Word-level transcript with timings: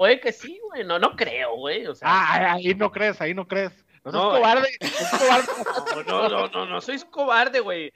puede 0.00 0.18
que 0.18 0.32
sí, 0.32 0.58
güey. 0.70 0.82
No, 0.82 0.98
no 0.98 1.14
creo, 1.14 1.56
güey. 1.56 1.86
O 1.86 1.94
sea, 1.94 2.08
Ah, 2.10 2.52
ahí 2.54 2.74
no 2.74 2.90
crees, 2.90 3.20
ahí 3.20 3.34
no 3.34 3.46
crees. 3.46 3.70
No 4.02 4.12
seas 4.12 4.24
cobarde, 4.24 4.68
es 4.80 5.10
cobarde. 5.18 6.04
no, 6.06 6.22
no, 6.26 6.28
no, 6.30 6.48
no, 6.48 6.66
no 6.66 6.80
soy 6.80 6.98
cobarde, 7.00 7.60
güey. 7.60 7.92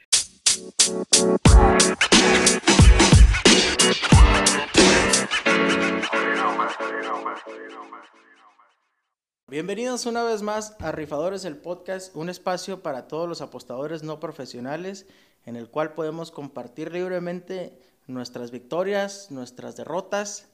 Bienvenidos 9.47 10.05
una 10.05 10.25
vez 10.25 10.43
más 10.43 10.77
a 10.81 10.93
Rifadores 10.93 11.47
el 11.47 11.57
Podcast, 11.57 12.15
un 12.15 12.29
espacio 12.29 12.83
para 12.83 13.09
todos 13.09 13.27
los 13.27 13.41
apostadores 13.41 14.03
no 14.03 14.21
profesionales 14.21 15.07
en 15.47 15.57
el 15.57 15.71
cual 15.71 15.95
podemos 15.95 16.31
compartir 16.31 16.93
libremente 16.93 17.79
nuestras 18.07 18.51
victorias, 18.51 19.31
nuestras 19.31 19.77
derrotas, 19.77 20.54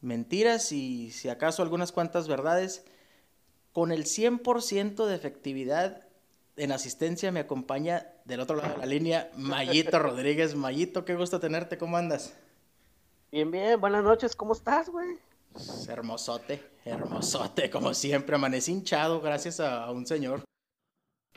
mentiras 0.00 0.72
y 0.72 1.10
si 1.10 1.28
acaso 1.28 1.62
algunas 1.62 1.92
cuantas 1.92 2.28
verdades. 2.28 2.84
Con 3.72 3.92
el 3.92 4.04
100% 4.04 5.06
de 5.06 5.14
efectividad 5.14 6.08
en 6.56 6.72
asistencia 6.72 7.30
me 7.30 7.40
acompaña 7.40 8.08
del 8.24 8.40
otro 8.40 8.56
lado 8.56 8.74
de 8.74 8.78
la 8.78 8.86
línea 8.86 9.30
Mayito 9.36 9.98
Rodríguez. 9.98 10.54
Mayito, 10.54 11.04
qué 11.04 11.14
gusto 11.14 11.38
tenerte, 11.38 11.78
¿cómo 11.78 11.96
andas? 11.96 12.34
Bien, 13.30 13.50
bien, 13.50 13.80
buenas 13.80 14.02
noches, 14.02 14.34
¿cómo 14.34 14.54
estás, 14.54 14.88
güey? 14.88 15.18
Hermosote, 15.88 16.62
hermosote, 16.84 17.70
como 17.70 17.94
siempre. 17.94 18.36
Amanecí 18.36 18.72
hinchado 18.72 19.20
gracias 19.20 19.60
a, 19.60 19.84
a 19.84 19.92
un 19.92 20.06
señor. 20.06 20.42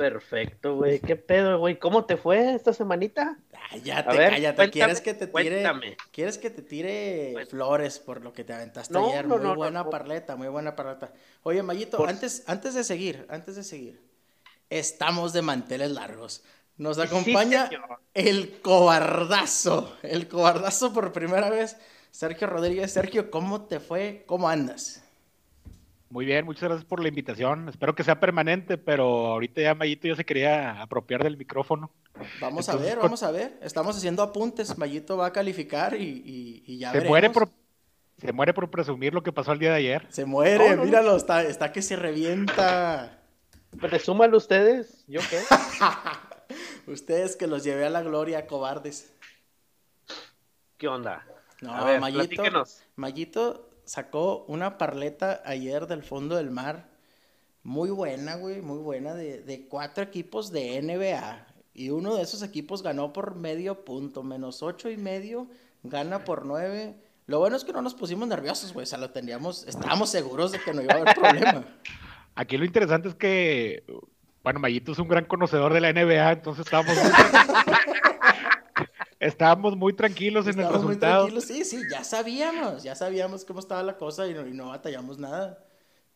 Perfecto, 0.02 0.76
güey. 0.78 1.00
¿Qué 1.00 1.16
pedo, 1.16 1.60
güey? 1.60 1.78
¿Cómo 1.78 2.06
te 2.06 2.18
fue 2.18 2.56
esta 2.56 2.74
semanita? 2.74 3.38
Ay, 3.70 3.82
ya 3.82 4.08
te 4.08 4.18
ver, 4.18 4.32
cállate. 4.32 4.56
cuéntame, 4.56 4.72
¿Quieres 4.72 5.02
que 5.02 5.14
te 5.14 5.28
tire, 5.28 5.32
cuéntame. 5.62 5.98
¿Quieres 6.12 6.38
que 6.40 6.50
te 6.50 6.62
tire 6.64 7.46
flores 7.50 8.00
por 8.00 8.22
lo 8.22 8.34
que 8.34 8.44
te 8.44 8.54
aventaste 8.54 8.94
No, 8.94 9.10
ayer? 9.10 9.28
no, 9.28 9.38
muy 9.38 9.46
no, 9.46 9.56
buena 9.56 9.90
parleta, 9.90 10.36
muy 10.36 10.48
buena 10.48 10.76
parleta. 10.76 11.14
Oye, 11.44 11.62
Mayito, 11.62 11.98
Por- 11.98 12.10
antes, 12.10 12.44
antes 12.48 12.74
de 12.74 12.84
seguir, 12.84 13.28
antes 13.30 13.56
de 13.56 13.64
seguir, 13.64 14.02
estamos 14.72 15.34
de 15.34 15.44
manteles 15.44 15.92
largos. 15.92 16.44
Nos 16.78 16.98
acompaña 16.98 17.70
el 18.16 18.60
cobardazo, 18.62 19.96
el 20.02 20.28
cobardazo 20.28 20.94
por 20.94 21.12
primera 21.14 21.50
vez, 21.52 21.78
Sergio 22.10 22.48
Rodríguez. 22.48 22.92
Sergio, 22.92 23.30
¿cómo 23.30 23.66
te 23.68 23.80
fue? 23.80 24.24
¿Cómo 24.26 24.50
andas? 24.50 25.01
Muy 26.12 26.26
bien, 26.26 26.44
muchas 26.46 26.64
gracias 26.64 26.84
por 26.86 27.02
la 27.02 27.08
invitación. 27.08 27.70
Espero 27.70 27.96
que 27.96 28.04
sea 28.04 28.20
permanente, 28.20 28.78
pero 28.78 29.04
ahorita 29.28 29.62
ya 29.62 29.74
Mayito 29.76 30.10
ya 30.10 30.16
se 30.16 30.26
quería 30.26 30.82
apropiar 30.82 31.24
del 31.24 31.38
micrófono. 31.38 31.90
Vamos 32.42 32.68
a 32.68 32.76
ver, 32.76 32.98
vamos 32.98 33.24
a 33.24 33.32
ver. 33.32 33.58
Estamos 33.62 33.96
haciendo 33.96 34.22
apuntes. 34.22 34.78
Mayito 34.78 35.16
va 35.16 35.28
a 35.28 35.32
calificar 35.32 35.96
y, 35.96 36.04
y- 36.04 36.64
y 36.68 36.78
ya 36.80 36.90
Se 36.92 36.98
veremos. 36.98 37.10
muere 37.10 37.30
por 37.30 37.50
se 38.18 38.32
muere 38.34 38.54
por 38.54 38.70
presumir 38.70 39.14
lo 39.16 39.24
que 39.24 39.32
pasó 39.32 39.52
el 39.54 39.58
día 39.60 39.70
de 39.72 39.78
ayer. 39.78 40.06
Se 40.10 40.26
muere, 40.26 40.58
No, 40.66 40.70
no, 40.72 40.76
no. 40.76 40.84
míralo, 40.86 41.16
está, 41.16 41.42
está 41.44 41.72
que 41.72 41.82
se 41.82 41.96
revienta. 41.96 43.18
Presúmalo 43.80 44.38
ustedes, 44.38 45.06
¿yo 45.08 45.22
qué? 45.30 45.40
Ustedes 46.92 47.36
que 47.38 47.48
los 47.48 47.64
llevé 47.64 47.86
a 47.86 47.90
la 47.90 48.02
gloria, 48.04 48.46
cobardes. 48.46 49.14
¿Qué 50.78 50.88
onda? 50.88 51.26
No, 51.62 51.74
A 51.74 51.86
ver, 51.86 52.00
Mayito, 52.02 52.20
platíquenos. 52.26 52.84
Mayito 52.96 53.71
sacó 53.92 54.46
una 54.48 54.78
parleta 54.78 55.42
ayer 55.44 55.86
del 55.86 56.02
fondo 56.02 56.38
del 56.38 56.50
mar. 56.50 56.88
Muy 57.62 57.90
buena, 57.90 58.36
güey, 58.36 58.62
muy 58.62 58.78
buena, 58.78 59.14
de, 59.14 59.42
de 59.42 59.68
cuatro 59.68 60.02
equipos 60.02 60.50
de 60.50 60.82
NBA. 60.82 61.46
Y 61.74 61.90
uno 61.90 62.16
de 62.16 62.22
esos 62.22 62.42
equipos 62.42 62.84
ganó 62.84 63.12
por 63.12 63.36
medio 63.36 63.84
punto, 63.84 64.24
menos 64.24 64.64
ocho 64.64 64.90
y 64.90 64.96
medio, 64.96 65.50
gana 65.84 66.24
por 66.24 66.46
nueve. 66.46 66.96
Lo 67.28 67.40
bueno 67.40 67.58
es 67.58 67.66
que 67.66 67.74
no 67.74 67.82
nos 67.82 67.94
pusimos 67.94 68.30
nerviosos, 68.30 68.72
güey, 68.72 68.84
o 68.84 68.88
sea, 68.88 68.98
lo 68.98 69.10
teníamos, 69.10 69.68
estábamos 69.68 70.10
seguros 70.10 70.54
de 70.54 70.62
que 70.62 70.74
no 70.74 70.82
iba 70.82 70.94
a 70.94 70.98
haber 71.02 71.14
problema. 71.20 71.66
Aquí 72.36 72.56
lo 72.56 72.64
interesante 72.64 73.10
es 73.10 73.16
que, 73.16 73.84
bueno, 74.42 74.62
Mayito 74.62 74.94
es 74.94 75.00
un 75.00 75.10
gran 75.10 75.26
conocedor 75.26 75.74
de 75.74 75.82
la 75.82 75.92
NBA, 75.92 76.32
entonces 76.32 76.66
estábamos 76.66 76.96
estábamos 79.22 79.78
muy 79.78 79.94
tranquilos 79.94 80.46
en 80.48 80.56
el 80.56 80.60
Estábamos 80.62 80.84
muy 80.84 80.96
resultado. 80.96 81.26
tranquilos, 81.28 81.44
sí, 81.46 81.64
sí, 81.64 81.82
ya 81.90 82.04
sabíamos, 82.04 82.84
ya 82.84 82.96
sabíamos 82.96 83.46
cómo 83.46 83.60
estaba 83.60 83.84
la 83.84 83.96
cosa 83.98 84.28
y 84.28 84.34
no, 84.34 84.46
y 84.48 84.52
no 84.54 84.70
batallamos 84.70 85.18
nada. 85.20 85.64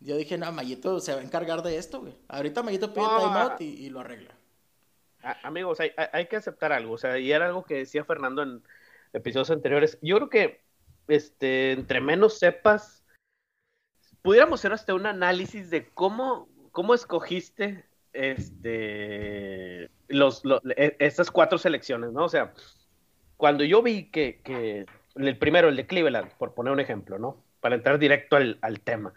Yo 0.02 0.18
dije, 0.18 0.38
no, 0.38 0.52
Mayito 0.52 1.00
se 1.00 1.14
va 1.14 1.22
a 1.22 1.24
encargar 1.24 1.62
de 1.64 1.78
esto, 1.78 2.02
güey. 2.02 2.14
Ahorita 2.28 2.64
Mayito 2.64 2.94
pide 2.94 3.06
No, 3.06 3.18
timeout 3.18 3.62
y, 3.62 3.66
y 3.86 3.90
lo 3.90 4.02
arregla. 4.02 4.32
Amigos, 5.44 5.80
hay, 5.80 5.92
hay- 5.98 6.08
hay 6.12 6.28
que 6.28 6.36
aceptar 6.36 6.72
algo, 6.74 6.94
o 6.94 6.98
sea, 6.98 7.18
y 7.18 7.32
era 7.32 7.46
algo 7.48 7.64
que 7.64 7.76
decía 7.76 8.04
Fernando 8.04 8.44
en 8.44 8.62
episodios 9.14 9.50
anteriores. 9.52 9.98
Yo 10.02 10.18
creo 10.18 10.30
que, 10.30 10.62
este, 11.08 11.72
entre 11.72 12.02
menos 12.02 12.38
sepas, 12.38 13.04
pudiéramos 14.22 14.60
hacer 14.60 14.74
hasta 14.74 14.94
un 14.94 15.06
análisis 15.06 15.70
de 15.70 15.88
cómo, 15.90 16.50
cómo 16.72 16.94
escogiste, 16.94 17.86
este, 18.14 19.90
los, 20.08 20.44
lo- 20.46 20.62
e- 20.76 20.96
estas 21.00 21.32
cuatro 21.32 21.58
selecciones, 21.58 22.12
¿no? 22.12 22.26
O 22.26 22.30
sea, 22.30 22.54
cuando 23.38 23.64
yo 23.64 23.82
vi 23.82 24.10
que, 24.12 24.42
que 24.44 24.86
el 25.16 25.38
primero, 25.38 25.70
el 25.70 25.76
de 25.76 25.88
Cleveland, 25.88 26.32
por 26.38 26.54
poner 26.54 26.74
un 26.74 26.80
ejemplo, 26.80 27.20
¿no? 27.20 27.38
Para 27.60 27.76
entrar 27.76 28.00
directo 28.00 28.36
al, 28.36 28.58
al 28.62 28.80
tema, 28.82 29.14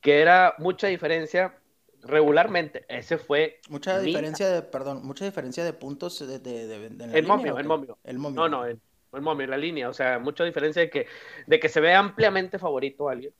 que 0.00 0.20
era 0.20 0.54
mucha 0.58 0.86
diferencia 0.88 1.54
regularmente, 2.02 2.84
ese 2.88 3.18
fue 3.18 3.60
Mucha 3.68 3.98
mi- 3.98 4.06
diferencia 4.06 4.48
de, 4.48 4.62
perdón, 4.62 5.04
mucha 5.04 5.24
diferencia 5.24 5.64
de 5.64 5.72
puntos 5.72 6.18
de, 6.20 6.38
de, 6.38 6.66
de- 6.66 6.78
de- 6.78 6.86
en 6.86 6.98
la 6.98 7.06
El 7.06 7.22
línea, 7.22 7.26
momio, 7.26 7.54
¿o 7.54 7.58
el 7.58 7.66
momio. 7.66 7.98
El 8.04 8.18
momio. 8.18 8.40
No, 8.42 8.48
no, 8.48 8.64
el, 8.66 8.80
el 9.12 9.20
momio, 9.22 9.46
la 9.46 9.56
línea, 9.56 9.88
o 9.88 9.92
sea, 9.94 10.18
mucha 10.18 10.44
diferencia 10.44 10.82
de 10.82 10.90
que, 10.90 11.06
de 11.46 11.60
que 11.60 11.68
se 11.68 11.80
ve 11.80 11.94
ampliamente 11.94 12.58
favorito 12.58 13.08
a 13.08 13.12
alguien. 13.12 13.32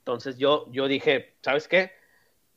Entonces 0.00 0.38
yo, 0.38 0.66
yo 0.72 0.88
dije, 0.88 1.34
¿sabes 1.42 1.68
qué? 1.68 1.92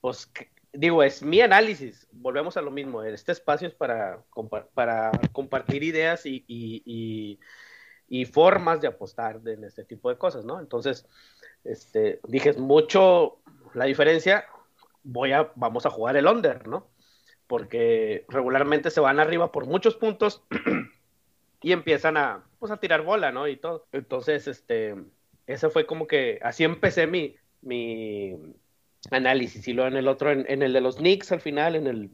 Pues 0.02 0.28
que- 0.28 0.50
digo, 0.74 1.04
es 1.04 1.24
mi 1.24 1.42
análisis, 1.42 2.08
volvemos 2.12 2.58
a 2.58 2.62
lo 2.62 2.72
mismo, 2.72 3.04
este 3.04 3.32
espacio 3.32 3.68
es 3.68 3.74
para, 3.76 4.24
para 4.74 5.12
compartir 5.32 5.84
ideas 5.84 6.26
y, 6.26 6.44
y- 6.48 7.40
y- 8.10 8.26
formas 8.26 8.82
de 8.82 8.88
apostar 8.88 9.42
en 9.48 9.64
este 9.64 9.84
tipo 9.86 10.10
de 10.10 10.18
cosas, 10.18 10.46
¿no? 10.46 10.60
Entonces, 10.60 11.08
este, 11.64 12.20
dije, 12.28 12.50
es 12.52 12.58
mucho 12.60 13.40
la 13.74 13.86
diferencia, 13.86 14.46
voy 15.04 15.32
a, 15.34 15.52
vamos 15.56 15.86
a 15.86 15.90
jugar 15.92 16.18
el 16.18 16.28
under, 16.28 16.68
¿no? 16.68 16.88
Porque 17.48 18.26
regularmente 18.30 18.92
se 18.92 19.02
van 19.02 19.20
arriba 19.20 19.52
por 19.52 19.68
muchos 19.68 19.96
puntos 19.96 20.44
y 21.62 21.72
empiezan 21.72 22.18
a, 22.18 22.44
pues, 22.60 22.72
a 22.72 22.78
tirar 22.80 23.04
bola, 23.04 23.32
¿no? 23.32 23.48
Y 23.48 23.58
todo. 23.58 23.88
Entonces, 23.92 24.48
este, 24.48 24.96
ese 25.48 25.70
fue 25.70 25.86
como 25.86 26.08
que, 26.08 26.40
así 26.42 26.64
empecé 26.64 27.08
mi, 27.08 27.36
mi 27.62 28.36
análisis. 29.12 29.68
Y 29.68 29.74
luego 29.74 29.90
en 29.90 29.98
el 29.98 30.08
otro, 30.08 30.32
en, 30.32 30.46
en 30.48 30.62
el 30.62 30.74
de 30.74 30.82
los 30.82 30.98
Knicks 30.98 31.32
al 31.32 31.42
final, 31.42 31.76
en 31.76 31.88
el, 31.88 32.12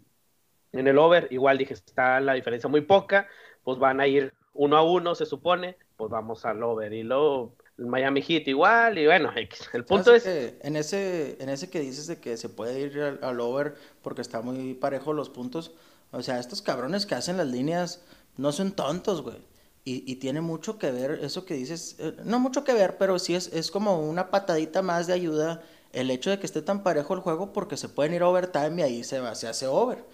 en 0.72 0.88
el 0.88 0.98
over, 0.98 1.28
igual 1.32 1.58
dije, 1.58 1.74
está 1.74 2.20
la 2.20 2.34
diferencia 2.34 2.70
muy 2.70 2.82
poca, 2.82 3.28
pues 3.64 3.80
van 3.80 4.00
a 4.00 4.08
ir 4.08 4.34
uno 4.54 4.78
a 4.78 4.84
uno, 4.84 5.16
se 5.16 5.26
supone, 5.26 5.78
pues 5.96 6.10
vamos 6.10 6.46
al 6.46 6.62
over. 6.64 6.92
Y 6.94 7.04
luego 7.04 7.56
el 7.78 7.86
Miami 7.86 8.22
Heat 8.22 8.48
igual, 8.48 8.98
y 8.98 9.06
bueno, 9.06 9.32
X. 9.36 9.70
el 9.74 9.86
punto 9.86 10.06
¿Sabes 10.06 10.26
es... 10.26 10.52
que 10.54 10.68
en 10.68 10.76
ese, 10.76 11.38
en 11.42 11.50
ese 11.50 11.70
que 11.70 11.80
dices 11.80 12.08
de 12.08 12.20
que 12.20 12.36
se 12.38 12.50
puede 12.50 12.80
ir 12.80 13.00
al, 13.00 13.20
al 13.22 13.40
over 13.40 13.76
porque 14.02 14.22
está 14.22 14.42
muy 14.42 14.74
parejo 14.74 15.14
los 15.14 15.30
puntos, 15.30 15.72
o 16.12 16.22
sea, 16.22 16.40
estos 16.40 16.62
cabrones 16.62 17.06
que 17.06 17.16
hacen 17.16 17.38
las 17.38 17.48
líneas 17.48 18.04
no 18.36 18.52
son 18.52 18.74
tontos, 18.74 19.22
güey. 19.22 19.38
Y, 19.86 20.04
y 20.12 20.18
tiene 20.18 20.42
mucho 20.42 20.78
que 20.78 20.92
ver 20.92 21.20
eso 21.24 21.46
que 21.46 21.54
dices, 21.54 21.96
eh, 22.00 22.14
no 22.26 22.40
mucho 22.40 22.64
que 22.64 22.74
ver, 22.74 22.98
pero 22.98 23.18
sí 23.18 23.34
es, 23.34 23.48
es 23.54 23.72
como 23.72 24.02
una 24.02 24.30
patadita 24.30 24.82
más 24.82 25.08
de 25.08 25.14
ayuda 25.14 25.64
el 25.92 26.12
hecho 26.12 26.30
de 26.30 26.40
que 26.40 26.46
esté 26.46 26.62
tan 26.62 26.84
parejo 26.84 27.14
el 27.14 27.20
juego 27.22 27.54
porque 27.54 27.78
se 27.78 27.90
pueden 27.90 28.14
ir 28.14 28.24
overtime 28.24 28.80
y 28.80 28.84
ahí 28.84 29.04
se 29.04 29.20
va, 29.20 29.36
se 29.36 29.48
hace 29.48 29.68
over. 29.68 30.06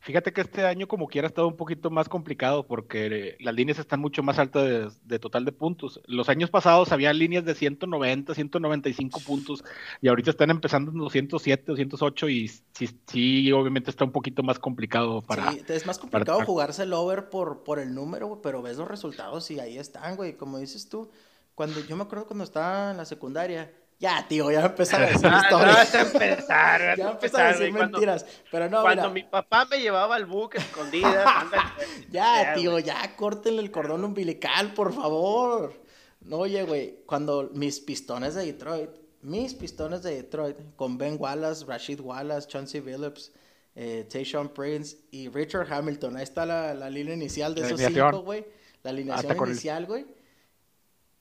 Fíjate 0.00 0.34
que 0.34 0.42
este 0.42 0.66
año 0.66 0.86
como 0.86 1.06
quiera 1.06 1.26
ha 1.26 1.30
estado 1.30 1.48
un 1.48 1.56
poquito 1.56 1.88
más 1.90 2.10
complicado 2.10 2.66
porque 2.66 3.06
eh, 3.06 3.36
las 3.40 3.54
líneas 3.54 3.78
están 3.78 4.00
mucho 4.00 4.22
más 4.22 4.38
altas 4.38 4.62
de, 4.64 4.90
de 5.02 5.18
total 5.18 5.46
de 5.46 5.52
puntos. 5.52 5.98
Los 6.06 6.28
años 6.28 6.50
pasados 6.50 6.92
había 6.92 7.10
líneas 7.14 7.42
de 7.46 7.54
190, 7.54 8.34
195 8.34 9.20
puntos 9.20 9.64
y 10.02 10.08
ahorita 10.08 10.28
están 10.28 10.50
empezando 10.50 10.90
en 10.90 10.98
207, 10.98 11.64
208 11.68 12.28
y 12.28 12.48
sí, 12.48 12.90
sí 13.06 13.50
obviamente 13.52 13.88
está 13.90 14.04
un 14.04 14.12
poquito 14.12 14.42
más 14.42 14.58
complicado 14.58 15.22
para... 15.22 15.50
Sí, 15.52 15.64
es 15.66 15.86
más 15.86 15.98
complicado 15.98 16.36
para- 16.38 16.46
jugarse 16.46 16.82
el 16.82 16.92
over 16.92 17.30
por, 17.30 17.64
por 17.64 17.78
el 17.78 17.94
número, 17.94 18.42
pero 18.42 18.60
ves 18.60 18.76
los 18.76 18.88
resultados 18.88 19.50
y 19.50 19.58
ahí 19.58 19.78
están, 19.78 20.16
güey. 20.16 20.36
Como 20.36 20.58
dices 20.58 20.86
tú, 20.90 21.10
cuando 21.54 21.80
yo 21.80 21.96
me 21.96 22.02
acuerdo 22.02 22.26
cuando 22.26 22.44
estaba 22.44 22.90
en 22.90 22.98
la 22.98 23.06
secundaria, 23.06 23.72
ya, 23.98 24.26
tío, 24.28 24.50
ya 24.50 24.66
empezaron 24.66 25.08
a 25.08 25.10
decir 25.12 25.26
Ah, 25.30 25.30
no, 25.30 25.42
historias. 25.42 25.76
vas 25.76 25.94
a 25.94 26.00
empezar, 26.02 26.80
vas 26.86 26.96
Ya 26.98 27.10
empezaron 27.10 27.10
a 27.10 27.10
empezar, 27.12 27.58
decir 27.58 27.74
cuando- 27.74 27.98
mentiras. 27.98 28.26
Pero 28.50 28.68
no, 28.70 28.82
Cuando 28.82 29.02
mira, 29.10 29.14
mi 29.14 29.22
papá 29.30 29.64
me 29.66 29.78
llevaba 29.80 30.16
al 30.16 30.26
buque 30.26 30.58
escondidas, 30.58 31.26
ándale, 31.36 31.62
ya, 32.10 32.42
ya, 32.44 32.54
tío, 32.54 32.72
güey. 32.72 32.84
ya, 32.84 33.14
córtenle 33.16 33.62
el 33.62 33.70
cordón 33.70 34.04
umbilical, 34.04 34.72
por 34.74 34.92
favor. 34.92 35.74
No, 36.20 36.38
oye, 36.38 36.62
güey, 36.64 37.00
cuando 37.06 37.50
mis 37.52 37.80
pistones 37.80 38.34
de 38.34 38.46
Detroit, 38.46 38.90
mis 39.22 39.54
pistones 39.54 40.02
de 40.02 40.16
Detroit, 40.16 40.56
con 40.76 40.96
Ben 40.98 41.16
Wallace, 41.18 41.64
Rashid 41.66 42.00
Wallace, 42.00 42.48
Chauncey 42.48 42.80
Billups, 42.80 43.32
eh, 43.74 44.06
Tayshaun 44.10 44.48
Prince 44.50 44.96
y 45.10 45.28
Richard 45.28 45.70
Hamilton, 45.72 46.16
ahí 46.16 46.22
está 46.22 46.46
la, 46.46 46.72
la 46.74 46.88
línea 46.90 47.14
inicial 47.14 47.54
de 47.54 47.60
La 47.62 47.66
esos 47.68 47.80
cinco, 47.80 48.20
güey. 48.22 48.44
La 48.82 48.90
alineación 48.90 49.36
inicial, 49.48 49.86
güey. 49.86 50.04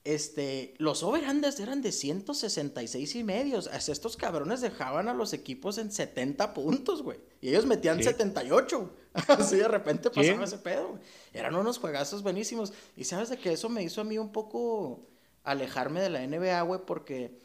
Este, 0.06 0.74
los 0.80 1.02
overhanders 1.02 1.60
eran 1.62 1.82
de 1.82 1.94
166 1.94 3.16
y 3.16 3.24
medios. 3.24 3.70
Estos 3.88 4.18
cabrones 4.18 4.60
dejaban 4.60 5.08
a 5.08 5.14
los 5.14 5.32
equipos 5.32 5.78
en 5.78 5.92
70 5.92 6.54
puntos, 6.54 7.02
güey. 7.02 7.20
Y 7.40 7.50
ellos 7.50 7.66
metían 7.66 8.04
78. 8.04 8.90
Así 9.14 9.58
de 9.58 9.68
repente 9.68 10.10
pasaba 10.10 10.44
ese 10.44 10.58
pedo. 10.58 11.00
Eran 11.34 11.56
unos 11.56 11.78
juegazos 11.78 12.22
buenísimos. 12.22 12.74
Y 12.98 13.06
sabes 13.06 13.30
de 13.30 13.38
que 13.38 13.54
eso 13.54 13.70
me 13.70 13.82
hizo 13.84 14.02
a 14.02 14.04
mí 14.04 14.18
un 14.18 14.32
poco 14.32 15.08
alejarme 15.46 16.02
de 16.02 16.10
la 16.10 16.28
NBA, 16.28 16.62
güey, 16.64 16.82
porque 16.86 17.40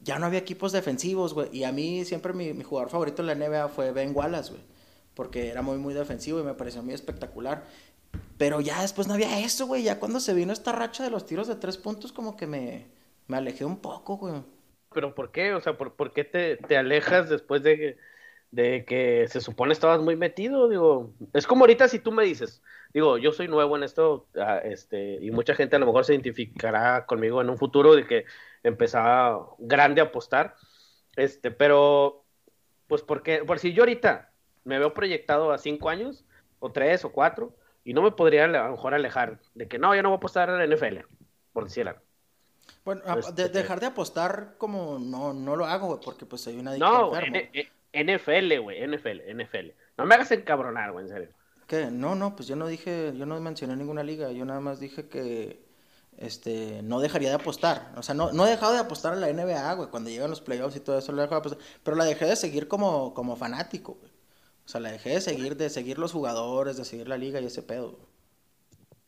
ya 0.00 0.18
no 0.20 0.26
había 0.26 0.38
equipos 0.38 0.70
defensivos, 0.70 1.34
güey. 1.34 1.48
Y 1.52 1.64
a 1.64 1.72
mí 1.72 2.04
siempre 2.04 2.32
mi, 2.32 2.52
mi 2.52 2.62
jugador 2.62 2.90
favorito 2.90 3.22
en 3.22 3.26
la 3.26 3.34
NBA 3.34 3.68
fue 3.70 3.90
Ben 3.90 4.12
Wallace, 4.14 4.50
güey. 4.50 4.62
Porque 5.14 5.48
era 5.48 5.62
muy, 5.62 5.78
muy 5.78 5.94
defensivo 5.94 6.38
y 6.38 6.44
me 6.44 6.54
pareció 6.54 6.80
muy 6.82 6.94
espectacular. 6.94 7.64
Pero 8.38 8.60
ya 8.60 8.82
después 8.82 9.08
no 9.08 9.14
había 9.14 9.40
eso, 9.40 9.66
güey. 9.66 9.82
Ya 9.82 9.98
cuando 9.98 10.20
se 10.20 10.34
vino 10.34 10.52
esta 10.52 10.72
racha 10.72 11.04
de 11.04 11.10
los 11.10 11.26
tiros 11.26 11.48
de 11.48 11.56
tres 11.56 11.76
puntos, 11.76 12.12
como 12.12 12.36
que 12.36 12.46
me, 12.46 12.86
me 13.26 13.36
alejé 13.36 13.64
un 13.64 13.78
poco, 13.78 14.16
güey. 14.16 14.42
¿Pero 14.92 15.14
por 15.14 15.32
qué? 15.32 15.54
O 15.54 15.60
sea, 15.60 15.76
¿por, 15.76 16.12
qué 16.12 16.24
te, 16.24 16.56
te, 16.56 16.76
alejas 16.76 17.28
después 17.28 17.62
de 17.62 17.96
de 18.54 18.84
que 18.84 19.26
se 19.28 19.40
supone 19.40 19.72
estabas 19.72 20.00
muy 20.00 20.16
metido? 20.16 20.68
Digo, 20.68 21.12
es 21.32 21.46
como 21.46 21.64
ahorita 21.64 21.88
si 21.88 21.98
tú 21.98 22.12
me 22.12 22.24
dices, 22.24 22.62
digo, 22.92 23.18
yo 23.18 23.32
soy 23.32 23.48
nuevo 23.48 23.76
en 23.76 23.82
esto, 23.82 24.28
ah, 24.36 24.58
este, 24.58 25.18
y 25.20 25.30
mucha 25.32 25.54
gente 25.54 25.76
a 25.76 25.78
lo 25.80 25.86
mejor 25.86 26.04
se 26.04 26.14
identificará 26.14 27.04
conmigo 27.06 27.40
en 27.40 27.50
un 27.50 27.58
futuro 27.58 27.96
de 27.96 28.06
que 28.06 28.24
empezaba 28.62 29.48
grande 29.58 30.00
a 30.00 30.04
apostar, 30.04 30.54
este, 31.16 31.50
pero, 31.50 32.24
pues, 32.86 33.02
porque, 33.02 33.44
por 33.44 33.58
si 33.58 33.72
yo 33.72 33.82
ahorita 33.82 34.30
me 34.64 34.78
veo 34.78 34.94
proyectado 34.94 35.52
a 35.52 35.58
cinco 35.58 35.88
años, 35.88 36.24
o 36.60 36.70
tres, 36.72 37.04
o 37.04 37.12
cuatro, 37.12 37.54
y 37.84 37.92
no 37.92 38.02
me 38.02 38.10
podría 38.12 38.44
a 38.44 38.48
lo 38.48 38.70
mejor 38.72 38.94
alejar 38.94 39.38
de 39.54 39.68
que 39.68 39.78
no, 39.78 39.94
yo 39.94 40.02
no 40.02 40.08
voy 40.10 40.16
a 40.16 40.18
apostar 40.18 40.50
a 40.50 40.58
la 40.58 40.66
NFL, 40.66 41.00
por 41.52 41.64
decir 41.64 41.86
algo. 41.86 42.00
Bueno, 42.84 43.02
este, 43.18 43.48
dejar 43.48 43.80
de 43.80 43.86
apostar 43.86 44.54
como 44.58 44.98
no, 44.98 45.32
no 45.32 45.56
lo 45.56 45.66
hago, 45.66 46.00
porque 46.00 46.26
pues 46.26 46.46
hay 46.46 46.58
una 46.58 46.76
No, 46.76 47.12
NFL, 47.12 48.58
güey, 48.60 48.86
NFL, 48.86 49.20
NFL. 49.34 49.70
No 49.96 50.06
me 50.06 50.14
hagas 50.14 50.32
encabronar, 50.32 50.92
güey, 50.92 51.06
en 51.06 51.12
serio. 51.12 51.28
¿Qué? 51.66 51.86
No, 51.90 52.14
no, 52.14 52.36
pues 52.36 52.48
yo 52.48 52.56
no 52.56 52.66
dije, 52.66 53.12
yo 53.16 53.26
no 53.26 53.40
mencioné 53.40 53.76
ninguna 53.76 54.02
liga, 54.02 54.32
yo 54.32 54.44
nada 54.44 54.60
más 54.60 54.80
dije 54.80 55.08
que 55.08 55.64
este, 56.18 56.82
no 56.82 57.00
dejaría 57.00 57.30
de 57.30 57.36
apostar. 57.36 57.92
O 57.96 58.02
sea, 58.02 58.14
no, 58.14 58.32
no 58.32 58.46
he 58.46 58.50
dejado 58.50 58.72
de 58.72 58.80
apostar 58.80 59.12
a 59.12 59.16
la 59.16 59.32
NBA, 59.32 59.74
güey, 59.74 59.88
cuando 59.88 60.10
llegan 60.10 60.30
los 60.30 60.40
playoffs 60.40 60.76
y 60.76 60.80
todo 60.80 60.98
eso, 60.98 61.12
lo 61.12 61.22
he 61.22 61.22
dejado 61.22 61.40
de 61.40 61.48
apostar, 61.48 61.66
pero 61.82 61.96
la 61.96 62.04
dejé 62.04 62.26
de 62.26 62.36
seguir 62.36 62.68
como, 62.68 63.14
como 63.14 63.36
fanático, 63.36 63.94
güey. 63.94 64.13
O 64.64 64.68
sea, 64.68 64.80
la 64.80 64.92
dejé 64.92 65.10
de 65.10 65.20
seguir, 65.20 65.56
de 65.56 65.68
seguir 65.68 65.98
los 65.98 66.12
jugadores, 66.12 66.76
de 66.76 66.84
seguir 66.84 67.08
la 67.08 67.18
liga 67.18 67.40
y 67.40 67.46
ese 67.46 67.62
pedo. 67.62 67.98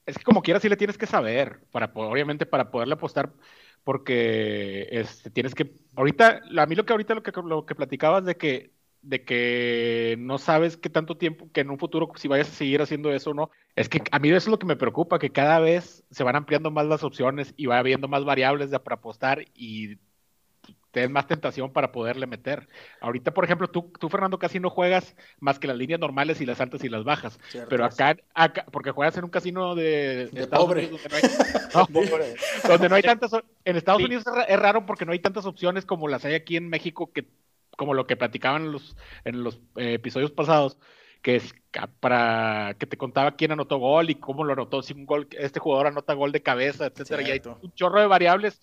Es 0.05 0.19
que 0.19 0.25
como 0.25 0.43
quiera 0.43 0.61
sí 0.61 0.69
le 0.69 0.77
tienes 0.77 0.99
que 0.99 1.07
saber, 1.07 1.61
para 1.73 1.91
obviamente 1.95 2.47
para 2.47 2.71
poderle 2.71 2.95
apostar, 2.95 3.33
porque 3.83 4.89
este, 4.91 5.31
tienes 5.31 5.55
que, 5.55 5.73
ahorita, 5.97 6.43
a 6.59 6.67
mí 6.67 6.75
lo 6.75 6.85
que 6.85 6.93
ahorita 6.93 7.15
lo 7.15 7.23
que, 7.23 7.33
lo 7.43 7.67
que 7.67 7.75
platicabas 7.75 8.25
de 8.25 8.37
que, 8.37 8.73
de 9.03 9.25
que 9.25 10.17
no 10.19 10.39
sabes 10.39 10.77
qué 10.77 10.91
tanto 10.91 11.17
tiempo, 11.17 11.49
que 11.53 11.63
en 11.63 11.71
un 11.71 11.79
futuro 11.79 12.11
si 12.17 12.29
vayas 12.29 12.49
a 12.51 12.55
seguir 12.55 12.83
haciendo 12.83 13.13
eso 13.13 13.31
o 13.31 13.35
no, 13.35 13.51
es 13.75 13.89
que 13.89 14.03
a 14.11 14.19
mí 14.19 14.29
eso 14.29 14.37
es 14.37 14.47
lo 14.49 14.59
que 14.59 14.67
me 14.67 14.77
preocupa, 14.77 15.19
que 15.19 15.31
cada 15.31 15.59
vez 15.59 16.05
se 16.11 16.25
van 16.25 16.37
ampliando 16.37 16.71
más 16.71 16.87
las 16.87 17.03
opciones 17.03 17.55
y 17.57 17.67
va 17.67 17.79
habiendo 17.79 18.09
más 18.09 18.25
variables 18.25 18.71
de, 18.71 18.79
para 18.79 18.97
apostar 18.97 19.45
y 19.55 19.97
te 20.97 21.07
más 21.11 21.27
tentación 21.27 21.71
para 21.75 21.93
poderle 21.93 22.27
meter. 22.27 22.67
Ahorita, 23.03 23.35
por 23.35 23.45
ejemplo, 23.45 23.69
tú, 23.69 23.93
tú, 24.01 24.09
Fernando, 24.09 24.39
casi 24.39 24.61
no 24.61 24.71
juegas 24.71 25.15
más 25.41 25.59
que 25.59 25.67
las 25.67 25.77
líneas 25.77 26.01
normales 26.01 26.41
y 26.41 26.47
las 26.47 26.59
altas 26.59 26.83
y 26.85 26.89
las 26.89 27.05
bajas. 27.05 27.39
pero 27.69 27.85
acá, 27.85 28.17
acá, 28.33 28.65
porque 28.73 28.93
juegas 28.93 29.15
en 29.19 29.25
un 29.25 29.31
casino 29.31 29.75
de, 29.75 30.31
Estados 30.33 30.71
Unidos 30.71 30.99
donde 32.65 32.89
no 32.89 32.95
hay, 32.95 33.03
tantas, 33.03 33.31
en 33.67 33.77
Estados 33.77 34.03
Unidos 34.03 34.25
es 34.49 34.59
raro 34.59 34.87
porque 34.87 35.05
no 35.05 35.13
hay 35.13 35.19
tantas 35.19 35.45
opciones 35.45 35.85
como 35.85 36.09
las 36.09 36.25
hay 36.25 36.33
aquí 36.33 36.57
en 36.57 36.71
México, 36.71 37.13
que 37.13 37.27
como 37.77 37.93
lo 37.93 38.07
que 38.07 38.17
platicaban 38.17 38.63
en 38.63 38.73
los, 38.73 38.97
en 39.27 39.45
los 39.45 39.57
eh, 39.77 39.93
episodios 39.93 40.31
pasados, 40.31 40.79
que 41.21 41.37
es 41.37 41.55
para 42.01 42.75
que 42.79 42.87
te 42.87 42.97
contaba 42.97 43.37
quién 43.37 43.53
anotó 43.53 43.77
gol 43.77 44.09
y 44.09 44.15
cómo 44.15 44.45
lo 44.45 44.55
anotó, 44.55 44.81
si 44.81 44.95
un 44.95 45.05
gol, 45.05 45.29
este 45.33 45.61
jugador 45.61 45.89
anota 45.89 46.15
gol 46.15 46.33
de 46.33 46.43
cabeza, 46.43 46.87
etcétera, 46.87 47.21
y 47.21 47.33
hay 47.33 47.43
un 47.45 47.75
chorro 47.75 48.01
de 48.01 48.07
variables 48.07 48.63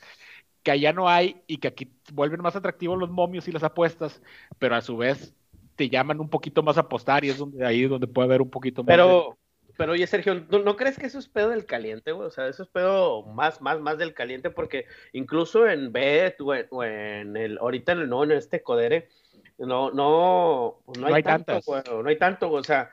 que 0.63 0.71
allá 0.71 0.94
no 0.94 1.10
hay 1.10 1.42
y 1.45 1.57
que 1.57 1.68
aquí 1.68 1.92
vuelven 2.13 2.42
más 2.42 2.56
atractivos 2.56 2.98
los 2.98 3.10
momios 3.10 3.48
y 3.48 3.51
las 3.51 3.63
apuestas, 3.63 4.21
pero 4.57 4.75
a 4.75 4.81
su 4.81 4.98
vez 4.98 5.33
te 5.75 5.89
llaman 5.89 6.19
un 6.19 6.30
poquito 6.30 6.63
más 6.63 6.77
a 6.77 6.81
apostar 6.81 7.25
y 7.25 7.30
es 7.30 7.38
donde 7.38 7.65
ahí 7.65 7.83
donde 7.83 8.07
puede 8.07 8.27
haber 8.27 8.42
un 8.42 8.50
poquito 8.50 8.83
más. 8.83 8.88
Pero, 8.88 9.38
pero 9.77 9.94
oye, 9.94 10.06
Sergio, 10.07 10.36
¿no, 10.50 10.75
crees 10.75 10.98
que 10.98 11.07
eso 11.07 11.19
es 11.19 11.27
pedo 11.27 11.50
del 11.50 11.65
caliente, 11.65 12.12
güey? 12.12 12.27
O 12.27 12.31
sea, 12.31 12.48
eso 12.48 12.63
es 12.63 12.69
pedo 12.69 13.24
más, 13.24 13.62
más, 13.62 13.80
más 13.80 13.98
del 13.98 14.13
caliente, 14.13 14.50
porque 14.50 14.86
incluso 15.12 15.68
en 15.68 15.92
Bet 15.92 16.38
o 16.39 16.83
en, 16.83 17.36
el, 17.36 17.57
ahorita 17.57 17.94
en 17.94 18.00
el 18.00 18.09
no, 18.09 18.24
en 18.24 18.31
este 18.31 18.62
Codere, 18.62 19.09
no, 19.57 19.92
no, 19.92 20.80
pues 20.86 21.00
no, 21.00 21.13
hay, 21.13 21.24
tanto, 21.24 21.59
güey, 21.66 21.81
no 21.88 22.07
hay 22.07 22.18
tanto, 22.18 22.51
o 22.51 22.63
sea, 22.63 22.89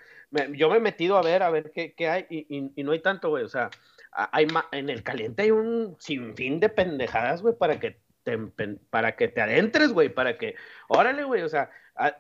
yo 0.52 0.70
me 0.70 0.76
he 0.76 0.80
metido 0.80 1.16
a 1.16 1.22
ver, 1.22 1.42
a 1.42 1.50
ver 1.50 1.70
qué, 1.72 1.92
qué 1.94 2.08
hay, 2.08 2.26
y, 2.30 2.72
y, 2.74 2.82
no 2.82 2.92
hay 2.92 3.00
tanto, 3.00 3.28
güey, 3.30 3.44
o 3.44 3.48
sea, 3.48 3.70
hay 4.12 4.46
en 4.72 4.90
el 4.90 5.02
caliente 5.02 5.42
hay 5.44 5.50
un 5.50 5.96
sinfín 5.98 6.60
de 6.60 6.68
pendejadas, 6.68 7.42
güey, 7.42 7.54
para 7.54 7.78
que 7.78 8.00
te, 8.22 8.38
para 8.90 9.16
que 9.16 9.28
te 9.28 9.40
adentres, 9.40 9.92
güey, 9.92 10.08
para 10.08 10.36
que, 10.36 10.54
órale, 10.88 11.24
güey, 11.24 11.42
o 11.42 11.48
sea, 11.48 11.70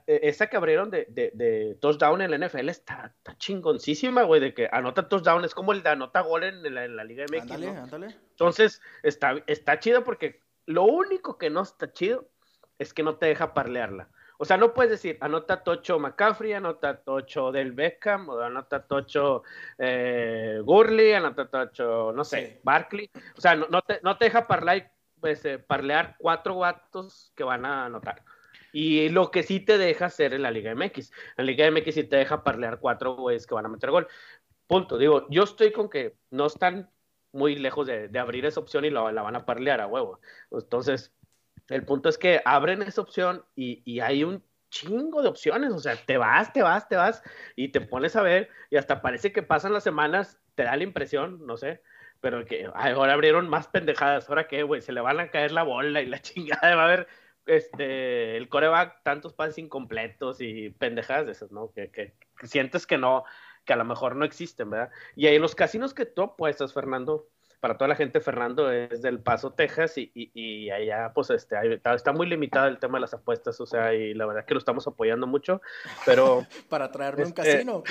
e, 0.06 0.20
esa 0.22 0.48
que 0.48 0.56
abrieron 0.56 0.90
de, 0.90 1.06
de, 1.10 1.30
de, 1.34 1.76
touchdown 1.80 2.22
en 2.22 2.30
la 2.30 2.46
NFL 2.46 2.68
está, 2.68 3.12
está 3.16 3.36
chingoncísima, 3.38 4.22
güey, 4.22 4.40
de 4.40 4.54
que 4.54 4.68
anota 4.72 5.08
touchdown, 5.08 5.44
es 5.44 5.54
como 5.54 5.72
el 5.72 5.82
de 5.82 5.90
anota 5.90 6.20
gol 6.20 6.44
en 6.44 6.74
la, 6.74 6.84
en 6.84 6.96
la 6.96 7.04
Liga 7.04 7.24
MX. 7.24 7.42
Ándale, 7.42 7.68
ándale. 7.68 8.06
Entonces, 8.30 8.80
está, 9.02 9.42
está 9.46 9.78
chido 9.78 10.04
porque 10.04 10.40
lo 10.66 10.84
único 10.84 11.38
que 11.38 11.50
no 11.50 11.62
está 11.62 11.92
chido 11.92 12.28
es 12.78 12.94
que 12.94 13.02
no 13.02 13.16
te 13.16 13.26
deja 13.26 13.52
parlearla. 13.54 14.08
O 14.42 14.46
sea, 14.46 14.56
no 14.56 14.72
puedes 14.72 14.90
decir, 14.90 15.18
anota 15.20 15.62
Tocho 15.62 15.98
McCaffrey, 15.98 16.54
anota 16.54 16.96
Tocho 16.96 17.52
Del 17.52 17.72
Beckham, 17.72 18.26
o 18.30 18.40
anota 18.40 18.86
Tocho 18.86 19.42
eh, 19.76 20.62
Gurley, 20.64 21.12
anota 21.12 21.46
Tocho, 21.46 22.10
no 22.14 22.24
sé, 22.24 22.58
Barkley. 22.64 23.10
O 23.36 23.40
sea, 23.42 23.54
no, 23.54 23.82
te, 23.82 24.00
no 24.02 24.16
te 24.16 24.24
deja 24.24 24.46
parlar, 24.46 24.92
pues, 25.20 25.44
eh, 25.44 25.58
parlear 25.58 26.16
cuatro 26.18 26.58
gatos 26.58 27.34
que 27.36 27.44
van 27.44 27.66
a 27.66 27.84
anotar. 27.84 28.24
Y 28.72 29.10
lo 29.10 29.30
que 29.30 29.42
sí 29.42 29.60
te 29.60 29.76
deja 29.76 30.06
hacer 30.06 30.32
en 30.32 30.40
la 30.40 30.50
Liga 30.50 30.74
MX. 30.74 31.10
En 31.10 31.12
la 31.36 31.44
Liga 31.44 31.70
MX 31.70 31.94
sí 31.94 32.04
te 32.04 32.16
deja 32.16 32.42
parlear 32.42 32.78
cuatro 32.80 33.16
güeyes 33.16 33.46
que 33.46 33.54
van 33.54 33.66
a 33.66 33.68
meter 33.68 33.90
gol. 33.90 34.08
Punto. 34.66 34.96
Digo, 34.96 35.26
yo 35.28 35.42
estoy 35.42 35.70
con 35.70 35.90
que 35.90 36.16
no 36.30 36.46
están 36.46 36.88
muy 37.32 37.56
lejos 37.56 37.86
de, 37.86 38.10
abrir 38.18 38.46
esa 38.46 38.60
opción 38.60 38.86
y 38.86 38.90
la 38.90 39.02
van 39.02 39.36
a 39.36 39.44
parlear 39.44 39.82
a 39.82 39.86
huevo. 39.86 40.18
Entonces, 40.50 41.12
el 41.70 41.84
punto 41.84 42.08
es 42.08 42.18
que 42.18 42.42
abren 42.44 42.82
esa 42.82 43.00
opción 43.00 43.44
y, 43.54 44.00
hay 44.00 44.24
un 44.24 44.44
chingo 44.70 45.22
de 45.22 45.28
opciones, 45.28 45.72
o 45.72 45.78
sea, 45.78 45.96
te 45.96 46.16
vas, 46.16 46.52
te 46.52 46.62
vas, 46.62 46.88
te 46.88 46.96
vas 46.96 47.22
y 47.56 47.68
te 47.68 47.80
pones 47.80 48.14
a 48.16 48.22
ver 48.22 48.50
y 48.70 48.76
hasta 48.76 49.02
parece 49.02 49.32
que 49.32 49.42
pasan 49.42 49.72
las 49.72 49.82
semanas, 49.82 50.38
te 50.54 50.64
da 50.64 50.76
la 50.76 50.84
impresión, 50.84 51.44
no 51.46 51.56
sé, 51.56 51.82
pero 52.20 52.44
que 52.44 52.68
ahora 52.74 53.14
abrieron 53.14 53.48
más 53.48 53.68
pendejadas, 53.68 54.28
ahora 54.28 54.46
qué, 54.46 54.62
güey, 54.62 54.80
se 54.82 54.92
le 54.92 55.00
van 55.00 55.18
a 55.20 55.30
caer 55.30 55.52
la 55.52 55.62
bola 55.62 56.02
y 56.02 56.06
la 56.06 56.18
chingada, 56.22 56.74
va 56.76 56.82
a 56.82 56.86
haber 56.86 57.08
este, 57.46 58.36
el 58.36 58.48
coreback, 58.48 59.02
tantos 59.02 59.32
pases 59.32 59.58
incompletos 59.58 60.40
y 60.40 60.70
pendejadas 60.70 61.26
de 61.26 61.32
esas, 61.32 61.50
¿no? 61.50 61.72
Que, 61.72 61.90
que, 61.90 62.14
sientes 62.46 62.86
que 62.86 62.98
no, 62.98 63.24
que 63.64 63.72
a 63.72 63.76
lo 63.76 63.84
mejor 63.84 64.16
no 64.16 64.24
existen, 64.24 64.70
¿verdad? 64.70 64.90
Y 65.16 65.26
ahí 65.26 65.38
los 65.38 65.54
casinos 65.54 65.94
que 65.94 66.06
tú 66.06 66.22
apuestas, 66.22 66.72
Fernando, 66.72 67.28
para 67.60 67.76
toda 67.76 67.88
la 67.88 67.94
gente, 67.94 68.20
Fernando 68.20 68.72
es 68.72 69.02
del 69.02 69.20
Paso, 69.20 69.52
Texas, 69.52 69.98
y, 69.98 70.10
y, 70.14 70.70
allá, 70.70 71.12
pues, 71.14 71.30
este, 71.30 71.56
está, 71.74 72.12
muy 72.12 72.26
limitado 72.26 72.68
el 72.68 72.78
tema 72.78 72.96
de 72.96 73.02
las 73.02 73.14
apuestas, 73.14 73.60
o 73.60 73.66
sea, 73.66 73.94
y 73.94 74.14
la 74.14 74.26
verdad 74.26 74.46
que 74.46 74.54
lo 74.54 74.58
estamos 74.58 74.86
apoyando 74.86 75.26
mucho, 75.26 75.60
pero... 76.06 76.46
¿Para 76.70 76.90
traerme 76.90 77.22
un 77.24 77.28
este, 77.28 77.42
casino 77.42 77.82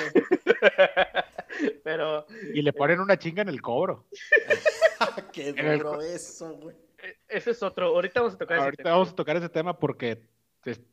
pero... 1.84 2.26
Y 2.54 2.64
le 2.64 2.74
ponen 2.74 3.00
una 3.00 3.18
chinga 3.18 3.44
en 3.44 3.50
el 3.50 3.62
cobro. 3.62 4.08
Qué 5.32 5.54
duro 5.54 6.02
eso, 6.02 6.54
güey. 6.56 6.76
E, 6.98 7.18
ese 7.28 7.52
es 7.52 7.62
otro, 7.62 7.88
ahorita 7.88 8.22
vamos 8.22 8.36
a 8.36 8.38
tocar 8.40 8.60
ese 8.60 8.78
tema. 8.78 8.92
vamos 8.92 9.10
a 9.12 9.16
tocar 9.16 9.38
ese 9.38 9.50
tema 9.50 9.78
porque 9.78 10.28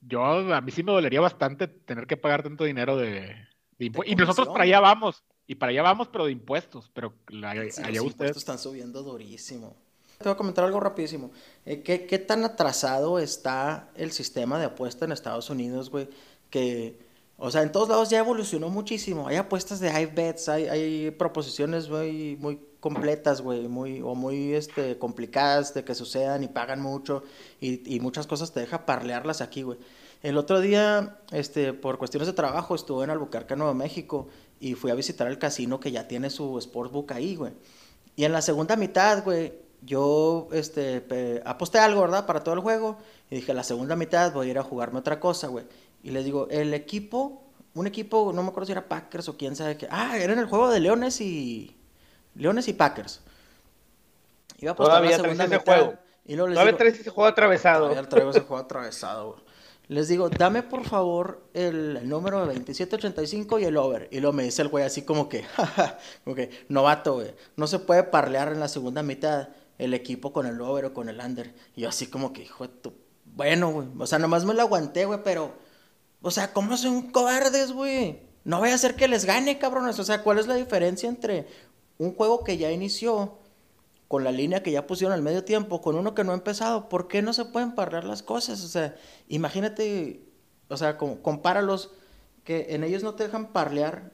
yo, 0.03 0.23
a 0.23 0.61
mí 0.61 0.71
sí 0.71 0.83
me 0.83 0.93
dolería 0.93 1.21
bastante 1.21 1.67
tener 1.67 2.07
que 2.07 2.17
pagar 2.17 2.43
tanto 2.43 2.65
dinero 2.65 2.97
de, 2.97 3.35
de 3.79 3.85
impuestos. 3.87 4.13
Y 4.13 4.17
nosotros 4.17 4.49
para 4.49 4.65
allá 4.65 4.81
vamos. 4.81 5.25
Y 5.47 5.55
para 5.55 5.71
allá 5.71 5.83
vamos, 5.83 6.09
pero 6.09 6.27
de 6.27 6.33
impuestos. 6.33 6.91
Pero 6.93 7.13
la, 7.29 7.51
allá 7.51 7.63
los 7.63 8.05
impuestos 8.05 8.39
están 8.39 8.59
subiendo 8.59 9.03
durísimo. 9.03 9.75
Te 10.19 10.25
voy 10.25 10.33
a 10.33 10.37
comentar 10.37 10.65
algo 10.65 10.81
rapidísimo. 10.81 11.31
Eh, 11.67 11.83
¿qué, 11.83 12.07
¿qué, 12.07 12.19
tan 12.19 12.45
atrasado 12.45 13.19
está 13.19 13.91
el 13.95 14.13
sistema 14.13 14.59
de 14.59 14.67
apuesta 14.67 15.05
en 15.05 15.13
Estados 15.13 15.51
Unidos, 15.51 15.91
güey? 15.91 16.09
Que, 16.49 16.99
o 17.37 17.51
sea, 17.51 17.63
en 17.63 17.71
todos 17.71 17.89
lados 17.89 18.09
ya 18.09 18.19
evolucionó 18.19 18.71
muchísimo. 18.71 19.29
Hay 19.29 19.37
apuestas 19.37 19.79
de 19.79 19.91
high 19.91 20.07
bets, 20.07 20.49
hay, 20.49 20.69
hay 20.69 21.11
proposiciones 21.11 21.91
muy, 21.91 22.37
muy 22.41 22.59
completas, 22.81 23.43
güey, 23.43 23.69
muy, 23.69 24.01
o 24.01 24.15
muy 24.15 24.55
este, 24.55 24.99
complicadas 24.99 25.75
de 25.75 25.85
que 25.85 25.95
sucedan 25.95 26.43
y 26.43 26.49
pagan 26.49 26.81
mucho 26.81 27.23
y, 27.61 27.95
y 27.95 28.01
muchas 28.01 28.27
cosas 28.27 28.53
te 28.53 28.61
deja 28.61 28.87
parlearlas 28.87 29.43
aquí, 29.43 29.63
güey. 29.63 29.79
El 30.23 30.39
otro 30.39 30.61
día, 30.61 31.19
este, 31.31 31.73
por 31.73 31.99
cuestiones 31.99 32.27
de 32.27 32.33
trabajo, 32.33 32.75
estuve 32.75 33.05
en 33.05 33.11
Albuquerque, 33.11 33.55
Nuevo 33.55 33.75
México, 33.75 34.29
y 34.61 34.75
fui 34.75 34.91
a 34.91 34.95
visitar 34.95 35.27
el 35.29 35.39
casino 35.39 35.81
que 35.81 35.91
ya 35.93 36.09
tiene 36.09 36.31
su 36.31 36.61
sportsbook 36.61 37.13
ahí, 37.13 37.37
güey. 37.37 37.53
Y 38.17 38.25
en 38.25 38.33
la 38.33 38.41
segunda 38.43 38.77
mitad, 38.77 39.23
güey, 39.25 39.53
yo 39.83 40.49
este, 40.53 41.01
pe- 41.03 41.43
aposté 41.45 41.79
algo, 41.79 42.01
¿verdad? 42.01 42.25
Para 42.27 42.43
todo 42.43 42.55
el 42.55 42.61
juego. 42.61 42.99
Y 43.31 43.37
dije, 43.37 43.53
la 43.55 43.63
segunda 43.63 43.95
mitad 43.97 44.33
voy 44.33 44.49
a 44.49 44.51
ir 44.53 44.59
a 44.59 44.63
jugarme 44.63 44.99
otra 44.99 45.21
cosa, 45.21 45.49
güey. 45.49 45.65
Y 46.03 46.11
les 46.11 46.25
digo, 46.25 46.49
el 46.51 46.73
equipo, 46.75 47.43
un 47.75 47.87
equipo, 47.87 48.33
no 48.33 48.43
me 48.43 48.49
acuerdo 48.49 48.67
si 48.67 48.73
era 48.73 48.89
Packers 48.89 49.29
o 49.29 49.37
quién 49.37 49.55
sabe 49.57 49.77
qué. 49.77 49.87
Ah, 49.91 50.17
era 50.19 50.33
en 50.33 50.39
el 50.39 50.47
juego 50.47 50.71
de 50.71 50.81
Leones 50.81 51.21
y. 51.21 51.77
Leones 52.35 52.69
y 52.69 52.73
Packers. 52.73 53.21
Iba 54.59 54.71
a 54.71 54.75
apostar 54.75 54.97
Todavía 54.97 55.19
la 55.19 55.23
segunda 55.23 55.47
mitad. 55.47 55.65
juego. 55.65 55.95
Y 56.25 56.35
luego 56.35 56.49
les 56.49 56.55
Todavía 56.55 56.73
digo, 56.73 56.79
traes 56.79 56.99
ese 57.01 57.11
juego 57.11 57.29
atravesado. 57.29 57.89
Todavía 57.89 58.09
traigo 58.09 58.31
ese 58.31 58.41
juego 58.41 58.63
atravesado, 58.63 59.33
güey. 59.33 59.41
Les 59.89 60.09
digo, 60.09 60.29
dame 60.29 60.65
por 60.65 60.85
favor 60.85 61.49
el, 61.55 62.09
número 62.09 62.41
de 62.41 62.55
2785 62.55 63.61
y 63.61 63.65
el 63.65 63.77
over. 63.77 64.09
Y 64.11 64.19
luego 64.19 64.33
me 64.33 64.43
dice 64.43 64.63
el 64.63 64.69
güey 64.69 64.85
así 64.85 65.03
como 65.03 65.29
que, 65.29 65.43
jaja, 65.57 65.99
como 66.25 66.35
que, 66.35 66.51
novato, 66.69 67.15
güey. 67.15 67.35
No 67.57 67.67
se 67.69 67.79
puede 67.79 68.03
parlear 68.03 68.53
en 68.53 68.59
la 68.59 68.69
segunda 68.69 69.03
mitad 69.03 69.51
el 69.79 69.95
equipo 69.95 70.33
con 70.33 70.47
el 70.47 70.61
over 70.61 70.87
o 70.87 70.95
con 70.95 71.09
el 71.09 71.21
under. 71.21 71.55
Y 71.77 71.83
yo 71.83 71.89
así 71.89 72.09
como 72.09 72.33
que, 72.33 72.43
hijo 72.43 72.67
de 72.67 72.75
tu... 72.75 72.95
Bueno, 73.25 73.71
güey. 73.71 73.89
O 73.99 74.07
sea, 74.07 74.19
nomás 74.19 74.45
me 74.45 74.55
lo 74.55 74.63
aguanté, 74.63 75.05
güey, 75.05 75.21
pero... 75.23 75.53
O 76.21 76.31
sea, 76.33 76.53
¿cómo 76.53 76.77
son 76.77 77.13
cobardes, 77.13 77.71
güey? 77.71 78.21
No 78.43 78.61
vaya 78.61 78.75
a 78.75 78.79
ser 78.79 78.97
que 78.97 79.07
les 79.07 79.25
gane, 79.25 79.59
cabrones. 79.59 79.99
O 80.01 80.05
sea, 80.05 80.23
¿cuál 80.23 80.39
es 80.39 80.49
la 80.49 80.55
diferencia 80.57 81.09
entre 81.09 81.47
un 81.99 82.15
juego 82.15 82.43
que 82.43 82.57
ya 82.57 82.73
inició 82.73 83.39
con 84.09 84.25
la 84.25 84.33
línea 84.33 84.63
que 84.63 84.71
ya 84.71 84.87
pusieron 84.87 85.13
al 85.13 85.23
medio 85.23 85.45
tiempo, 85.45 85.81
con 85.81 85.97
uno 85.97 86.15
que 86.15 86.25
no 86.25 86.33
ha 86.33 86.37
empezado, 86.37 86.89
¿por 86.89 87.09
qué 87.09 87.23
no 87.23 87.33
se 87.33 87.45
pueden 87.45 87.75
parlar 87.75 88.05
las 88.05 88.23
cosas? 88.23 88.63
O 88.63 88.69
sea, 88.69 88.95
imagínate, 89.29 90.23
o 90.69 90.77
sea, 90.77 90.97
como, 90.97 91.23
compáralos, 91.23 91.91
que 92.45 92.67
en 92.71 92.85
ellos 92.85 93.03
no 93.03 93.15
te 93.15 93.25
dejan 93.25 93.53
parlear 93.53 94.13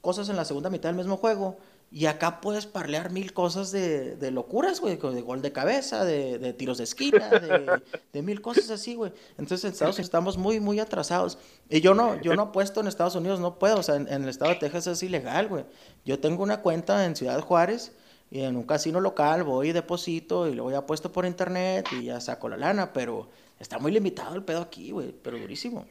cosas 0.00 0.28
en 0.28 0.36
la 0.36 0.44
segunda 0.44 0.70
mitad 0.70 0.88
del 0.88 0.96
mismo 0.96 1.16
juego, 1.16 1.56
y 1.90 2.06
acá 2.06 2.40
puedes 2.40 2.66
parlear 2.66 3.12
mil 3.12 3.32
cosas 3.32 3.70
de, 3.70 4.16
de 4.16 4.30
locuras, 4.32 4.80
güey, 4.80 4.96
de 4.96 5.20
gol 5.22 5.42
de 5.42 5.52
cabeza, 5.52 6.04
de, 6.04 6.38
de 6.38 6.52
tiros 6.52 6.78
de 6.78 6.84
esquina, 6.84 7.28
de, 7.28 7.80
de 8.12 8.22
mil 8.22 8.40
cosas 8.40 8.68
así, 8.70 8.96
güey. 8.96 9.12
Entonces 9.38 9.64
en 9.64 9.70
Estados 9.70 9.94
Unidos 9.94 10.06
estamos 10.06 10.36
muy, 10.36 10.58
muy 10.58 10.80
atrasados. 10.80 11.38
Y 11.68 11.80
yo 11.80 11.94
no, 11.94 12.20
yo 12.20 12.34
no 12.34 12.42
apuesto 12.42 12.80
en 12.80 12.88
Estados 12.88 13.14
Unidos, 13.14 13.38
no 13.38 13.60
puedo, 13.60 13.78
o 13.78 13.82
sea, 13.84 13.94
en, 13.94 14.08
en 14.08 14.24
el 14.24 14.28
estado 14.28 14.50
de 14.50 14.56
Texas 14.56 14.88
es 14.88 15.02
ilegal, 15.04 15.46
güey. 15.46 15.66
Yo 16.04 16.18
tengo 16.18 16.42
una 16.42 16.62
cuenta 16.62 17.04
en 17.04 17.14
Ciudad 17.14 17.40
Juárez, 17.40 17.92
y 18.30 18.40
en 18.40 18.56
un 18.56 18.64
casino 18.64 19.00
local 19.00 19.44
voy 19.44 19.68
y 19.68 19.72
deposito 19.72 20.48
y 20.48 20.54
luego 20.54 20.70
ya 20.70 20.78
apuesto 20.78 21.12
por 21.12 21.26
internet 21.26 21.86
y 21.92 22.04
ya 22.04 22.20
saco 22.20 22.48
la 22.48 22.56
lana, 22.56 22.92
pero 22.92 23.30
está 23.58 23.78
muy 23.78 23.92
limitado 23.92 24.34
el 24.34 24.42
pedo 24.42 24.60
aquí, 24.60 24.90
güey, 24.90 25.12
pero 25.12 25.38
durísimo. 25.38 25.86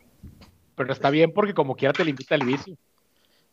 Pero 0.76 0.92
está 0.92 1.10
bien 1.10 1.32
porque 1.34 1.54
como 1.54 1.76
quiera 1.76 1.94
te 1.94 2.04
limita 2.04 2.36
el 2.36 2.46
vicio. 2.46 2.78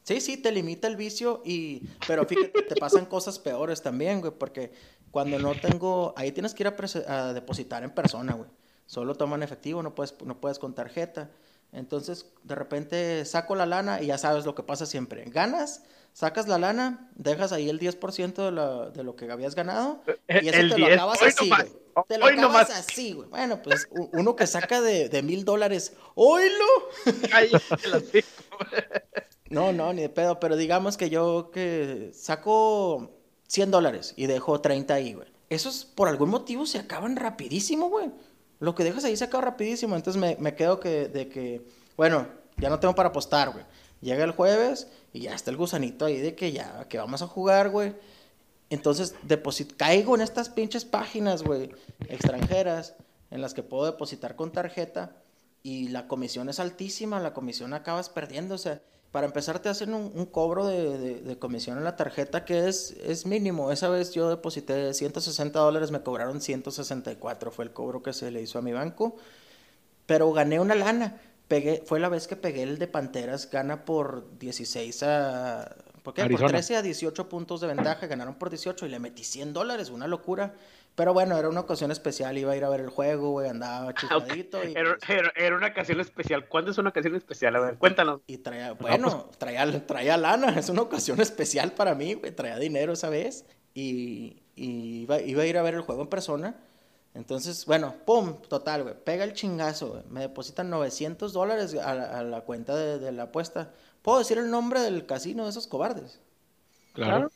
Sí, 0.02 0.20
sí, 0.20 0.36
te 0.38 0.50
limita 0.50 0.88
el 0.88 0.96
vicio 0.96 1.42
y... 1.44 1.82
Pero 2.06 2.24
fíjate, 2.24 2.62
te 2.62 2.74
pasan 2.76 3.04
cosas 3.04 3.38
peores 3.38 3.82
también, 3.82 4.20
güey, 4.20 4.32
porque 4.32 4.72
cuando 5.10 5.38
no 5.38 5.54
tengo... 5.54 6.14
Ahí 6.16 6.32
tienes 6.32 6.54
que 6.54 6.62
ir 6.62 6.68
a, 6.68 7.12
a 7.12 7.32
depositar 7.34 7.84
en 7.84 7.90
persona, 7.90 8.32
güey. 8.32 8.48
Solo 8.86 9.14
toman 9.14 9.42
efectivo, 9.42 9.82
no 9.82 9.94
puedes, 9.94 10.14
no 10.24 10.40
puedes 10.40 10.58
con 10.58 10.74
tarjeta. 10.74 11.30
Entonces, 11.72 12.26
de 12.42 12.54
repente 12.54 13.24
saco 13.24 13.54
la 13.54 13.66
lana 13.66 14.02
y 14.02 14.06
ya 14.06 14.18
sabes 14.18 14.44
lo 14.44 14.54
que 14.54 14.62
pasa 14.62 14.86
siempre. 14.86 15.24
Ganas, 15.26 15.84
sacas 16.12 16.48
la 16.48 16.58
lana, 16.58 17.08
dejas 17.14 17.52
ahí 17.52 17.68
el 17.68 17.78
10% 17.80 18.34
de, 18.44 18.50
la- 18.52 18.90
de 18.90 19.04
lo 19.04 19.16
que 19.16 19.30
habías 19.30 19.54
ganado 19.54 20.02
y 20.28 20.48
eso 20.48 20.58
El 20.58 20.70
te 20.70 20.78
lo 20.78 20.86
10, 20.86 20.92
acabas 20.98 21.22
hoy 21.22 21.28
así, 21.28 21.48
nomás, 21.48 21.64
güey. 21.70 21.80
Te 22.08 22.18
lo 22.18 22.24
acabas 22.26 22.42
nomás. 22.42 22.70
así, 22.70 23.12
güey. 23.12 23.28
Bueno, 23.28 23.62
pues 23.62 23.88
uno 24.12 24.36
que 24.36 24.46
saca 24.46 24.80
de 24.80 25.22
mil 25.22 25.44
dólares, 25.44 25.92
hocico. 26.14 26.64
No, 29.50 29.72
no, 29.72 29.92
ni 29.92 30.02
de 30.02 30.08
pedo, 30.08 30.38
pero 30.38 30.56
digamos 30.56 30.96
que 30.96 31.10
yo 31.10 31.50
que 31.52 32.12
saco 32.14 33.10
100 33.48 33.72
dólares 33.72 34.14
y 34.16 34.26
dejo 34.26 34.60
30 34.60 34.94
ahí, 34.94 35.14
güey. 35.14 35.26
Esos 35.48 35.84
por 35.84 36.06
algún 36.08 36.30
motivo 36.30 36.66
se 36.66 36.78
acaban 36.78 37.16
rapidísimo, 37.16 37.88
güey. 37.88 38.12
Lo 38.60 38.76
que 38.76 38.84
dejas 38.84 39.02
ahí 39.04 39.16
se 39.16 39.24
acaba 39.24 39.42
rapidísimo. 39.42 39.96
Entonces 39.96 40.20
me, 40.20 40.36
me 40.38 40.54
quedo 40.54 40.78
que, 40.78 41.08
de 41.08 41.28
que, 41.28 41.66
bueno, 41.96 42.28
ya 42.58 42.70
no 42.70 42.78
tengo 42.78 42.94
para 42.94 43.08
apostar, 43.08 43.50
güey. 43.50 43.64
Llega 44.00 44.24
el 44.24 44.30
jueves 44.32 44.88
y 45.12 45.20
ya 45.20 45.34
está 45.34 45.50
el 45.50 45.56
gusanito 45.56 46.04
ahí 46.06 46.18
de 46.18 46.34
que 46.34 46.52
ya, 46.52 46.86
que 46.88 46.98
vamos 46.98 47.22
a 47.22 47.26
jugar, 47.26 47.70
güey. 47.70 47.94
Entonces 48.70 49.14
deposit 49.22 49.76
caigo 49.76 50.14
en 50.14 50.20
estas 50.20 50.48
pinches 50.48 50.84
páginas, 50.84 51.42
güey, 51.42 51.70
extranjeras, 52.08 52.94
en 53.30 53.40
las 53.42 53.52
que 53.54 53.62
puedo 53.62 53.84
depositar 53.86 54.36
con 54.36 54.52
tarjeta 54.52 55.16
y 55.62 55.88
la 55.88 56.06
comisión 56.08 56.48
es 56.48 56.60
altísima, 56.60 57.20
la 57.20 57.34
comisión 57.34 57.74
acabas 57.74 58.08
perdiendo, 58.08 58.54
o 58.54 58.58
sea, 58.58 58.80
para 59.12 59.26
empezar 59.26 59.58
te 59.58 59.68
hacen 59.68 59.92
un, 59.92 60.24
cobro 60.26 60.66
de, 60.66 60.96
de- 60.98 61.20
de 61.20 61.38
comisión 61.38 61.76
en 61.78 61.84
la 61.84 61.96
tarjeta 61.96 62.44
que 62.44 62.68
es, 62.68 62.92
es 63.04 63.26
mínimo. 63.26 63.72
Esa 63.72 63.88
vez 63.88 64.12
yo 64.12 64.30
deposité 64.30 64.94
160 64.94 65.58
dólares, 65.58 65.90
me 65.90 66.00
cobraron 66.02 66.40
164, 66.40 67.50
fue 67.50 67.64
el 67.64 67.72
cobro 67.72 68.02
que 68.04 68.12
se 68.12 68.30
le 68.30 68.40
hizo 68.40 68.60
a 68.60 68.62
mi 68.62 68.72
banco, 68.72 69.16
pero 70.06 70.32
gané 70.32 70.60
una 70.60 70.76
lana. 70.76 71.20
Pegué, 71.50 71.82
fue 71.84 71.98
la 71.98 72.08
vez 72.08 72.28
que 72.28 72.36
pegué 72.36 72.62
el 72.62 72.78
de 72.78 72.86
Panteras, 72.86 73.50
gana 73.50 73.84
por 73.84 74.38
16 74.38 75.02
a... 75.02 75.74
¿Por 76.04 76.14
qué? 76.14 76.22
Por 76.22 76.26
Arizona. 76.30 76.48
13 76.50 76.76
a 76.76 76.82
18 76.82 77.28
puntos 77.28 77.60
de 77.60 77.66
ventaja, 77.66 78.06
ganaron 78.06 78.36
por 78.36 78.50
18 78.50 78.86
y 78.86 78.88
le 78.88 79.00
metí 79.00 79.24
100 79.24 79.52
dólares, 79.52 79.90
una 79.90 80.06
locura. 80.06 80.54
Pero 80.94 81.12
bueno, 81.12 81.36
era 81.36 81.48
una 81.48 81.58
ocasión 81.58 81.90
especial, 81.90 82.38
iba 82.38 82.52
a 82.52 82.56
ir 82.56 82.62
a 82.62 82.68
ver 82.68 82.78
el 82.78 82.88
juego, 82.88 83.32
güey, 83.32 83.48
andaba 83.48 83.92
chifladito 83.96 84.62
y, 84.62 84.74
Era, 84.76 84.96
pues, 84.96 85.10
era- 85.10 85.32
era 85.34 85.56
una 85.56 85.66
ocasión 85.66 85.98
especial. 86.00 86.46
¿Cuándo 86.46 86.70
es 86.70 86.78
una 86.78 86.90
ocasión 86.90 87.16
especial? 87.16 87.56
A 87.56 87.60
ver, 87.60 87.78
cuéntanos. 87.78 88.20
y 88.28 88.38
traía, 88.38 88.72
bueno, 88.74 89.28
traía, 89.36 89.86
traía 89.86 90.16
lana, 90.16 90.50
es 90.56 90.68
una 90.68 90.82
ocasión 90.82 91.20
especial 91.20 91.72
para 91.72 91.96
mí, 91.96 92.14
güey, 92.14 92.30
traía 92.32 92.58
dinero 92.58 92.92
esa 92.92 93.08
vez 93.10 93.44
y, 93.74 94.44
y 94.54 95.02
iba, 95.02 95.20
iba 95.20 95.42
a 95.42 95.46
ir 95.46 95.58
a 95.58 95.62
ver 95.62 95.74
el 95.74 95.80
juego 95.80 96.02
en 96.02 96.08
persona. 96.08 96.54
Entonces, 97.14 97.66
bueno, 97.66 97.94
pum, 98.06 98.36
total, 98.48 98.84
güey, 98.84 98.94
pega 99.04 99.24
el 99.24 99.32
chingazo, 99.32 99.88
güey. 99.90 100.02
Me 100.10 100.20
depositan 100.20 100.70
900 100.70 101.32
dólares 101.32 101.74
a, 101.74 101.94
la- 101.94 102.18
a 102.18 102.22
la 102.22 102.40
cuenta 102.42 102.76
de, 102.76 102.98
de 102.98 103.10
la 103.12 103.24
apuesta. 103.24 103.72
¿Puedo 104.02 104.18
decir 104.18 104.38
el 104.38 104.50
nombre 104.50 104.80
del 104.80 105.06
casino 105.06 105.44
de 105.44 105.50
esos 105.50 105.66
cobardes? 105.66 106.20
Claro. 106.92 107.30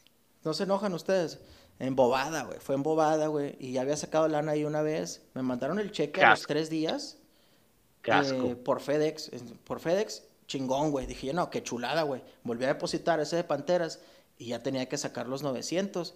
No 0.45 0.55
se 0.55 0.63
enojan 0.65 0.95
ustedes. 0.95 1.41
Embobada, 1.81 2.45
güey. 2.45 2.61
Fue 2.61 2.77
embobada, 2.77 3.27
güey. 3.27 3.57
Y 3.59 3.73
ya 3.73 3.81
había 3.83 3.97
sacado 3.97 4.29
lana 4.29 4.53
ahí 4.53 4.65
una 4.65 4.83
vez. 4.83 5.23
Me 5.35 5.43
mandaron 5.43 5.79
el 5.81 5.91
cheque 5.91 6.21
a 6.23 6.31
los 6.31 6.47
tres 6.47 6.71
días. 6.71 7.19
Qué 8.03 8.13
asco. 8.13 8.51
eh, 8.53 8.57
por 8.57 8.81
FedEx. 8.81 9.31
Por 9.65 9.81
FedEx, 9.81 10.23
chingón, 10.47 10.93
güey. 10.93 11.07
Dije, 11.07 11.33
no, 11.33 11.51
qué 11.51 11.63
chulada, 11.65 12.03
güey. 12.03 12.23
Volví 12.45 12.65
a 12.65 12.69
depositar 12.69 13.19
ese 13.19 13.37
de 13.37 13.45
Panteras 13.45 13.99
y 14.39 14.47
ya 14.47 14.63
tenía 14.63 14.89
que 14.89 14.99
sacar 14.99 15.27
los 15.29 15.43
900. 15.43 16.15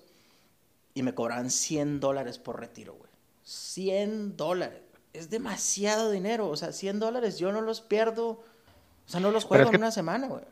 Y 0.94 1.02
me 1.02 1.14
cobraban 1.14 1.50
100 1.50 1.98
dólares 2.00 2.38
por 2.38 2.60
retiro, 2.60 2.94
güey. 2.94 3.07
100 3.48 4.36
dólares. 4.36 4.82
Es 5.14 5.30
demasiado 5.30 6.10
dinero. 6.10 6.48
O 6.48 6.56
sea, 6.56 6.72
100 6.72 7.00
dólares 7.00 7.38
yo 7.38 7.50
no 7.50 7.60
los 7.62 7.80
pierdo. 7.80 8.28
O 8.30 8.44
sea, 9.06 9.20
no 9.20 9.30
los 9.30 9.44
juego 9.44 9.64
es 9.64 9.70
que- 9.70 9.76
en 9.76 9.82
una 9.82 9.90
semana, 9.90 10.26
güey. 10.28 10.42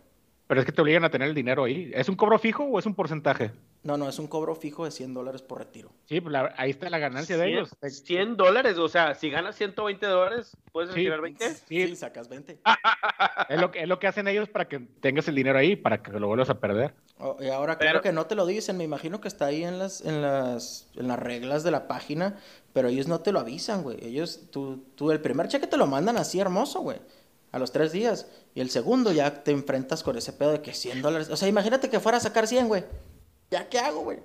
Pero 0.48 0.60
es 0.60 0.66
que 0.66 0.70
te 0.72 0.80
obligan 0.80 1.04
a 1.04 1.10
tener 1.10 1.28
el 1.28 1.34
dinero 1.34 1.64
ahí. 1.64 1.90
¿Es 1.92 2.08
un 2.08 2.14
cobro 2.14 2.38
fijo 2.38 2.62
o 2.64 2.78
es 2.78 2.86
un 2.86 2.94
porcentaje? 2.94 3.50
No, 3.82 3.96
no, 3.96 4.08
es 4.08 4.18
un 4.20 4.28
cobro 4.28 4.54
fijo 4.54 4.84
de 4.84 4.92
100 4.92 5.12
dólares 5.12 5.42
por 5.42 5.58
retiro. 5.58 5.90
Sí, 6.08 6.20
pues 6.20 6.32
la- 6.32 6.54
ahí 6.56 6.70
está 6.70 6.88
la 6.88 6.98
ganancia 6.98 7.36
de 7.36 7.44
100, 7.46 7.54
ellos. 7.58 7.70
100 8.04 8.36
dólares, 8.36 8.78
o 8.78 8.88
sea, 8.88 9.14
si 9.16 9.28
ganas 9.28 9.56
120 9.56 10.06
dólares, 10.06 10.56
¿puedes 10.72 10.90
Sí. 10.90 10.96
retirar 10.98 11.20
20? 11.20 11.50
Sí. 11.52 11.86
Sí, 11.88 11.96
sacas 11.96 12.28
20. 12.28 12.60
Es 13.48 13.60
lo, 13.60 13.70
que, 13.72 13.82
es 13.82 13.88
lo 13.88 13.98
que 13.98 14.06
hacen 14.06 14.26
ellos 14.28 14.48
para 14.48 14.66
que 14.68 14.78
tengas 14.78 15.26
el 15.28 15.34
dinero 15.34 15.58
ahí, 15.58 15.74
para 15.76 16.00
que 16.02 16.12
lo 16.12 16.26
vuelvas 16.28 16.48
a 16.50 16.58
perder. 16.60 16.94
Oh, 17.18 17.36
y 17.40 17.48
ahora 17.48 17.76
Pero- 17.78 17.90
claro 17.90 18.02
que 18.02 18.12
no 18.12 18.26
te 18.26 18.34
lo 18.36 18.46
dicen, 18.46 18.76
me 18.76 18.84
imagino 18.84 19.20
que 19.20 19.28
está 19.28 19.46
ahí 19.46 19.64
en 19.64 19.78
las, 19.80 20.00
en 20.00 20.22
las, 20.22 20.88
en 20.96 21.08
las 21.08 21.18
reglas 21.18 21.62
de 21.64 21.70
la 21.72 21.86
página, 21.88 22.36
pero 22.76 22.88
ellos 22.88 23.08
no 23.08 23.20
te 23.20 23.32
lo 23.32 23.40
avisan, 23.40 23.82
güey. 23.82 23.96
Ellos, 24.02 24.50
tú, 24.52 24.84
tú 24.96 25.10
el 25.10 25.22
primer 25.22 25.48
cheque 25.48 25.66
te 25.66 25.78
lo 25.78 25.86
mandan 25.86 26.18
así 26.18 26.40
hermoso, 26.40 26.80
güey, 26.80 26.98
a 27.50 27.58
los 27.58 27.72
tres 27.72 27.90
días. 27.90 28.30
Y 28.54 28.60
el 28.60 28.68
segundo 28.68 29.12
ya 29.12 29.42
te 29.42 29.50
enfrentas 29.50 30.02
con 30.02 30.18
ese 30.18 30.34
pedo 30.34 30.52
de 30.52 30.60
que 30.60 30.74
100 30.74 31.00
dólares. 31.00 31.30
O 31.30 31.36
sea, 31.36 31.48
imagínate 31.48 31.88
que 31.88 32.00
fuera 32.00 32.18
a 32.18 32.20
sacar 32.20 32.46
100, 32.46 32.68
güey. 32.68 32.84
¿Ya 33.50 33.66
qué 33.70 33.78
hago, 33.78 34.00
güey? 34.00 34.18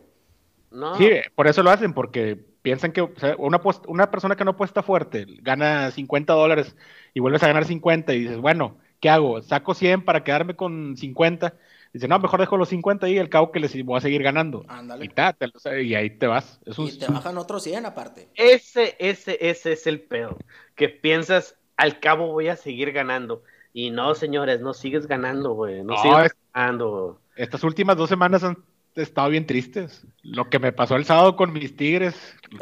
No. 0.69 0.97
Sí, 0.97 1.11
por 1.33 1.47
eso 1.47 1.63
lo 1.63 1.69
hacen, 1.69 1.93
porque 1.93 2.43
piensan 2.61 2.91
que 2.91 2.99
o 2.99 3.13
sea, 3.17 3.37
una, 3.37 3.61
una 3.87 4.11
persona 4.11 4.35
que 4.35 4.43
no 4.43 4.51
apuesta 4.51 4.83
fuerte 4.83 5.25
gana 5.41 5.89
50 5.89 6.33
dólares 6.33 6.75
y 7.13 7.21
vuelves 7.21 7.43
a 7.43 7.47
ganar 7.47 7.63
50 7.63 8.13
y 8.13 8.19
dices, 8.19 8.37
bueno, 8.37 8.75
¿qué 8.99 9.09
hago? 9.09 9.41
¿Saco 9.43 9.73
100 9.73 10.03
para 10.03 10.25
quedarme 10.25 10.57
con 10.57 10.97
50? 10.97 11.53
Dice, 11.93 12.07
no, 12.07 12.19
mejor 12.19 12.39
dejo 12.39 12.55
los 12.57 12.69
50 12.69 13.05
ahí, 13.05 13.17
el 13.17 13.29
cabo 13.29 13.51
que 13.51 13.59
les 13.59 13.83
voy 13.83 13.97
a 13.97 14.01
seguir 14.01 14.23
ganando. 14.23 14.63
Ándale. 14.69 15.05
Y, 15.05 15.09
ta, 15.09 15.33
te 15.33 15.49
y 15.83 15.93
ahí 15.95 16.09
te 16.09 16.25
vas. 16.27 16.59
Es 16.65 16.79
un, 16.79 16.87
Y 16.87 16.97
te 16.97 17.07
bajan 17.11 17.37
otros 17.37 17.63
100 17.63 17.85
aparte. 17.85 18.29
Ese, 18.35 18.95
ese, 18.99 19.37
ese 19.41 19.73
es 19.73 19.87
el 19.87 19.99
pedo. 19.99 20.37
Que 20.75 20.87
piensas, 20.87 21.57
al 21.75 21.99
cabo 21.99 22.27
voy 22.31 22.47
a 22.47 22.55
seguir 22.55 22.91
ganando. 22.93 23.43
Y 23.73 23.89
no, 23.89 24.15
señores, 24.15 24.61
no 24.61 24.73
sigues 24.73 25.07
ganando, 25.07 25.53
güey. 25.53 25.83
No, 25.83 25.95
No, 25.95 26.01
sigues 26.01 26.25
es- 26.27 26.35
ganando. 26.53 27.19
Estas 27.35 27.63
últimas 27.63 27.97
dos 27.97 28.07
semanas 28.09 28.43
han 28.43 28.57
estado 28.95 29.29
bien 29.29 29.45
tristes. 29.45 30.05
Lo 30.21 30.49
que 30.49 30.59
me 30.59 30.71
pasó 30.73 30.95
el 30.95 31.05
sábado 31.05 31.35
con 31.37 31.51
mis 31.53 31.75
tigres, 31.75 32.13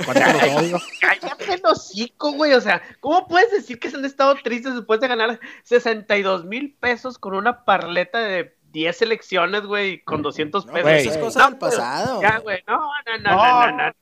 cuánto 0.05 0.21
los 0.21 0.43
odio. 0.63 0.77
Cállate 1.01 1.53
el 1.55 1.61
hocico, 1.65 2.31
güey. 2.33 2.53
O 2.53 2.61
sea, 2.61 2.81
¿cómo 2.99 3.27
puedes 3.27 3.51
decir 3.51 3.79
que 3.79 3.89
se 3.89 3.97
han 3.97 4.05
estado 4.05 4.35
tristes 4.43 4.75
después 4.75 4.99
de 4.99 5.07
ganar 5.07 5.39
62 5.63 6.45
mil 6.45 6.75
pesos 6.79 7.17
con 7.17 7.33
una 7.35 7.65
parleta 7.65 8.19
de 8.19 8.55
10 8.71 8.97
selecciones, 8.97 9.63
güey, 9.63 9.99
con 10.03 10.21
200 10.21 10.65
No, 10.65 10.73
pesos? 10.73 10.83
pero 10.85 10.95
Güey. 10.95 11.01
eso 11.07 11.09
es 11.11 11.17
No, 11.17 11.23
cosa 11.25 11.45
del 11.45 11.57
pero- 11.57 11.71
pasado. 11.71 12.21
Ya, 12.21 12.37
güey. 12.39 12.59
No, 12.67 12.75
no, 12.77 13.17
no, 13.17 13.35
No. 13.35 13.35
no, 13.35 13.71
no, 13.71 13.77
no. 13.77 13.93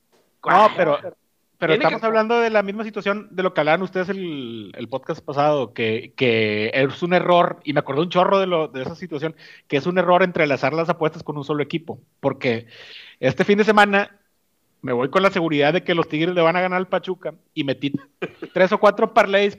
No, 0.50 0.70
pero, 0.78 1.00
pero 1.58 1.74
estamos 1.74 2.04
hablando 2.04 2.40
de 2.40 2.50
la 2.50 2.64
misma 2.64 2.84
situación 2.84 3.28
de 3.32 3.44
lo 3.44 3.54
que 3.54 3.60
hablaban 3.62 3.82
ustedes 3.82 4.10
el, 4.10 4.72
el 4.76 4.88
podcast 4.88 5.22
pasado, 5.26 5.74
que, 5.74 6.14
que, 6.16 6.72
es 6.74 7.02
un 7.04 7.14
error, 7.14 7.60
y 7.64 7.74
me 7.74 7.80
acordé 7.80 8.02
un 8.02 8.10
chorro 8.10 8.40
de, 8.40 8.48
lo, 8.48 8.68
de 8.68 8.84
esa 8.84 8.96
situación, 8.96 9.36
que 9.68 9.78
es 9.78 9.86
un 9.88 9.98
error 9.98 10.24
entrelazar 10.24 10.74
las 10.74 10.88
apuestas 10.90 11.24
con 11.24 11.38
un 11.38 11.44
solo 11.44 11.64
equipo, 11.64 12.00
porque 12.20 12.68
este 13.20 13.44
fin 13.44 13.58
de 13.58 13.64
semana 13.66 14.16
me 14.82 14.94
voy 14.94 15.10
con 15.10 15.24
la 15.24 15.32
seguridad 15.32 15.74
de 15.74 15.84
que 15.84 15.96
los 15.96 16.08
Tigres 16.08 16.36
le 16.36 16.42
van 16.42 16.56
a 16.56 16.62
ganar 16.62 16.78
al 16.78 16.88
Pachuca 16.88 17.34
y 17.54 17.64
metí 17.64 17.92
tres 18.54 18.72
o 18.72 18.78
cuatro 18.78 19.14
parlays, 19.14 19.58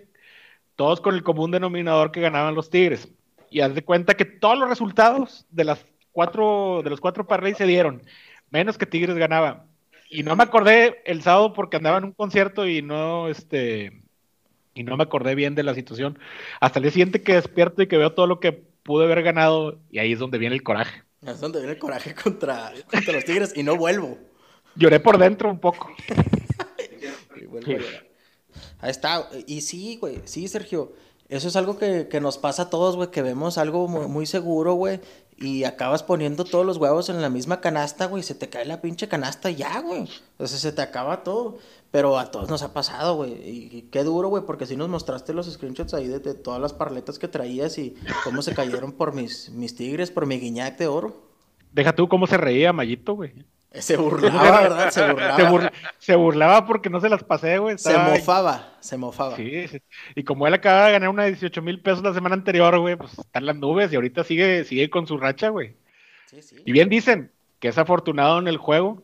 todos 0.76 1.00
con 1.00 1.14
el 1.16 1.22
común 1.24 1.50
denominador 1.50 2.12
que 2.12 2.20
ganaban 2.20 2.54
los 2.54 2.70
Tigres. 2.70 3.08
Y 3.50 3.60
haz 3.60 3.74
de 3.74 3.84
cuenta 3.84 4.14
que 4.14 4.24
todos 4.24 4.58
los 4.58 4.68
resultados 4.68 5.46
de 5.50 5.64
las 5.64 5.84
cuatro, 6.12 6.82
de 6.82 6.90
los 6.90 7.00
cuatro 7.00 7.26
parlays 7.26 7.56
se 7.56 7.66
dieron, 7.66 8.02
menos 8.50 8.78
que 8.78 8.86
Tigres 8.86 9.16
ganaba. 9.16 9.66
Y 10.10 10.22
no 10.22 10.36
me 10.36 10.44
acordé 10.44 11.02
el 11.04 11.22
sábado 11.22 11.52
porque 11.52 11.76
andaba 11.76 11.98
en 11.98 12.04
un 12.04 12.12
concierto 12.12 12.66
y 12.66 12.82
no, 12.82 13.28
este, 13.28 14.02
y 14.74 14.82
no 14.82 14.96
me 14.96 15.02
acordé 15.02 15.34
bien 15.34 15.54
de 15.54 15.62
la 15.62 15.74
situación. 15.74 16.18
Hasta 16.60 16.78
el 16.78 16.84
día 16.84 16.92
siguiente 16.92 17.22
que 17.22 17.34
despierto 17.34 17.82
y 17.82 17.88
que 17.88 17.98
veo 17.98 18.14
todo 18.14 18.26
lo 18.26 18.40
que 18.40 18.52
pude 18.52 19.04
haber 19.04 19.22
ganado, 19.22 19.78
y 19.90 19.98
ahí 19.98 20.12
es 20.12 20.18
donde 20.18 20.38
viene 20.38 20.54
el 20.54 20.62
coraje. 20.62 21.02
Es 21.26 21.40
donde 21.40 21.58
viene 21.58 21.74
el 21.74 21.78
coraje 21.78 22.14
contra, 22.14 22.72
contra 22.90 23.12
los 23.12 23.24
Tigres 23.24 23.52
y 23.54 23.62
no 23.62 23.76
vuelvo. 23.76 24.18
Lloré 24.76 25.00
por 25.00 25.18
dentro 25.18 25.50
un 25.50 25.58
poco. 25.58 25.90
Ahí 28.80 28.90
está. 28.90 29.28
Y 29.46 29.60
sí, 29.60 29.98
güey, 30.00 30.20
sí, 30.24 30.48
Sergio. 30.48 30.92
Eso 31.28 31.48
es 31.48 31.56
algo 31.56 31.76
que, 31.76 32.08
nos 32.22 32.38
pasa 32.38 32.62
a 32.62 32.70
todos, 32.70 32.96
güey, 32.96 33.10
que 33.10 33.20
vemos 33.20 33.58
algo 33.58 33.86
muy, 33.86 34.24
seguro, 34.24 34.74
güey, 34.74 35.00
y 35.36 35.64
acabas 35.64 36.02
poniendo 36.02 36.44
todos 36.44 36.64
los 36.64 36.78
huevos 36.78 37.10
en 37.10 37.20
la 37.20 37.28
misma 37.28 37.60
canasta, 37.60 38.06
güey, 38.06 38.22
se 38.22 38.34
te 38.34 38.48
cae 38.48 38.64
la 38.64 38.80
pinche 38.80 39.08
canasta 39.08 39.50
ya, 39.50 39.80
güey. 39.80 40.08
Entonces 40.32 40.60
se 40.60 40.72
te 40.72 40.80
acaba 40.80 41.22
todo. 41.22 41.58
Pero 41.90 42.18
a 42.18 42.30
todos 42.30 42.50
nos 42.50 42.62
ha 42.62 42.74
pasado, 42.74 43.16
güey. 43.16 43.32
Y, 43.32 43.88
qué 43.90 44.04
duro, 44.04 44.28
güey, 44.28 44.44
porque 44.44 44.66
si 44.66 44.76
nos 44.76 44.88
mostraste 44.88 45.32
los 45.32 45.50
screenshots 45.50 45.94
ahí 45.94 46.06
de, 46.06 46.34
todas 46.34 46.60
las 46.60 46.74
parletas 46.74 47.18
que 47.18 47.28
traías 47.28 47.78
y 47.78 47.94
cómo 48.24 48.42
se 48.42 48.54
cayeron 48.54 48.92
por 48.92 49.14
mis, 49.14 49.50
mis 49.50 49.74
tigres, 49.74 50.10
por 50.10 50.26
mi 50.26 50.38
guiñac 50.38 50.76
de 50.78 50.86
oro. 50.86 51.28
Deja 51.72 51.94
tú 51.94 52.08
cómo 52.08 52.26
se 52.26 52.36
reía 52.36 52.72
Mayito, 52.72 53.14
güey. 53.14 53.32
Se 53.72 53.96
burlaba, 53.96 54.62
¿verdad? 54.62 54.90
Se 54.90 55.12
burlaba. 55.12 55.72
Se, 55.98 56.16
burlaba 56.16 56.66
porque 56.66 56.88
no 56.88 57.00
se 57.00 57.08
las 57.08 57.22
pasé, 57.22 57.58
güey. 57.58 57.76
Se 57.78 57.96
mofaba, 57.96 58.76
se 58.80 58.96
mofaba. 58.96 59.36
Sí, 59.36 59.66
y 60.14 60.24
como 60.24 60.46
él 60.46 60.54
acaba 60.54 60.86
de 60.86 60.92
ganar 60.92 61.10
una 61.10 61.24
de 61.24 61.32
18 61.32 61.60
mil 61.60 61.80
pesos 61.80 62.02
la 62.02 62.14
semana 62.14 62.34
anterior, 62.34 62.78
güey, 62.78 62.96
pues 62.96 63.18
están 63.18 63.44
las 63.44 63.56
nubes 63.56 63.92
y 63.92 63.96
ahorita 63.96 64.24
sigue, 64.24 64.64
sigue 64.64 64.88
con 64.88 65.06
su 65.06 65.18
racha, 65.18 65.50
güey. 65.50 65.76
Sí, 66.26 66.40
sí. 66.42 66.56
Y 66.64 66.72
bien 66.72 66.88
dicen 66.88 67.30
que 67.58 67.68
es 67.68 67.78
afortunado 67.78 68.38
en 68.38 68.48
el 68.48 68.56
juego. 68.56 69.02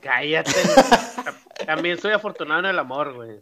Cállate. 0.00 0.52
También 1.66 1.98
soy 1.98 2.12
afortunado 2.12 2.60
en 2.60 2.66
el 2.66 2.78
amor, 2.78 3.14
güey. 3.14 3.40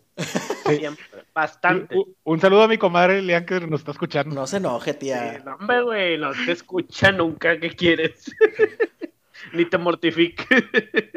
Bastante. 1.35 1.97
Un, 2.23 2.41
saludo 2.41 2.63
a 2.63 2.69
mi 2.69 2.79
comadre 2.79 3.21
Lian 3.23 3.45
que 3.45 3.61
nos 3.61 3.81
está 3.81 3.91
escuchando. 3.93 4.35
No 4.35 4.47
se 4.47 4.59
enoje, 4.59 4.95
tía. 4.95 5.43
no, 5.45 5.57
hombre, 5.57 5.83
güey, 5.83 6.19
no 6.19 6.31
te 6.33 6.53
escucha 6.53 7.13
nunca. 7.13 7.59
¿Qué 7.59 7.71
quieres? 7.71 8.31
ni 9.53 9.65
te 9.65 9.79
mortifique. 9.79 10.45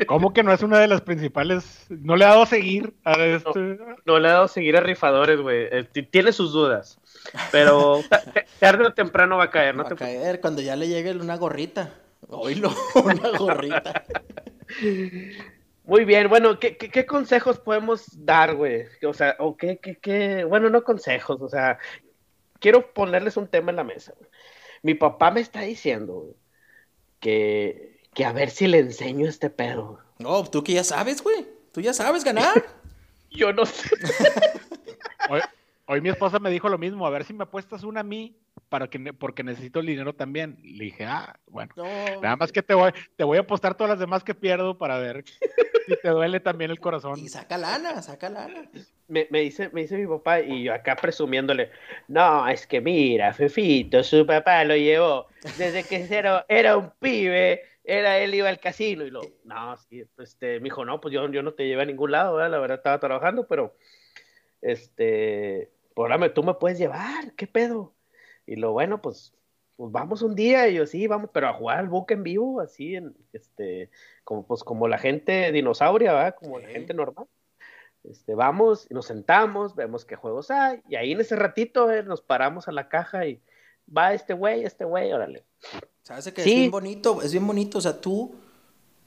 ¿Cómo 0.07 0.33
que 0.33 0.43
no 0.43 0.53
es 0.53 0.61
una 0.61 0.79
de 0.79 0.87
las 0.87 1.01
principales? 1.01 1.85
No 1.89 2.15
le 2.15 2.25
ha 2.25 2.29
dado 2.29 2.43
a 2.43 2.47
seguir 2.47 2.93
a 3.03 3.13
este... 3.23 3.79
no, 4.05 4.19
le 4.19 4.27
ha 4.27 4.33
dado 4.33 4.45
a 4.45 4.49
seguir 4.49 4.77
a 4.77 4.81
rifadores, 4.81 5.39
güey. 5.39 5.67
Eh, 5.71 5.83
tiene 6.09 6.31
sus 6.31 6.51
dudas. 6.51 6.99
Pero 7.51 8.01
tarde 8.59 8.85
o 8.85 8.93
temprano 8.93 9.37
va 9.37 9.45
a 9.45 9.51
caer, 9.51 9.75
¿no? 9.75 9.83
Va 9.83 9.89
a 9.89 9.95
caer 9.95 10.41
cuando 10.41 10.61
ya 10.61 10.75
le 10.75 10.87
llegue 10.87 11.11
una 11.11 11.37
gorrita. 11.37 11.93
Oílo, 12.29 12.71
una 12.95 13.37
gorrita. 13.37 14.05
Muy 15.85 16.03
bien, 16.03 16.27
bueno, 16.27 16.59
¿qué, 16.59 16.75
qué, 16.75 17.05
consejos 17.05 17.59
podemos 17.59 18.25
dar, 18.25 18.55
güey? 18.55 18.85
O 19.05 19.13
sea, 19.13 19.37
o 19.39 19.55
qué, 19.55 19.77
qué, 19.77 19.97
qué, 19.97 20.43
bueno, 20.43 20.69
no 20.69 20.83
consejos, 20.83 21.41
o 21.41 21.47
sea, 21.47 21.79
quiero 22.59 22.91
ponerles 22.91 23.37
un 23.37 23.47
tema 23.47 23.69
en 23.69 23.77
la 23.77 23.85
mesa. 23.85 24.13
Mi 24.83 24.95
papá 24.95 25.31
me 25.31 25.39
está 25.39 25.61
diciendo, 25.61 26.13
güey, 26.15 26.35
que 27.21 27.96
que 28.17 28.25
a 28.25 28.31
ver 28.31 28.49
si 28.49 28.65
le 28.65 28.79
enseño 28.79 29.29
este 29.29 29.51
pedo. 29.51 29.99
No, 30.17 30.43
tú 30.43 30.63
que 30.63 30.73
ya 30.73 30.83
sabes, 30.83 31.21
güey. 31.21 31.45
Tú 31.71 31.81
ya 31.81 31.93
sabes 31.93 32.23
ganar. 32.23 32.65
Yo 33.29 33.53
no 33.53 33.63
sé. 33.63 33.95
hoy, 35.85 36.01
mi 36.01 36.09
esposa 36.09 36.39
me 36.39 36.49
dijo 36.49 36.67
lo 36.67 36.79
mismo, 36.79 37.05
a 37.05 37.11
ver 37.11 37.25
si 37.25 37.35
me 37.35 37.43
apuestas 37.43 37.83
una 37.83 37.99
a 37.99 38.03
mí 38.03 38.35
para 38.69 38.87
que 38.87 39.13
porque 39.13 39.43
necesito 39.43 39.81
el 39.81 39.85
dinero 39.85 40.15
también. 40.15 40.57
Le 40.63 40.85
dije, 40.85 41.05
ah, 41.05 41.39
bueno, 41.45 41.71
nada 42.19 42.35
más 42.37 42.51
que 42.51 42.63
te 42.63 42.73
voy, 42.73 42.91
te 43.15 43.23
voy 43.23 43.37
a 43.37 43.41
apostar 43.41 43.75
todas 43.75 43.91
las 43.91 43.99
demás 43.99 44.23
que 44.23 44.33
pierdo 44.33 44.79
para 44.79 44.97
ver 44.97 45.23
si 45.85 45.95
te 46.01 46.09
duele 46.09 46.39
también 46.39 46.71
el 46.71 46.79
corazón. 46.79 47.19
Y 47.19 47.29
saca 47.29 47.55
lana, 47.55 48.01
saca 48.01 48.31
lana. 48.31 48.67
Me, 49.07 49.27
me, 49.29 49.41
dice, 49.41 49.69
me 49.73 49.81
dice 49.81 49.95
mi 49.95 50.07
papá 50.07 50.41
y 50.41 50.63
yo 50.63 50.73
acá 50.73 50.95
presumiéndole, 50.95 51.69
no, 52.07 52.47
es 52.47 52.65
que 52.65 52.81
mira, 52.81 53.31
Fefito, 53.31 54.03
su 54.03 54.25
papá 54.25 54.63
lo 54.63 54.75
llevó 54.75 55.27
desde 55.59 55.83
que 55.83 56.07
era, 56.09 56.47
era 56.49 56.77
un 56.77 56.91
pibe 56.99 57.76
era 57.87 58.19
él 58.19 58.35
iba 58.35 58.49
al 58.49 58.59
casino 58.59 59.05
y 59.05 59.09
lo, 59.09 59.21
no, 59.45 59.77
sí, 59.77 60.03
este, 60.17 60.59
me 60.59 60.65
dijo, 60.65 60.83
no, 60.83 60.99
pues 60.99 61.13
yo, 61.13 61.27
yo 61.31 61.41
no 61.41 61.53
te 61.53 61.65
llevé 61.65 61.83
a 61.83 61.85
ningún 61.85 62.11
lado, 62.11 62.37
la 62.37 62.59
verdad 62.59 62.77
estaba 62.77 62.99
trabajando, 62.99 63.47
pero, 63.47 63.75
este, 64.61 65.71
programa, 65.95 66.33
tú 66.33 66.43
me 66.43 66.53
puedes 66.55 66.77
llevar, 66.77 67.33
¿qué 67.35 67.47
pedo? 67.47 67.95
Y 68.45 68.57
lo 68.57 68.73
bueno, 68.73 69.01
pues, 69.01 69.33
pues 69.77 69.89
vamos 69.89 70.21
un 70.21 70.35
día, 70.35 70.67
y 70.67 70.75
yo, 70.75 70.85
sí, 70.85 71.07
vamos, 71.07 71.29
pero 71.33 71.47
a 71.47 71.53
jugar 71.53 71.79
al 71.79 71.87
buque 71.87 72.15
en 72.15 72.23
vivo, 72.23 72.59
así, 72.59 72.95
en, 72.95 73.15
este, 73.31 73.89
como, 74.25 74.45
pues, 74.45 74.65
como 74.65 74.89
la 74.89 74.97
gente 74.97 75.53
dinosauria, 75.53 76.11
¿verdad? 76.11 76.35
Como 76.35 76.59
la 76.59 76.67
gente 76.67 76.93
normal. 76.93 77.27
Este, 78.03 78.35
vamos 78.35 78.85
y 78.89 78.93
nos 78.93 79.05
sentamos, 79.05 79.75
vemos 79.75 80.03
qué 80.03 80.17
juegos 80.17 80.51
hay, 80.51 80.81
y 80.89 80.97
ahí 80.97 81.13
en 81.13 81.21
ese 81.21 81.37
ratito 81.37 81.89
eh, 81.89 82.03
nos 82.03 82.21
paramos 82.21 82.67
a 82.67 82.73
la 82.73 82.89
caja 82.89 83.25
y 83.25 83.41
va 83.95 84.13
este 84.13 84.33
güey, 84.33 84.65
este 84.65 84.83
güey, 84.83 85.13
órale. 85.13 85.45
¿Sabes 86.07 86.31
que 86.31 86.39
es 86.39 86.45
bien 86.45 86.71
bonito? 86.71 87.21
Es 87.21 87.33
bien 87.33 87.45
bonito. 87.45 87.79
O 87.79 87.81
sea, 87.81 87.99
tú 87.99 88.33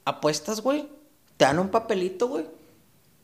apuestas, 0.05 0.61
güey. 0.61 0.87
Te 1.35 1.45
dan 1.45 1.57
un 1.57 1.69
papelito, 1.69 2.27
güey. 2.27 2.45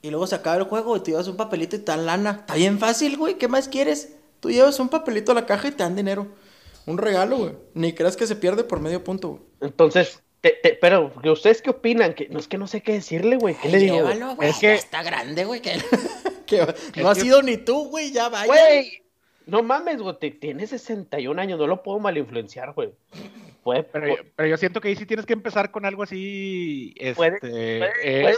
Y 0.01 0.09
luego 0.09 0.25
se 0.25 0.33
acaba 0.33 0.55
el 0.55 0.63
juego 0.63 0.97
y 0.97 1.01
te 1.01 1.11
llevas 1.11 1.27
un 1.27 1.37
papelito 1.37 1.75
y 1.75 1.79
te 1.79 1.91
dan 1.91 2.07
lana. 2.07 2.37
Está 2.39 2.55
bien 2.55 2.79
fácil, 2.79 3.17
güey. 3.17 3.35
¿Qué 3.35 3.47
más 3.47 3.67
quieres? 3.67 4.15
Tú 4.39 4.49
llevas 4.49 4.79
un 4.79 4.89
papelito 4.89 5.31
a 5.31 5.35
la 5.35 5.45
caja 5.45 5.67
y 5.67 5.71
te 5.71 5.83
dan 5.83 5.95
dinero. 5.95 6.25
Un 6.87 6.97
regalo, 6.97 7.37
güey. 7.37 7.53
Ni 7.75 7.93
creas 7.93 8.17
que 8.17 8.25
se 8.25 8.35
pierde 8.35 8.63
por 8.63 8.79
medio 8.79 9.03
punto, 9.03 9.29
güey. 9.29 9.41
Entonces, 9.61 10.23
pero, 10.81 11.13
¿ustedes 11.31 11.61
qué 11.61 11.69
opinan? 11.69 12.15
Que, 12.15 12.29
no 12.29 12.39
es 12.39 12.47
que 12.47 12.57
no 12.57 12.65
sé 12.65 12.81
qué 12.81 12.93
decirle, 12.93 13.37
güey. 13.37 13.53
¿Qué 13.61 13.69
le 13.69 13.77
digo? 13.77 14.01
güey. 14.35 14.49
Es 14.49 14.57
que 14.57 14.73
está 14.73 15.03
grande, 15.03 15.45
güey. 15.45 15.61
Que, 15.61 15.77
no 16.95 17.09
ha 17.09 17.13
sido 17.13 17.43
ni 17.43 17.57
tú, 17.57 17.89
güey. 17.89 18.11
Ya 18.11 18.29
vaya. 18.29 18.47
Güey, 18.47 19.03
no 19.45 19.61
mames, 19.61 20.01
güey. 20.01 20.15
Tienes 20.39 20.71
61 20.71 21.39
años. 21.39 21.59
No 21.59 21.67
lo 21.67 21.83
puedo 21.83 21.99
mal 21.99 22.17
influenciar, 22.17 22.73
güey 23.67 23.85
pero, 24.35 24.47
yo 24.47 24.57
siento 24.57 24.81
que 24.81 24.87
ahí 24.87 24.95
sí 24.95 25.05
tienes 25.05 25.25
que 25.25 25.33
empezar 25.33 25.71
con 25.71 25.85
algo 25.85 26.03
así, 26.03 26.93
este, 26.97 27.39
eh, 28.03 28.35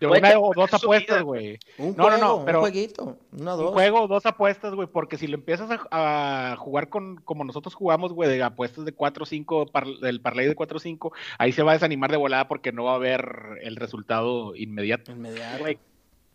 de 0.00 0.06
una 0.06 0.38
o 0.38 0.54
dos 0.54 0.72
apuestas, 0.72 1.22
güey. 1.22 1.58
no, 1.78 1.92
no, 1.92 2.16
no, 2.16 2.44
pero 2.44 2.58
un 2.58 2.62
jueguito, 2.62 3.18
una, 3.32 3.52
dos. 3.52 3.66
Un 3.66 3.72
juego, 3.74 4.08
dos 4.08 4.24
apuestas, 4.24 4.74
güey, 4.74 4.88
porque 4.88 5.18
si 5.18 5.26
lo 5.26 5.34
empiezas 5.34 5.68
a, 5.90 6.56
jugar 6.58 6.88
con 6.88 7.16
como 7.16 7.44
nosotros 7.44 7.74
jugamos, 7.74 8.14
güey, 8.14 8.30
de 8.30 8.42
apuestas 8.42 8.86
de 8.86 8.92
4 8.92 9.22
o 9.22 9.26
5, 9.26 9.70
del 10.00 10.22
parlay 10.22 10.46
de 10.46 10.54
4 10.54 10.76
o 10.76 10.80
5, 10.80 11.12
ahí 11.38 11.52
se 11.52 11.62
va 11.62 11.72
a 11.72 11.74
desanimar 11.74 12.10
de 12.10 12.16
volada 12.16 12.48
porque 12.48 12.72
no 12.72 12.84
va 12.84 12.92
a 12.92 12.96
haber 12.96 13.58
el 13.62 13.76
resultado 13.76 14.56
inmediato. 14.56 15.12
Inmediato. 15.12 15.64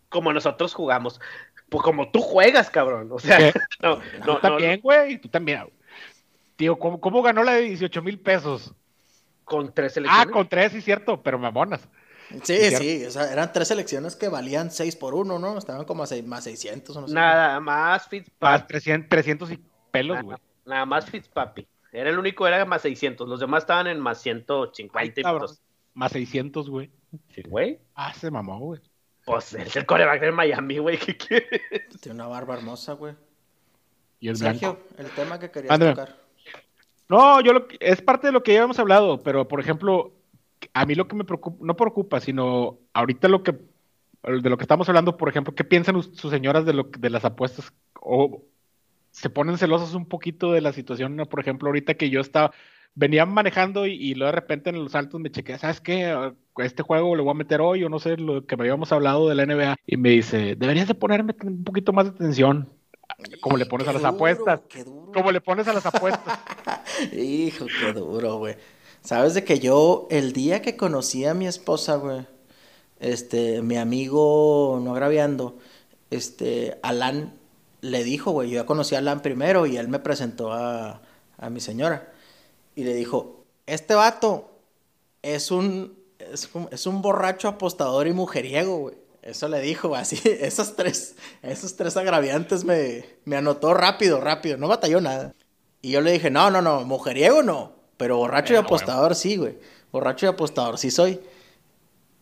como 0.08 0.32
nosotros 0.32 0.72
jugamos. 0.72 1.20
Pues 1.68 1.82
como 1.82 2.12
tú 2.12 2.20
juegas, 2.20 2.70
cabrón. 2.70 3.08
O 3.10 3.18
sea, 3.18 3.38
no, 3.82 3.98
no, 4.24 4.34
tú 4.34 4.40
también, 4.40 4.80
güey, 4.80 5.18
tú 5.18 5.28
también. 5.28 5.64
Tío, 6.56 6.78
¿cómo, 6.78 7.22
ganó 7.22 7.44
la 7.44 7.52
de 7.52 7.62
18 7.62 8.02
mil 8.02 8.18
pesos? 8.18 8.74
Con 9.44 9.72
tres 9.72 9.92
selecciones. 9.92 10.26
Ah, 10.28 10.30
con 10.30 10.48
tres, 10.48 10.72
sí, 10.72 10.80
cierto, 10.80 11.22
pero 11.22 11.38
mamonas. 11.38 11.88
Sí, 12.42 12.70
sí, 12.76 13.04
o 13.04 13.10
sea, 13.10 13.32
eran 13.32 13.52
tres 13.52 13.68
selecciones 13.68 14.16
que 14.16 14.28
valían 14.28 14.70
6 14.70 14.96
por 14.96 15.14
1, 15.14 15.38
¿no? 15.38 15.58
Estaban 15.58 15.84
como 15.84 16.02
a 16.02 16.06
seis, 16.06 16.26
más 16.26 16.42
600 16.42 16.96
no 16.96 17.06
sé. 17.06 17.14
Nada 17.14 17.60
más 17.60 18.08
Fitzpapi. 18.08 18.52
Más 18.52 18.66
300, 18.66 19.08
300 19.08 19.52
y 19.52 19.60
pelos, 19.92 20.22
güey. 20.22 20.36
Nada, 20.64 20.84
más 20.86 21.08
Fitzpapi. 21.08 21.66
Era 21.92 22.10
el 22.10 22.18
único, 22.18 22.46
era 22.46 22.64
más 22.64 22.82
600. 22.82 23.28
Los 23.28 23.38
demás 23.38 23.62
estaban 23.62 23.86
en 23.86 24.00
más 24.00 24.20
150 24.22 25.22
Ay, 25.24 25.36
Más 25.94 26.12
600, 26.12 26.68
güey. 26.68 26.90
Sí, 27.32 27.42
güey. 27.42 27.78
Ah, 27.94 28.12
se 28.12 28.30
mamó, 28.30 28.58
güey. 28.58 28.80
Pues 29.24 29.54
es 29.54 29.76
el 29.76 29.86
coreback 29.86 30.20
de 30.20 30.32
Miami, 30.32 30.78
güey. 30.78 30.98
¿Qué 30.98 31.16
quieres? 31.16 31.62
Tiene 32.00 32.16
una 32.16 32.26
barba 32.26 32.54
hermosa, 32.54 32.94
güey. 32.94 33.14
Y 34.18 34.28
el 34.28 34.36
Sergio, 34.36 34.80
el 34.98 35.10
tema 35.10 35.38
que 35.38 35.50
querías 35.50 35.78
tocar. 35.78 36.25
No, 37.08 37.40
yo 37.40 37.52
lo, 37.52 37.66
es 37.80 38.02
parte 38.02 38.28
de 38.28 38.32
lo 38.32 38.42
que 38.42 38.54
ya 38.54 38.62
hemos 38.62 38.78
hablado, 38.78 39.22
pero 39.22 39.46
por 39.46 39.60
ejemplo, 39.60 40.12
a 40.74 40.86
mí 40.86 40.94
lo 40.94 41.06
que 41.06 41.16
me 41.16 41.24
preocupa, 41.24 41.64
no 41.64 41.76
preocupa, 41.76 42.20
sino 42.20 42.78
ahorita 42.92 43.28
lo 43.28 43.42
que, 43.42 43.52
de 43.52 44.50
lo 44.50 44.56
que 44.56 44.64
estamos 44.64 44.88
hablando, 44.88 45.16
por 45.16 45.28
ejemplo, 45.28 45.54
¿qué 45.54 45.64
piensan 45.64 46.02
sus 46.02 46.30
señoras 46.30 46.64
de, 46.64 46.72
lo, 46.72 46.84
de 46.84 47.10
las 47.10 47.24
apuestas? 47.24 47.72
O 48.00 48.42
se 49.12 49.30
ponen 49.30 49.56
celosas 49.56 49.94
un 49.94 50.06
poquito 50.06 50.52
de 50.52 50.60
la 50.60 50.72
situación, 50.72 51.16
por 51.30 51.40
ejemplo, 51.40 51.68
ahorita 51.68 51.94
que 51.94 52.10
yo 52.10 52.20
estaba, 52.20 52.52
venía 52.94 53.24
manejando 53.24 53.86
y, 53.86 54.14
luego 54.14 54.32
de 54.32 54.40
repente 54.40 54.70
en 54.70 54.82
los 54.82 54.94
altos 54.94 55.20
me 55.20 55.30
chequeé, 55.30 55.58
¿sabes 55.58 55.80
qué? 55.80 56.32
este 56.58 56.82
juego 56.82 57.14
le 57.14 57.22
voy 57.22 57.30
a 57.30 57.34
meter 57.34 57.60
hoy, 57.60 57.84
o 57.84 57.88
no 57.88 57.98
sé, 57.98 58.16
lo 58.16 58.44
que 58.46 58.56
me 58.56 58.64
habíamos 58.64 58.90
hablado 58.90 59.28
de 59.28 59.34
la 59.34 59.46
NBA, 59.46 59.76
y 59.86 59.96
me 59.96 60.10
dice, 60.10 60.56
deberías 60.56 60.88
de 60.88 60.94
ponerme 60.94 61.34
un 61.44 61.62
poquito 61.62 61.92
más 61.92 62.06
de 62.06 62.10
atención. 62.10 62.68
Como 63.40 63.56
le 63.56 63.66
pones 63.66 63.86
a 63.88 63.92
las 63.92 64.04
apuestas. 64.04 64.60
Como 65.14 65.30
le 65.30 65.40
pones 65.40 65.68
a 65.68 65.72
las 65.72 65.86
apuestas. 65.86 66.38
Hijo, 67.12 67.66
qué 67.66 67.92
duro, 67.92 68.38
güey. 68.38 68.56
Sabes 69.02 69.34
de 69.34 69.44
que 69.44 69.58
yo, 69.60 70.06
el 70.10 70.32
día 70.32 70.62
que 70.62 70.76
conocí 70.76 71.24
a 71.24 71.34
mi 71.34 71.46
esposa, 71.46 71.96
güey, 71.96 72.26
este, 72.98 73.62
mi 73.62 73.76
amigo, 73.76 74.80
no 74.82 74.92
agraviando, 74.92 75.58
este, 76.10 76.78
Alan 76.82 77.38
le 77.80 78.04
dijo, 78.04 78.32
güey, 78.32 78.50
yo 78.50 78.56
ya 78.62 78.66
conocí 78.66 78.94
a 78.94 78.98
Alan 78.98 79.22
primero 79.22 79.66
y 79.66 79.76
él 79.76 79.88
me 79.88 79.98
presentó 79.98 80.52
a, 80.52 81.02
a 81.38 81.50
mi 81.50 81.60
señora. 81.60 82.12
Y 82.74 82.84
le 82.84 82.94
dijo, 82.94 83.44
este 83.66 83.94
vato 83.94 84.50
es 85.22 85.50
un, 85.50 85.98
es, 86.18 86.86
un 86.86 87.02
borracho 87.02 87.48
apostador 87.48 88.06
y 88.06 88.12
mujeriego, 88.12 88.78
güey. 88.78 88.94
Eso 89.22 89.48
le 89.48 89.60
dijo, 89.60 89.94
así, 89.94 90.20
esos 90.24 90.76
tres, 90.76 91.16
esos 91.42 91.76
tres 91.76 91.96
agraviantes 91.96 92.64
me, 92.64 93.04
me 93.24 93.36
anotó 93.36 93.74
rápido, 93.74 94.20
rápido, 94.20 94.56
no 94.56 94.68
batalló 94.68 95.00
nada. 95.00 95.34
Y 95.86 95.92
yo 95.92 96.00
le 96.00 96.10
dije, 96.10 96.32
no, 96.32 96.50
no, 96.50 96.60
no, 96.60 96.84
mujeriego 96.84 97.44
no, 97.44 97.70
pero 97.96 98.16
borracho 98.16 98.52
y 98.52 98.56
apostador 98.56 99.14
sí, 99.14 99.36
güey. 99.36 99.56
Borracho 99.92 100.26
y 100.26 100.28
apostador 100.28 100.78
sí 100.78 100.90
soy. 100.90 101.20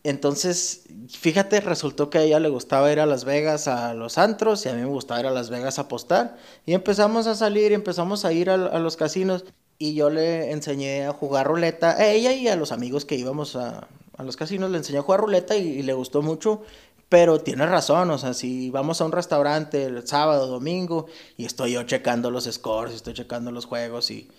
Entonces, 0.03 0.83
fíjate, 1.09 1.61
resultó 1.61 2.11
que 2.11 2.19
a 2.19 2.21
ella 2.21 2.39
le 2.39 2.49
gustaba 2.49 2.91
ir 2.91 2.99
a 2.99 3.07
Las 3.07 3.25
Vegas 3.25 3.67
a 3.67 3.95
los 3.95 4.19
antros 4.19 4.63
y 4.67 4.69
a 4.69 4.73
mí 4.73 4.81
me 4.81 4.85
gustaba 4.85 5.19
ir 5.21 5.25
a 5.25 5.31
Las 5.31 5.49
Vegas 5.49 5.79
a 5.79 5.83
apostar. 5.83 6.37
Y 6.67 6.75
empezamos 6.75 7.25
a 7.25 7.33
salir 7.33 7.71
y 7.71 7.73
empezamos 7.73 8.23
a 8.23 8.33
ir 8.33 8.51
a, 8.51 8.77
los 8.77 8.97
casinos 8.97 9.45
y 9.79 9.95
yo 9.95 10.11
le 10.11 10.51
enseñé 10.51 11.07
a 11.07 11.11
jugar 11.11 11.47
ruleta 11.47 11.97
a 11.97 12.07
ella 12.07 12.33
y 12.33 12.47
a 12.47 12.55
los 12.55 12.71
amigos 12.71 13.03
que 13.03 13.15
íbamos 13.15 13.55
a, 13.55 13.87
los 14.19 14.37
casinos, 14.37 14.69
le 14.69 14.77
enseñé 14.77 14.99
a 14.99 15.01
jugar 15.01 15.21
ruleta 15.21 15.55
y, 15.55 15.81
le 15.81 15.93
gustó 15.93 16.21
mucho. 16.21 16.61
Pero 17.09 17.39
tiene 17.39 17.65
razón, 17.65 18.09
o 18.09 18.17
sea, 18.17 18.33
si 18.33 18.71
vamos 18.71 18.99
a 18.99 19.05
un 19.05 19.11
restaurante 19.11 19.85
el 19.85 20.07
sábado, 20.07 20.47
domingo, 20.47 21.05
y 21.37 21.45
estoy 21.45 21.73
yo 21.73 21.83
checando 21.83 22.31
los 22.31 22.45
scores, 22.45 22.95
estoy 22.95 23.13
checando 23.13 23.51
los 23.51 23.65
juegos, 23.65 24.09
y, 24.09 24.29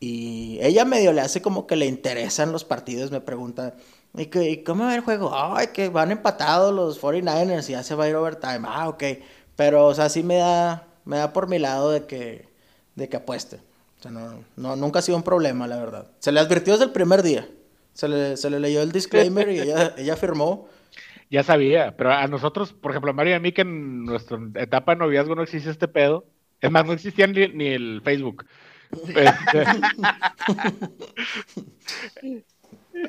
y 0.00 0.58
ella 0.62 0.84
medio 0.84 1.12
le 1.12 1.20
hace 1.20 1.42
como 1.42 1.66
que 1.66 1.76
le 1.76 1.86
interesan 1.86 2.52
los 2.52 2.64
partidos, 2.64 3.10
me 3.10 3.20
pregunta, 3.20 3.74
¿Y, 4.16 4.26
que, 4.26 4.64
cómo 4.64 4.84
va 4.84 4.94
el 4.94 5.02
juego? 5.02 5.30
Ay, 5.34 5.68
que 5.68 5.88
van 5.88 6.10
empatados 6.10 6.74
los 6.74 7.00
49ers 7.00 7.68
y 7.68 7.72
ya 7.72 7.82
se 7.82 7.94
va 7.94 8.04
a 8.04 8.08
ir 8.08 8.16
overtime. 8.16 8.62
Ah, 8.64 8.88
ok. 8.88 9.04
Pero, 9.56 9.86
o 9.86 9.94
sea, 9.94 10.08
sí 10.08 10.22
me 10.22 10.36
da, 10.36 10.86
me 11.04 11.18
da 11.18 11.32
por 11.32 11.48
mi 11.48 11.58
lado 11.58 11.90
de 11.90 12.06
que, 12.06 12.48
de 12.94 13.08
que 13.08 13.16
apueste. 13.18 13.56
O 13.98 14.02
sea, 14.02 14.10
no, 14.10 14.42
no, 14.56 14.76
nunca 14.76 15.00
ha 15.00 15.02
sido 15.02 15.16
un 15.16 15.22
problema, 15.22 15.66
la 15.66 15.76
verdad. 15.76 16.06
Se 16.18 16.32
le 16.32 16.40
advirtió 16.40 16.74
desde 16.74 16.86
el 16.86 16.92
primer 16.92 17.22
día. 17.22 17.48
Se 17.92 18.08
le, 18.08 18.36
se 18.36 18.50
le 18.50 18.60
leyó 18.60 18.82
el 18.82 18.92
disclaimer 18.92 19.50
y 19.50 19.60
ella, 19.60 19.94
ella 19.96 20.16
firmó. 20.16 20.68
Ya 21.30 21.42
sabía, 21.42 21.96
pero 21.96 22.12
a 22.12 22.26
nosotros, 22.28 22.72
por 22.72 22.92
ejemplo, 22.92 23.10
a 23.10 23.14
Mario 23.14 23.32
y 23.32 23.36
a 23.36 23.40
mí, 23.40 23.52
que 23.52 23.62
en 23.62 24.04
nuestra 24.04 24.38
etapa 24.54 24.92
de 24.92 24.98
noviazgo 24.98 25.34
no 25.34 25.42
existe 25.42 25.70
este 25.70 25.88
pedo. 25.88 26.26
Es 26.60 26.70
más, 26.70 26.86
no 26.86 26.92
existía 26.92 27.26
ni, 27.26 27.48
ni 27.48 27.66
el 27.68 28.00
Facebook. 28.02 28.46
Este, 29.08 29.64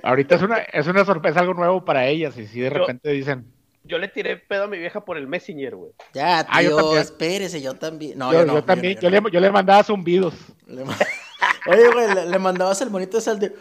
Ahorita 0.04 0.36
es 0.36 0.42
una, 0.42 0.58
es 0.58 0.88
una 0.88 1.06
sorpresa, 1.06 1.40
algo 1.40 1.54
nuevo 1.54 1.86
para 1.86 2.08
ellas. 2.08 2.38
Y 2.38 2.48
si 2.48 2.60
de 2.60 2.70
repente 2.70 3.10
dicen. 3.12 3.57
Yo 3.88 3.98
le 3.98 4.08
tiré 4.10 4.38
pedo 4.38 4.66
a 4.66 4.68
mi 4.68 4.78
vieja 4.78 5.04
por 5.04 5.18
el 5.18 5.28
Messenger, 5.28 5.76
güey. 5.76 5.92
Ya, 6.14 6.40
ah, 6.40 6.60
tío, 6.60 6.98
espérese, 6.98 7.62
yo 7.62 7.76
también. 7.76 8.18
No, 8.18 8.34
yo, 8.34 8.46
yo, 8.46 8.64
también, 8.64 9.00
yo, 9.00 9.10
le, 9.10 9.22
yo, 9.32 9.40
le, 9.40 9.52
mandaba 9.52 9.84
zumbidos. 9.84 10.34
Oye, 10.68 11.88
güey, 11.92 12.30
le, 12.30 12.40
mandabas 12.40 12.82
el 12.82 12.90
monito 12.90 13.18
ese 13.18 13.30
al 13.30 13.40
de. 13.40 13.54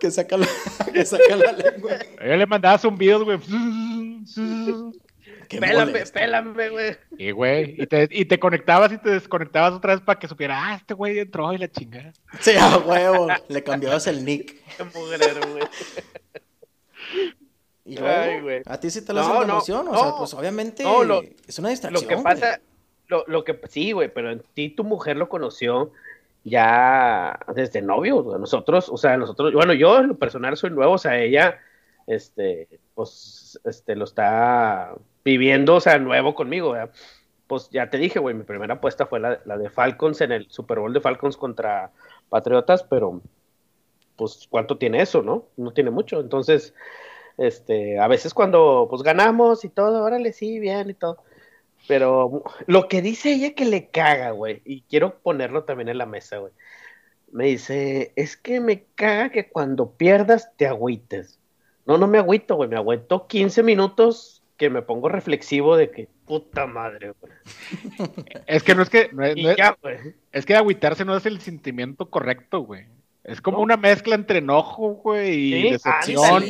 Que 0.00 0.10
saca 0.10 0.36
la, 0.36 0.46
que 0.92 1.04
saca 1.04 1.36
la 1.36 1.52
lengua. 1.52 1.92
Yo 2.24 2.36
le 2.36 2.46
mandaba 2.46 2.78
zumbidos, 2.78 3.24
güey. 3.24 3.38
Pélame, 5.48 6.06
pélame, 6.06 6.68
güey. 6.70 6.96
Y, 7.18 7.30
güey, 7.30 7.82
y 7.82 7.86
te, 7.86 8.08
y 8.10 8.24
te 8.24 8.38
conectabas 8.38 8.92
y 8.92 8.98
te 8.98 9.10
desconectabas 9.10 9.72
otra 9.72 9.94
vez 9.94 10.02
para 10.02 10.18
que 10.18 10.28
supiera, 10.28 10.58
ah, 10.58 10.76
este 10.76 10.94
güey 10.94 11.18
entró 11.18 11.52
y 11.52 11.58
la 11.58 11.70
chingada. 11.70 12.12
Sí, 12.40 12.52
a 12.58 12.78
huevo, 12.78 13.28
le 13.48 13.62
cambiabas 13.62 14.06
el 14.06 14.24
nick. 14.24 14.56
Qué 14.76 14.84
mugrero, 14.84 15.40
güey. 15.52 15.64
Y 17.86 17.96
luego, 17.96 18.42
güey. 18.42 18.62
a 18.66 18.80
ti 18.80 18.90
sí 18.90 19.04
te 19.04 19.12
lo 19.12 19.22
no, 19.22 19.42
emoción, 19.42 19.86
o 19.88 19.96
sea, 19.96 20.12
pues 20.18 20.34
obviamente 20.34 20.82
es 21.46 21.58
una 21.58 21.68
distracción. 21.68 22.02
Lo 22.02 22.08
que 22.08 22.22
pasa, 22.22 22.60
lo, 23.06 23.24
lo, 23.28 23.44
que, 23.44 23.58
sí, 23.68 23.92
güey, 23.92 24.12
pero 24.12 24.32
en 24.32 24.42
ti 24.54 24.70
tu 24.70 24.82
mujer 24.82 25.16
lo 25.16 25.28
conoció 25.28 25.92
ya 26.46 27.38
desde 27.54 27.82
novio, 27.82 28.36
nosotros, 28.38 28.88
o 28.88 28.96
sea, 28.96 29.16
nosotros, 29.16 29.52
bueno, 29.52 29.72
yo 29.72 29.98
en 29.98 30.08
lo 30.08 30.16
personal 30.16 30.56
soy 30.56 30.70
nuevo, 30.70 30.92
o 30.92 30.98
sea, 30.98 31.18
ella, 31.18 31.58
este, 32.06 32.68
pues, 32.94 33.58
este, 33.64 33.96
lo 33.96 34.04
está 34.04 34.94
viviendo, 35.24 35.74
o 35.74 35.80
sea, 35.80 35.98
nuevo 35.98 36.34
conmigo, 36.34 36.76
Pues 37.48 37.68
ya 37.70 37.90
te 37.90 37.98
dije, 37.98 38.20
güey, 38.20 38.34
mi 38.34 38.44
primera 38.44 38.74
apuesta 38.74 39.06
fue 39.06 39.18
la, 39.18 39.36
de 39.36 39.70
Falcons 39.70 40.20
en 40.20 40.32
el 40.32 40.50
Super 40.50 40.78
Bowl 40.78 40.92
de 40.92 41.00
Falcons 41.00 41.36
contra 41.36 41.90
Patriotas, 42.28 42.84
pero 42.84 43.20
pues 44.14 44.46
cuánto 44.48 44.78
tiene 44.78 45.02
eso, 45.02 45.22
¿no? 45.22 45.46
No 45.56 45.72
tiene 45.72 45.90
mucho. 45.90 46.20
Entonces, 46.20 46.74
este, 47.38 47.98
a 47.98 48.08
veces 48.08 48.34
cuando 48.34 48.86
pues 48.88 49.02
ganamos 49.02 49.64
y 49.64 49.68
todo, 49.68 50.02
órale, 50.02 50.32
sí, 50.32 50.58
bien 50.58 50.90
y 50.90 50.94
todo. 50.94 51.18
Pero 51.88 52.42
lo 52.66 52.88
que 52.88 53.02
dice 53.02 53.32
ella 53.32 53.54
que 53.54 53.64
le 53.64 53.88
caga, 53.88 54.30
güey, 54.30 54.62
y 54.64 54.82
quiero 54.82 55.18
ponerlo 55.18 55.64
también 55.64 55.88
en 55.88 55.98
la 55.98 56.06
mesa, 56.06 56.38
güey. 56.38 56.52
Me 57.32 57.46
dice, 57.46 58.12
es 58.16 58.36
que 58.36 58.60
me 58.60 58.84
caga 58.94 59.30
que 59.30 59.48
cuando 59.48 59.90
pierdas 59.92 60.50
te 60.56 60.66
agüites. 60.66 61.38
No, 61.84 61.98
no 61.98 62.06
me 62.06 62.18
agüito, 62.18 62.56
güey, 62.56 62.68
me 62.68 62.76
agüito 62.76 63.26
15 63.26 63.62
minutos 63.62 64.42
que 64.56 64.70
me 64.70 64.82
pongo 64.82 65.08
reflexivo 65.08 65.76
de 65.76 65.90
que 65.90 66.08
puta 66.24 66.66
madre, 66.66 67.12
güey. 67.20 67.32
Es 68.46 68.62
que 68.62 68.74
no 68.74 68.82
es 68.82 68.90
que. 68.90 69.10
No 69.12 69.24
es, 69.24 69.36
es, 70.32 70.46
que 70.46 70.56
agüitarse 70.56 71.04
no 71.04 71.16
es 71.16 71.26
el 71.26 71.40
sentimiento 71.40 72.10
correcto, 72.10 72.60
güey. 72.60 72.86
Es 73.22 73.40
como 73.40 73.60
una 73.60 73.76
mezcla 73.76 74.14
entre 74.14 74.38
enojo, 74.38 74.94
güey, 74.94 75.54
y 75.54 75.70
decepción. 75.70 76.44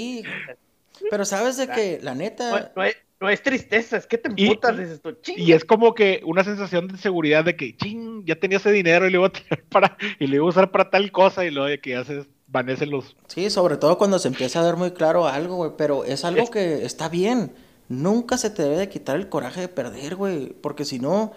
Pero 1.10 1.24
sabes 1.24 1.56
de 1.56 1.68
que, 1.68 2.00
la 2.02 2.14
neta. 2.14 2.72
No, 3.18 3.30
es, 3.30 3.42
tristeza, 3.42 3.96
es 3.96 4.06
que 4.06 4.18
te 4.18 4.28
emputas, 4.28 4.76
dices 4.76 5.00
tú, 5.00 5.12
ching. 5.22 5.36
Y 5.38 5.52
es 5.52 5.64
como 5.64 5.94
que 5.94 6.20
una 6.26 6.44
sensación 6.44 6.86
de 6.88 6.98
seguridad 6.98 7.44
de 7.44 7.56
que, 7.56 7.74
ching, 7.74 8.26
ya 8.26 8.36
tenía 8.36 8.58
ese 8.58 8.70
dinero 8.70 9.06
y 9.06 9.10
le 9.10 9.16
iba 9.16 9.26
a 9.26 9.32
tirar 9.32 9.62
para. 9.70 9.96
Y 10.18 10.26
le 10.26 10.36
iba 10.36 10.44
a 10.44 10.48
usar 10.48 10.70
para 10.70 10.90
tal 10.90 11.10
cosa, 11.12 11.44
y 11.46 11.50
luego 11.50 11.68
de 11.68 11.80
que 11.80 11.96
haces 11.96 12.26
vanecen 12.46 12.90
los. 12.90 13.16
Sí, 13.28 13.48
sobre 13.48 13.78
todo 13.78 13.96
cuando 13.96 14.18
se 14.18 14.28
empieza 14.28 14.60
a 14.60 14.64
ver 14.64 14.76
muy 14.76 14.90
claro 14.90 15.26
algo, 15.26 15.56
güey. 15.56 15.70
Pero 15.78 16.04
es 16.04 16.24
algo 16.26 16.50
que 16.50 16.84
está 16.84 17.08
bien 17.08 17.52
Nunca 17.88 18.36
se 18.36 18.50
te 18.50 18.62
debe 18.62 18.76
de 18.78 18.88
quitar 18.88 19.16
el 19.16 19.28
coraje 19.28 19.60
de 19.60 19.68
perder, 19.68 20.16
güey, 20.16 20.48
porque 20.48 20.84
si 20.84 20.98
no, 20.98 21.32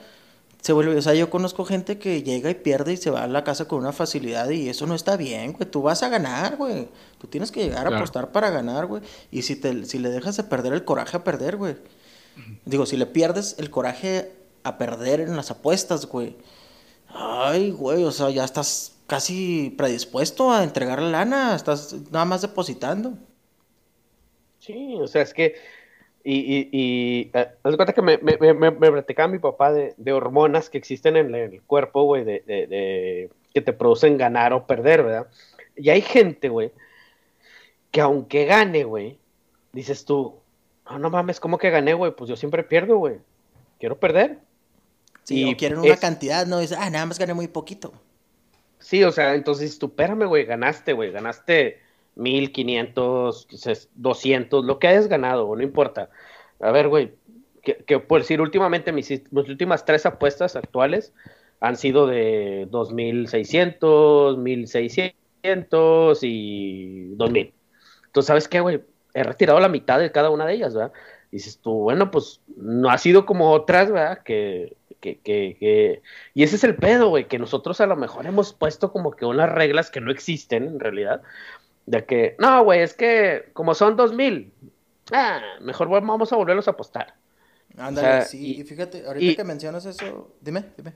se 0.62 0.74
vuelve, 0.74 0.98
o 0.98 1.02
sea, 1.02 1.14
yo 1.14 1.30
conozco 1.30 1.64
gente 1.64 1.98
que 1.98 2.22
llega 2.22 2.50
y 2.50 2.56
pierde 2.56 2.94
y 2.94 2.98
se 2.98 3.12
va 3.12 3.24
a 3.24 3.28
la 3.28 3.44
casa 3.44 3.68
con 3.68 3.80
una 3.80 3.94
facilidad 3.94 4.50
y 4.50 4.68
eso 4.68 4.86
no 4.86 4.96
está 4.96 5.16
bien, 5.16 5.54
güey, 5.54 5.70
tú 5.70 5.82
vas 5.82 6.04
a 6.04 6.10
ganar, 6.10 6.58
güey, 6.58 6.90
tú 7.18 7.28
tienes 7.28 7.52
que 7.52 7.64
llegar 7.64 7.88
a 7.88 7.96
apostar 7.96 8.32
para 8.32 8.50
ganar, 8.50 8.86
güey, 8.86 9.02
y 9.32 9.44
si, 9.44 9.56
te, 9.56 9.86
si 9.86 10.00
le 10.00 10.10
dejas 10.10 10.36
de 10.36 10.44
perder 10.44 10.74
el 10.74 10.84
coraje 10.84 11.16
a 11.16 11.24
perder, 11.24 11.56
güey, 11.56 11.78
digo, 12.66 12.86
si 12.86 12.98
le 12.98 13.06
pierdes 13.06 13.56
el 13.58 13.70
coraje 13.70 14.34
a 14.64 14.78
perder 14.78 15.22
en 15.22 15.38
las 15.38 15.50
apuestas, 15.50 16.06
güey, 16.08 16.36
ay, 17.08 17.72
güey, 17.72 18.04
o 18.04 18.12
sea, 18.12 18.30
ya 18.30 18.44
estás 18.44 18.98
casi 19.08 19.74
predispuesto 19.78 20.52
a 20.52 20.64
entregar 20.64 21.02
la 21.02 21.10
lana, 21.10 21.56
estás 21.56 21.96
nada 22.12 22.26
más 22.26 22.42
depositando. 22.42 23.14
Sí, 24.60 24.96
o 25.00 25.08
sea, 25.08 25.24
es 25.24 25.34
que 25.34 25.56
y, 26.32 26.38
y, 26.38 26.70
y 26.72 27.32
eh, 27.34 27.50
cuenta 27.64 27.92
que 27.92 28.04
me, 28.04 28.20
me, 28.20 28.54
me, 28.54 28.72
platicaba 28.72 29.28
mi 29.28 29.40
papá 29.40 29.74
de, 29.74 29.96
de, 29.98 30.14
hormonas 30.14 30.70
que 30.70 30.78
existen 30.78 31.18
en 31.18 31.34
el 31.34 31.64
cuerpo, 31.64 32.04
güey, 32.04 32.24
de, 32.24 32.44
de, 32.46 33.32
que 33.52 33.62
te 33.62 33.74
producen 33.74 34.16
ganar 34.16 34.54
o 34.54 34.68
perder, 34.68 35.02
¿verdad? 35.02 35.28
Y 35.76 35.90
hay 35.90 36.04
gente, 36.04 36.50
güey, 36.50 36.72
que 37.90 38.02
aunque 38.02 38.46
gane, 38.46 38.84
güey, 38.84 39.18
dices 39.72 40.06
tú, 40.06 40.36
no, 40.88 41.00
no 41.00 41.10
mames, 41.10 41.40
¿cómo 41.40 41.58
que 41.58 41.72
gané, 41.72 41.96
güey? 41.96 42.16
Pues 42.16 42.30
yo 42.30 42.36
siempre 42.36 42.64
pierdo, 42.64 42.98
güey. 42.98 43.18
Quiero 43.80 44.00
perder. 44.00 44.38
Sí, 45.24 45.50
y 45.50 45.56
quieren 45.56 45.80
una 45.80 45.98
cantidad, 45.98 46.46
no 46.46 46.60
dices, 46.60 46.78
ah, 46.80 46.92
nada 46.92 47.08
más 47.08 47.18
gané 47.18 47.34
muy 47.34 47.48
poquito. 47.48 47.92
Sí, 48.78 49.04
o 49.04 49.12
sea, 49.12 49.34
entonces 49.34 49.80
tú, 49.80 49.88
espérame, 49.88 50.28
güey, 50.28 50.46
ganaste, 50.46 50.94
güey, 50.94 51.12
ganaste 51.12 51.80
1500, 52.20 53.48
200, 53.96 54.66
lo 54.66 54.80
que 54.80 54.88
hayas 54.88 55.08
ganado, 55.08 55.56
no 55.56 55.64
importa. 55.64 56.10
A 56.60 56.72
ver, 56.72 56.88
güey, 56.88 57.14
que, 57.62 58.00
por 58.00 58.22
decir, 58.22 58.42
últimamente 58.42 58.92
mis, 58.92 59.24
últimas 59.32 59.86
tres 59.86 60.06
apuestas 60.06 60.56
actuales 60.56 61.14
han 61.60 61.78
sido 61.78 62.08
de 62.08 62.68
2600, 62.72 64.38
1600 64.38 66.20
y 66.24 67.16
2000. 67.16 67.54
Entonces, 68.06 68.28
¿sabes 68.28 68.48
qué, 68.48 68.60
güey? 68.60 68.82
He 69.14 69.24
retirado 69.24 69.60
la 69.60 69.70
mitad 69.70 70.00
de 70.00 70.12
cada 70.12 70.30
una 70.30 70.46
de 70.46 70.54
ellas, 70.54 70.74
¿verdad? 70.74 70.94
dices 71.32 71.60
tú, 71.60 71.72
bueno, 71.72 72.12
pues 72.12 72.42
no 72.56 72.90
ha 72.90 72.98
sido 72.98 73.26
como 73.26 73.52
otras, 73.52 73.92
¿verdad? 73.92 74.24
Que, 74.24 74.76
que, 75.00 75.20
que, 75.20 75.58
que... 75.60 76.02
Y 76.34 76.44
ese 76.44 76.56
es 76.56 76.64
el 76.64 76.76
pedo, 76.76 77.10
güey, 77.10 77.28
que 77.28 77.40
nosotros 77.40 77.80
a 77.82 77.86
lo 77.86 77.96
mejor 77.96 78.26
hemos 78.26 78.54
puesto 78.54 78.92
como 78.92 79.12
que 79.12 79.26
unas 79.26 79.52
reglas 79.52 79.92
que 79.92 80.02
no 80.02 80.12
existen 80.12 80.64
en 80.64 80.80
realidad, 80.80 81.22
De 81.90 82.06
que, 82.06 82.36
no, 82.38 82.64
güey, 82.64 82.82
es 82.82 82.94
que 82.94 83.50
como 83.54 83.74
son 83.74 83.96
dos 83.96 84.14
mil, 84.14 84.54
ah, 85.12 85.42
mejor 85.60 85.90
vamos 85.90 86.32
a 86.32 86.36
volverlos 86.36 86.68
a 86.68 86.72
apostar. 86.72 87.16
Ándale, 87.76 88.26
sí, 88.26 88.60
y, 88.60 88.64
fíjate, 88.64 89.08
ahorita 89.08 89.42
que 89.42 89.44
mencionas 89.44 89.88
eso, 89.88 90.36
dime, 90.40 90.66
dime. 90.78 90.94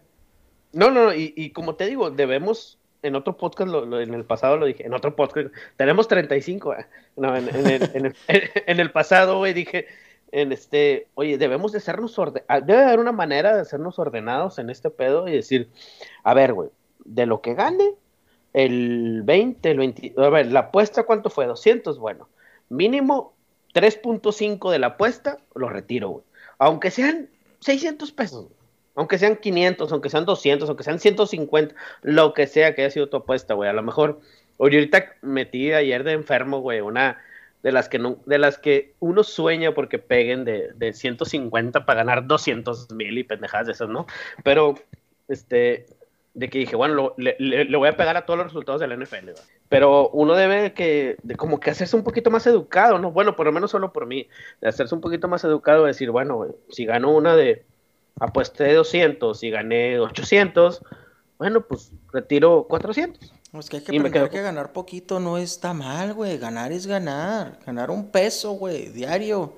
No, 0.72 0.92
no, 0.92 1.12
y, 1.12 1.34
y 1.36 1.50
como 1.50 1.74
te 1.74 1.88
digo, 1.88 2.12
debemos, 2.12 2.78
en 3.02 3.16
otro 3.16 3.38
podcast, 3.38 3.72
lo, 3.72 4.00
en 4.00 4.14
el 4.14 4.24
pasado 4.24 4.58
lo 4.58 4.68
dije, 4.68 4.86
en 4.86 4.94
otro 4.94 5.16
podcast, 5.16 5.48
tenemos 5.78 6.08
35, 6.08 6.76
eh. 6.76 6.86
no, 7.16 7.36
en, 7.36 7.50
en, 7.50 7.66
el, 7.66 7.90
en, 7.96 8.06
el, 8.06 8.16
en 8.68 8.80
el 8.80 8.92
pasado, 8.92 9.40
güey, 9.40 9.54
dije, 9.54 9.88
en 10.32 10.52
este, 10.52 11.08
oye, 11.16 11.40
debemos 11.40 11.72
de 11.72 11.80
sernos 11.80 12.20
ordenados, 12.20 12.46
ah, 12.50 12.62
debe 12.62 12.84
haber 12.84 13.00
una 13.00 13.14
manera 13.14 13.56
de 13.56 13.62
hacernos 13.62 13.98
ordenados 13.98 14.60
en 14.60 14.70
este 14.70 14.92
pedo 14.92 15.28
y 15.28 15.32
decir, 15.32 15.72
a 16.24 16.36
ver, 16.36 16.54
güey, 16.54 16.70
de 17.04 17.26
lo 17.26 17.42
que 17.42 17.56
gane, 17.56 17.96
el 18.54 19.24
20, 19.24 19.72
el 19.72 19.78
20, 19.78 20.14
a 20.18 20.30
ver, 20.30 20.52
la 20.52 20.62
apuesta, 20.62 21.04
¿cuánto 21.04 21.30
fue? 21.30 21.46
200, 21.46 21.98
bueno, 22.00 22.30
mínimo 22.70 23.34
3.5 23.74 24.72
de 24.72 24.80
la 24.80 24.88
apuesta, 24.88 25.38
lo 25.56 25.70
retiro, 25.70 26.10
güey. 26.10 26.24
Aunque 26.60 26.92
sean 26.92 27.30
600 27.60 28.12
pesos, 28.12 28.48
aunque 28.96 29.18
sean 29.18 29.38
500, 29.38 29.92
aunque 29.92 30.10
sean 30.10 30.26
200, 30.26 30.70
aunque 30.70 30.84
sean 30.84 31.00
150, 31.00 31.76
lo 32.04 32.34
que 32.34 32.48
sea 32.48 32.76
que 32.76 32.84
haya 32.84 32.92
sido 32.92 33.10
tu 33.10 33.18
apuesta, 33.18 33.56
güey. 33.56 33.70
A 33.70 33.74
lo 33.74 33.82
mejor, 33.82 34.22
oye, 34.58 34.78
ahorita 34.78 35.16
metí 35.22 35.72
ayer 35.74 36.04
de 36.04 36.12
enfermo, 36.14 36.60
güey, 36.60 36.82
una 36.82 37.18
de 37.64 37.72
las 37.72 37.90
que 37.90 37.98
no, 37.98 38.18
de 38.26 38.38
las 38.38 38.58
que 38.60 38.94
uno 39.00 39.24
sueña 39.24 39.74
porque 39.74 39.98
peguen 39.98 40.44
de, 40.44 40.74
de 40.76 40.94
150 40.94 41.86
para 41.86 42.04
ganar 42.04 42.28
200 42.28 42.92
mil 42.92 43.18
y 43.18 43.24
pendejadas 43.24 43.68
de 43.68 43.74
esas, 43.74 43.90
¿no? 43.90 44.06
Pero, 44.44 44.76
este, 45.28 45.88
de 46.34 46.50
que 46.50 46.60
dije, 46.60 46.76
bueno, 46.76 47.14
le, 47.18 47.78
voy 47.78 47.90
a 47.90 47.98
pegar 47.98 48.18
a 48.18 48.26
todos 48.26 48.38
los 48.38 48.48
resultados 48.48 48.82
de 48.82 48.88
la 48.88 48.96
NFL, 48.96 49.30
pero 49.70 50.10
uno 50.10 50.34
debe 50.34 50.74
que, 50.74 51.18
de 51.22 51.36
como 51.36 51.60
que 51.60 51.70
hacerse 51.70 51.96
un 51.96 52.04
poquito 52.04 52.32
más 52.32 52.48
educado, 52.48 52.98
¿no? 52.98 53.12
Bueno, 53.12 53.36
por 53.36 53.46
lo 53.46 53.52
menos 53.52 53.72
solo 53.72 53.94
por 53.94 54.08
mí, 54.08 54.28
de 54.62 54.70
hacerse 54.70 54.96
un 54.96 55.02
poquito 55.02 55.28
más 55.28 55.44
educado, 55.44 55.86
decir, 55.86 56.10
bueno, 56.10 56.48
si 56.70 56.86
gano 56.86 57.12
una 57.12 57.36
de, 57.36 57.66
apuesté 58.20 58.66
de 58.66 58.74
200 58.74 59.44
y 59.44 59.50
gané 59.50 60.00
800, 60.00 60.82
bueno, 61.38 61.62
pues 61.62 61.92
retiro 62.12 62.66
400. 62.68 63.34
Es 63.54 63.70
que 63.70 63.78
hay 63.78 63.84
que 63.84 63.98
aprender 63.98 64.30
que 64.30 64.42
ganar 64.42 64.74
poquito 64.74 65.20
no 65.20 65.38
está 65.38 65.74
mal, 65.74 66.14
güey. 66.16 66.40
Ganar 66.40 66.72
es 66.72 66.88
ganar. 66.88 67.60
Ganar 67.66 67.92
un 67.92 68.10
peso, 68.10 68.54
güey, 68.54 68.88
diario. 68.90 69.54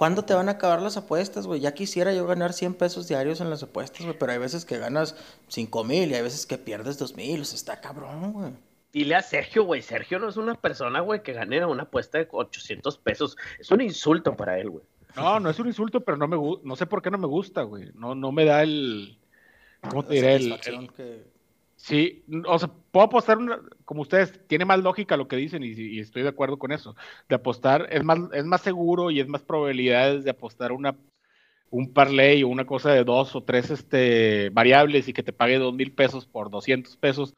¿Cuándo 0.00 0.24
te 0.24 0.32
van 0.32 0.48
a 0.48 0.52
acabar 0.52 0.80
las 0.80 0.96
apuestas, 0.96 1.46
güey? 1.46 1.60
Ya 1.60 1.74
quisiera 1.74 2.14
yo 2.14 2.26
ganar 2.26 2.54
100 2.54 2.72
pesos 2.72 3.06
diarios 3.06 3.42
en 3.42 3.50
las 3.50 3.62
apuestas, 3.62 4.00
güey. 4.06 4.16
Pero 4.18 4.32
hay 4.32 4.38
veces 4.38 4.64
que 4.64 4.78
ganas 4.78 5.14
5 5.48 5.84
mil 5.84 6.10
y 6.10 6.14
hay 6.14 6.22
veces 6.22 6.46
que 6.46 6.56
pierdes 6.56 6.96
2 6.96 7.16
mil. 7.16 7.42
O 7.42 7.44
sea, 7.44 7.56
está 7.56 7.82
cabrón, 7.82 8.32
güey. 8.32 8.50
Dile 8.94 9.16
a 9.16 9.20
Sergio, 9.20 9.64
güey. 9.64 9.82
Sergio 9.82 10.18
no 10.18 10.30
es 10.30 10.38
una 10.38 10.54
persona, 10.54 11.00
güey, 11.00 11.22
que 11.22 11.34
gane 11.34 11.62
una 11.66 11.82
apuesta 11.82 12.16
de 12.16 12.26
800 12.30 12.96
pesos. 12.96 13.36
Es 13.58 13.70
un 13.70 13.82
insulto 13.82 14.34
para 14.34 14.58
él, 14.58 14.70
güey. 14.70 14.84
No, 15.16 15.38
no 15.38 15.50
es 15.50 15.58
un 15.58 15.66
insulto, 15.66 16.00
pero 16.00 16.16
no 16.16 16.26
me 16.26 16.38
no 16.64 16.76
sé 16.76 16.86
por 16.86 17.02
qué 17.02 17.10
no 17.10 17.18
me 17.18 17.26
gusta, 17.26 17.60
güey. 17.64 17.90
No, 17.92 18.14
no 18.14 18.32
me 18.32 18.46
da 18.46 18.62
el. 18.62 19.18
¿Cómo 19.86 20.02
te 20.02 20.14
diré? 20.14 20.36
El, 20.36 21.29
Sí, 21.82 22.24
o 22.46 22.58
sea, 22.58 22.70
puedo 22.90 23.06
apostar, 23.06 23.38
como 23.86 24.02
ustedes, 24.02 24.38
tiene 24.46 24.66
más 24.66 24.80
lógica 24.80 25.16
lo 25.16 25.28
que 25.28 25.36
dicen 25.36 25.62
y, 25.64 25.98
estoy 25.98 26.22
de 26.22 26.28
acuerdo 26.28 26.58
con 26.58 26.72
eso. 26.72 26.94
De 27.26 27.34
apostar 27.36 27.88
es 27.90 28.04
más, 28.04 28.18
es 28.34 28.44
más 28.44 28.60
seguro 28.60 29.10
y 29.10 29.18
es 29.18 29.28
más 29.28 29.42
probabilidades 29.42 30.24
de 30.24 30.30
apostar 30.30 30.72
una, 30.72 30.94
un 31.70 31.92
parlay 31.94 32.42
o 32.42 32.48
una 32.48 32.66
cosa 32.66 32.92
de 32.92 33.02
dos 33.02 33.34
o 33.34 33.42
tres 33.44 33.70
este, 33.70 34.50
variables 34.50 35.08
y 35.08 35.14
que 35.14 35.22
te 35.22 35.32
pague 35.32 35.58
dos 35.58 35.74
mil 35.74 35.92
pesos 35.92 36.26
por 36.26 36.50
200 36.50 36.96
pesos 36.98 37.34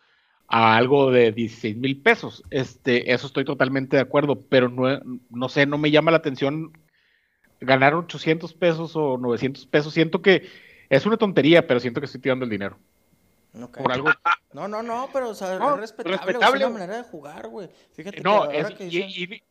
a 0.49 0.77
algo 0.77 1.13
de 1.13 1.31
16 1.33 1.77
mil 1.77 2.03
pesos. 2.03 2.43
Este, 2.51 3.13
eso 3.13 3.29
estoy 3.29 3.45
totalmente 3.45 3.97
de 3.97 4.03
acuerdo, 4.03 4.43
pero 4.49 4.69
no, 4.69 5.01
no 5.31 5.49
sé, 5.49 5.67
no 5.67 5.79
me 5.79 5.93
llama 5.93 6.11
la 6.11 6.19
atención 6.19 6.73
ganar 7.61 7.95
800 7.95 8.55
pesos 8.55 8.97
o 8.97 9.19
900 9.19 9.67
pesos. 9.67 9.95
Siento 9.95 10.21
que 10.21 10.49
es 10.91 11.07
una 11.07 11.17
tontería, 11.17 11.69
pero 11.69 11.79
siento 11.79 12.01
que 12.01 12.07
estoy 12.07 12.21
tirando 12.21 12.45
el 12.45 12.51
dinero. 12.51 12.79
Por 13.53 13.93
algo. 13.93 14.09
No, 14.55 14.67
no, 14.67 14.83
no, 14.83 15.11
pero 15.13 15.31
o 15.31 15.35
sea, 15.35 15.55
es 15.55 15.61
respetable, 15.79 16.17
es 16.33 16.55
una 16.55 16.69
manera 16.71 16.97
de 16.97 17.03
jugar, 17.03 17.49
güey. 17.49 17.69
Fíjate 17.93 18.23
no, 18.23 18.49
que, 18.49 19.43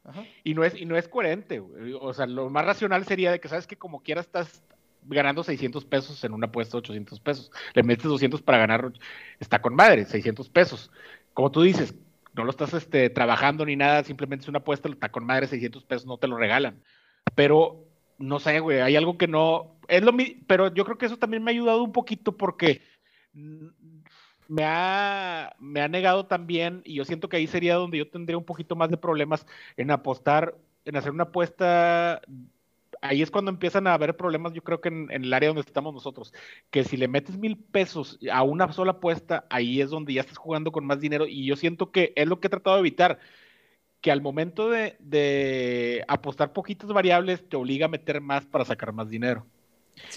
y, 0.43 0.53
no 0.53 0.63
es, 0.63 0.75
y 0.75 0.85
no 0.85 0.97
es 0.97 1.07
coherente, 1.07 1.59
güey. 1.59 1.93
O 1.93 2.13
sea, 2.13 2.25
lo 2.25 2.49
más 2.49 2.65
racional 2.65 3.05
sería 3.05 3.31
de 3.31 3.39
que, 3.39 3.47
sabes 3.47 3.67
que 3.67 3.77
como 3.77 4.01
quiera 4.01 4.21
estás 4.21 4.63
ganando 5.03 5.43
600 5.43 5.85
pesos 5.85 6.23
en 6.23 6.33
una 6.33 6.47
apuesta 6.47 6.77
de 6.77 6.79
800 6.79 7.19
pesos. 7.19 7.51
Le 7.73 7.83
metes 7.83 8.05
200 8.05 8.41
para 8.41 8.57
ganar, 8.57 8.91
está 9.39 9.61
con 9.61 9.75
madre, 9.75 10.05
600 10.05 10.49
pesos. 10.49 10.91
Como 11.33 11.51
tú 11.51 11.61
dices, 11.61 11.95
no 12.33 12.43
lo 12.43 12.49
estás 12.49 12.73
este, 12.73 13.09
trabajando 13.09 13.65
ni 13.65 13.75
nada, 13.75 14.03
simplemente 14.03 14.43
es 14.43 14.49
una 14.49 14.59
apuesta, 14.59 14.89
está 14.89 15.09
con 15.09 15.25
madre, 15.25 15.47
600 15.47 15.83
pesos 15.85 16.05
no 16.07 16.17
te 16.17 16.27
lo 16.27 16.37
regalan. 16.37 16.83
Pero, 17.35 17.85
no 18.17 18.39
sé, 18.39 18.59
güey, 18.59 18.81
hay 18.81 18.95
algo 18.95 19.17
que 19.17 19.27
no... 19.27 19.77
Es 19.87 20.01
lo 20.01 20.11
pero 20.47 20.73
yo 20.73 20.85
creo 20.85 20.97
que 20.97 21.05
eso 21.05 21.17
también 21.17 21.43
me 21.43 21.51
ha 21.51 21.53
ayudado 21.53 21.83
un 21.83 21.91
poquito 21.91 22.37
porque 22.37 22.81
me 24.51 24.65
ha, 24.65 25.55
me 25.59 25.81
ha 25.81 25.87
negado 25.87 26.25
también, 26.25 26.81
y 26.83 26.95
yo 26.95 27.05
siento 27.05 27.29
que 27.29 27.37
ahí 27.37 27.47
sería 27.47 27.75
donde 27.75 27.97
yo 27.97 28.09
tendría 28.09 28.37
un 28.37 28.43
poquito 28.43 28.75
más 28.75 28.89
de 28.89 28.97
problemas 28.97 29.45
en 29.77 29.91
apostar, 29.91 30.57
en 30.83 30.97
hacer 30.97 31.11
una 31.13 31.23
apuesta. 31.23 32.21
Ahí 33.01 33.21
es 33.21 33.31
cuando 33.31 33.49
empiezan 33.49 33.87
a 33.87 33.93
haber 33.93 34.17
problemas, 34.17 34.51
yo 34.53 34.61
creo 34.61 34.81
que 34.81 34.89
en, 34.89 35.09
el 35.09 35.33
área 35.33 35.49
donde 35.49 35.61
estamos 35.61 35.93
nosotros, 35.93 36.33
que 36.69 36.83
si 36.83 36.97
le 36.97 37.07
metes 37.07 37.37
mil 37.37 37.57
pesos 37.57 38.19
a 38.29 38.43
una 38.43 38.71
sola 38.73 38.91
apuesta, 38.93 39.45
ahí 39.49 39.79
es 39.79 39.89
donde 39.89 40.13
ya 40.13 40.21
estás 40.21 40.37
jugando 40.37 40.73
con 40.73 40.85
más 40.85 40.99
dinero, 40.99 41.27
y 41.27 41.45
yo 41.45 41.55
siento 41.55 41.91
que 41.91 42.11
es 42.17 42.27
lo 42.27 42.41
que 42.41 42.47
he 42.47 42.49
tratado 42.49 42.75
de 42.75 42.81
evitar, 42.81 43.19
que 44.01 44.11
al 44.11 44.21
momento 44.21 44.69
de, 44.69 44.97
de 44.99 46.03
apostar 46.09 46.53
poquitas 46.53 46.89
variables 46.91 47.47
te 47.47 47.55
obliga 47.55 47.85
a 47.85 47.89
meter 47.89 48.19
más 48.21 48.45
para 48.47 48.65
sacar 48.65 48.91
más 48.93 49.09
dinero 49.09 49.45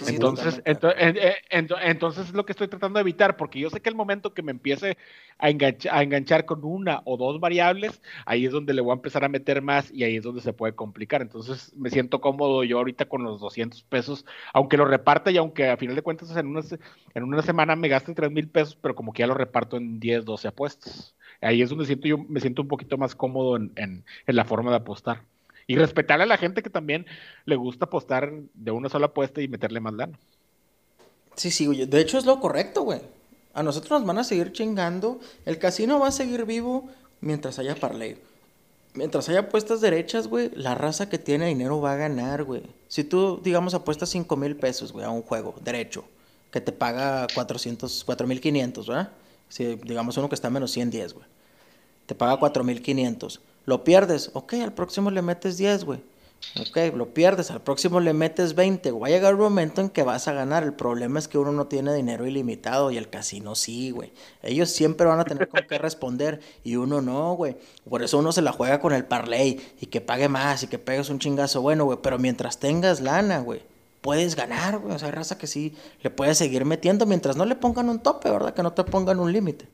entonces, 0.07 0.63
entonces, 0.65 2.29
es 2.29 2.35
lo 2.35 2.45
que 2.45 2.53
estoy 2.53 2.69
tratando 2.69 2.99
de 2.99 3.03
evitar, 3.03 3.37
porque 3.37 3.59
yo 3.59 3.71
sé 3.71 3.81
que 3.81 3.89
el 3.89 3.95
momento 3.95 4.35
que 4.35 4.43
me 4.43 4.51
empiece 4.53 4.97
a 5.39 5.51
enganchar, 5.51 5.95
a 5.95 6.03
enganchar 6.03 6.45
con 6.45 6.65
una 6.65 7.03
o 7.05 7.17
dos 7.17 7.41
variables, 7.41 8.03
ahí 8.27 8.47
es 8.47 8.53
donde 8.53 8.75
le 8.75 8.81
voy 8.81 8.93
a 8.93 8.95
empezar 8.95 9.25
a 9.25 9.29
meter 9.29 9.63
más 9.63 9.91
y 9.91 10.05
ahí 10.05 10.17
es 10.17 10.23
donde 10.23 10.41
se 10.41 10.53
puede 10.53 10.75
complicar. 10.75 11.23
Entonces 11.23 11.73
me 11.77 11.91
siento 11.91 12.21
cómodo 12.21 12.65
yo 12.65 12.79
ahorita 12.79 13.07
con 13.07 13.23
los 13.23 13.41
200 13.41 13.83
pesos, 13.85 14.25
aunque 14.53 14.77
lo 14.77 14.85
reparta 14.85 15.31
y 15.31 15.37
aunque 15.37 15.69
a 15.69 15.77
final 15.77 15.97
de 15.97 16.03
cuentas 16.03 16.35
en 16.37 16.47
una, 16.47 16.63
en 17.15 17.23
una 17.25 17.43
semana 17.43 17.77
me 17.77 17.89
gaste 17.89 18.15
3 18.15 18.31
mil 18.31 18.49
pesos, 18.49 18.77
pero 18.81 18.95
como 18.95 19.13
que 19.13 19.21
ya 19.21 19.27
lo 19.27 19.35
reparto 19.35 19.77
en 19.77 20.01
10, 20.01 20.25
12 20.25 20.49
apuestas. 20.49 21.15
Ahí 21.41 21.63
es 21.63 21.71
donde 21.71 21.87
siento 21.87 22.09
yo 22.09 22.19
me 22.19 22.41
siento 22.41 22.63
un 22.63 22.69
poquito 22.69 22.97
más 22.97 23.15
cómodo 23.15 23.57
en, 23.57 23.73
en 23.77 24.05
la 24.27 24.45
forma 24.45 24.71
de 24.71 24.77
apostar. 24.77 25.23
Y 25.67 25.77
respetarle 25.77 26.25
a 26.25 26.27
la 26.27 26.37
gente 26.37 26.63
que 26.63 26.71
también 26.71 27.07
le 27.47 27.57
gusta 27.57 27.87
apostar 27.87 28.33
de 28.53 28.71
una 28.71 28.89
sola 28.89 29.07
apuesta 29.07 29.41
y 29.41 29.49
meterle 29.49 29.81
más 29.81 29.95
lana. 29.95 30.19
Sí, 31.37 31.51
sí, 31.51 31.67
güey. 31.67 31.87
De 31.87 32.01
hecho 32.01 32.19
es 32.19 32.27
lo 32.27 32.39
correcto, 32.41 32.83
güey. 32.83 33.01
A 33.55 33.63
nosotros 33.63 34.01
nos 34.01 34.07
van 34.07 34.19
a 34.19 34.25
seguir 34.25 34.53
chingando. 34.53 35.21
El 35.47 35.59
casino 35.59 35.99
va 35.99 36.09
a 36.09 36.13
seguir 36.13 36.45
vivo 36.45 36.89
mientras 37.21 37.59
haya 37.59 37.75
parlay. 37.75 38.19
Mientras 38.95 39.29
haya 39.29 39.41
apuestas 39.41 39.81
derechas, 39.81 40.29
güey, 40.29 40.51
la 40.55 40.75
raza 40.75 41.09
que 41.09 41.19
tiene 41.19 41.47
dinero 41.47 41.81
va 41.81 41.93
a 41.93 41.97
ganar, 41.97 42.45
güey. 42.45 42.63
Si 42.89 43.03
tú, 43.03 43.41
digamos, 43.43 43.75
apuestas 43.75 44.09
5 44.11 44.37
mil 44.37 44.57
pesos, 44.57 44.93
güey, 44.93 45.05
a 45.05 45.11
un 45.11 45.23
juego 45.23 45.55
derecho, 45.63 46.05
que 46.53 46.61
te 46.61 46.71
paga 46.71 47.27
400, 47.35 48.07
4.500, 48.07 48.87
¿verdad? 48.87 49.11
Si, 49.49 49.77
digamos, 49.77 50.17
uno 50.17 50.29
que 50.29 50.37
está 50.37 50.49
a 50.49 50.51
menos 50.53 50.71
110, 50.71 51.15
güey. 51.15 51.27
Te 52.07 52.15
paga 52.15 52.39
4.500 52.39 53.41
lo 53.67 53.85
pierdes, 53.85 54.31
ok, 54.35 54.55
al 54.55 54.75
próximo 54.75 55.11
le 55.11 55.23
metes 55.23 55.57
10, 55.57 55.85
güey. 55.85 56.01
Ok, 56.61 56.95
lo 56.95 57.13
pierdes, 57.13 57.51
al 57.51 57.63
próximo 57.63 57.99
le 58.01 58.13
metes 58.13 58.55
20. 58.55 58.93
Va 58.93 59.09
a 59.09 59.11
llegar 59.11 59.35
un 59.35 59.41
momento 59.41 59.81
en 59.81 59.89
que 59.89 60.03
vas 60.03 60.29
a 60.29 60.33
ganar. 60.33 60.63
El 60.63 60.75
problema 60.75 61.19
es 61.19 61.27
que 61.27 61.39
uno 61.39 61.51
no 61.53 61.67
tiene 61.67 61.95
dinero 61.95 62.27
ilimitado 62.27 62.91
y 62.91 62.97
el 62.97 63.09
casino 63.11 63.55
sí, 63.55 63.91
güey. 63.91 64.13
Ellos 64.43 64.71
siempre 64.71 65.07
van 65.07 65.19
a 65.19 65.25
tener 65.25 65.49
con 65.49 65.63
qué 65.69 65.79
responder 65.79 66.41
y 66.63 66.77
uno 66.77 67.01
no, 67.01 67.35
güey. 67.35 67.57
Por 67.89 68.03
eso 68.03 68.19
uno 68.19 68.31
se 68.31 68.43
la 68.43 68.53
juega 68.53 68.81
con 68.81 68.93
el 68.93 69.05
parlay 69.05 69.61
y 69.81 69.87
que 69.87 70.01
pague 70.01 70.29
más 70.29 70.63
y 70.63 70.69
que 70.69 70.79
pegues 70.79 71.11
un 71.11 71.19
chingazo 71.19 71.61
bueno, 71.61 71.87
güey. 71.87 71.99
Pero 72.03 72.19
mientras 72.19 72.59
tengas 72.59 73.01
lana, 73.01 73.41
güey, 73.41 73.63
puedes 74.01 74.37
ganar, 74.37 74.79
güey. 74.79 74.95
O 74.95 74.99
sea, 74.99 75.11
raza 75.11 75.39
que 75.39 75.49
sí 75.49 75.75
le 76.03 76.11
puedes 76.11 76.39
seguir 76.39 76.65
metiendo 76.65 77.07
mientras 77.07 77.37
no 77.37 77.47
le 77.47 77.57
pongan 77.57 77.89
un 77.89 78.01
tope, 78.01 78.31
¿verdad? 78.31 78.55
Que 78.55 78.63
no 78.63 78.73
te 78.75 78.85
pongan 78.85 79.19
un 79.19 79.33
límite. 79.33 79.67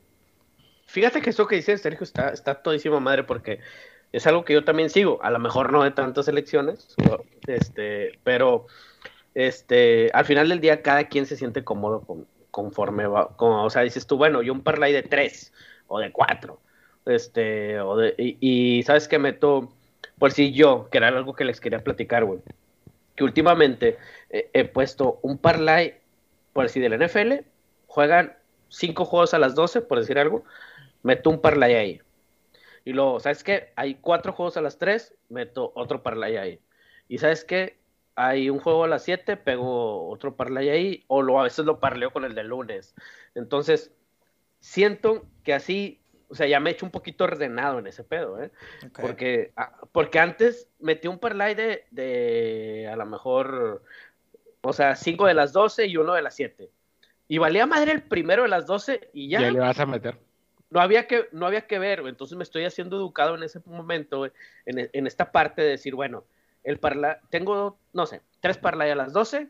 Fíjate 0.91 1.21
que 1.21 1.29
eso 1.29 1.47
que 1.47 1.55
dice 1.55 1.77
Sergio 1.77 2.03
está, 2.03 2.31
está 2.31 2.55
todísima 2.55 2.99
madre 2.99 3.23
porque 3.23 3.59
es 4.11 4.27
algo 4.27 4.43
que 4.43 4.51
yo 4.51 4.65
también 4.65 4.89
sigo, 4.89 5.23
a 5.23 5.31
lo 5.31 5.39
mejor 5.39 5.71
no 5.71 5.83
de 5.83 5.91
tantas 5.91 6.27
elecciones, 6.27 6.95
este, 7.47 8.19
pero 8.25 8.67
este, 9.33 10.11
al 10.13 10.25
final 10.25 10.49
del 10.49 10.59
día 10.59 10.81
cada 10.81 11.05
quien 11.05 11.25
se 11.25 11.37
siente 11.37 11.63
cómodo 11.63 12.01
con, 12.01 12.27
conforme 12.51 13.07
va, 13.07 13.33
o 13.37 13.69
sea, 13.69 13.83
dices 13.83 14.05
tú, 14.05 14.17
bueno, 14.17 14.41
yo 14.41 14.51
un 14.51 14.63
parlay 14.63 14.91
de 14.91 15.01
tres 15.01 15.53
o 15.87 15.97
de 15.97 16.11
cuatro, 16.11 16.59
este, 17.05 17.79
o 17.79 17.95
de, 17.95 18.13
y, 18.17 18.83
sabes 18.83 19.07
que 19.07 19.17
meto, 19.17 19.71
por 20.19 20.33
si 20.33 20.51
yo, 20.51 20.89
que 20.91 20.97
era 20.97 21.07
algo 21.07 21.33
que 21.33 21.45
les 21.45 21.61
quería 21.61 21.79
platicar, 21.79 22.25
güey, 22.25 22.41
que 23.15 23.23
últimamente 23.23 23.97
he 24.29 24.65
puesto 24.65 25.19
un 25.21 25.37
parlay, 25.37 25.95
por 26.51 26.65
decir, 26.65 26.81
del 26.81 26.99
NFL, 26.99 27.45
juegan 27.87 28.35
cinco 28.67 29.05
juegos 29.05 29.33
a 29.33 29.39
las 29.39 29.55
12, 29.55 29.81
por 29.81 29.99
decir 29.99 30.19
algo, 30.19 30.43
meto 31.03 31.29
un 31.29 31.41
parlay 31.41 31.73
ahí. 31.73 32.01
Y 32.83 32.93
luego, 32.93 33.19
¿sabes 33.19 33.43
qué? 33.43 33.71
Hay 33.75 33.95
cuatro 33.95 34.33
juegos 34.33 34.57
a 34.57 34.61
las 34.61 34.77
3, 34.77 35.13
meto 35.29 35.71
otro 35.75 36.01
parlay 36.01 36.37
ahí. 36.37 36.59
Y 37.07 37.19
¿sabes 37.19 37.43
qué? 37.43 37.77
Hay 38.15 38.49
un 38.49 38.59
juego 38.59 38.83
a 38.83 38.87
las 38.87 39.03
7, 39.03 39.37
pego 39.37 40.09
otro 40.09 40.35
parlay 40.35 40.69
ahí, 40.69 41.03
o 41.07 41.21
lo, 41.21 41.39
a 41.39 41.43
veces 41.43 41.65
lo 41.65 41.79
parleo 41.79 42.11
con 42.11 42.25
el 42.25 42.35
de 42.35 42.43
lunes. 42.43 42.95
Entonces, 43.35 43.91
siento 44.59 45.25
que 45.43 45.53
así, 45.53 46.01
o 46.29 46.35
sea, 46.35 46.47
ya 46.47 46.59
me 46.59 46.69
he 46.69 46.73
hecho 46.73 46.85
un 46.85 46.91
poquito 46.91 47.23
ordenado 47.23 47.79
en 47.79 47.87
ese 47.87 48.03
pedo, 48.03 48.41
¿eh? 48.41 48.51
Porque, 48.99 49.51
ah, 49.55 49.73
porque 49.91 50.19
antes 50.19 50.69
metí 50.79 51.07
un 51.07 51.19
parlay 51.19 51.55
de, 51.55 51.85
de 51.91 52.89
a 52.91 52.95
lo 52.95 53.05
mejor, 53.05 53.83
o 54.61 54.73
sea, 54.73 54.95
5 54.95 55.27
de 55.27 55.33
las 55.33 55.53
12 55.53 55.85
y 55.85 55.97
uno 55.97 56.13
de 56.13 56.21
las 56.21 56.35
7. 56.35 56.69
Y 57.27 57.37
valía 57.37 57.65
madre 57.65 57.91
el 57.91 58.03
primero 58.03 58.43
de 58.43 58.49
las 58.49 58.65
12 58.65 59.09
y 59.13 59.29
Ya, 59.29 59.41
ya 59.41 59.51
le 59.51 59.59
vas 59.59 59.79
a 59.79 59.85
meter. 59.85 60.17
No 60.71 60.79
había 60.79 61.05
que, 61.05 61.27
no 61.31 61.45
había 61.45 61.67
que 61.67 61.77
ver, 61.77 61.99
entonces 62.07 62.35
me 62.37 62.43
estoy 62.43 62.63
haciendo 62.65 62.95
educado 62.97 63.35
en 63.35 63.43
ese 63.43 63.61
momento, 63.65 64.25
en, 64.25 64.33
en 64.65 65.07
esta 65.07 65.31
parte 65.31 65.61
de 65.61 65.69
decir, 65.69 65.93
bueno, 65.93 66.23
el 66.63 66.79
parla, 66.79 67.19
tengo, 67.29 67.77
no 67.93 68.05
sé, 68.05 68.21
tres 68.39 68.57
parlay 68.57 68.89
a 68.89 68.95
las 68.95 69.13
12, 69.13 69.49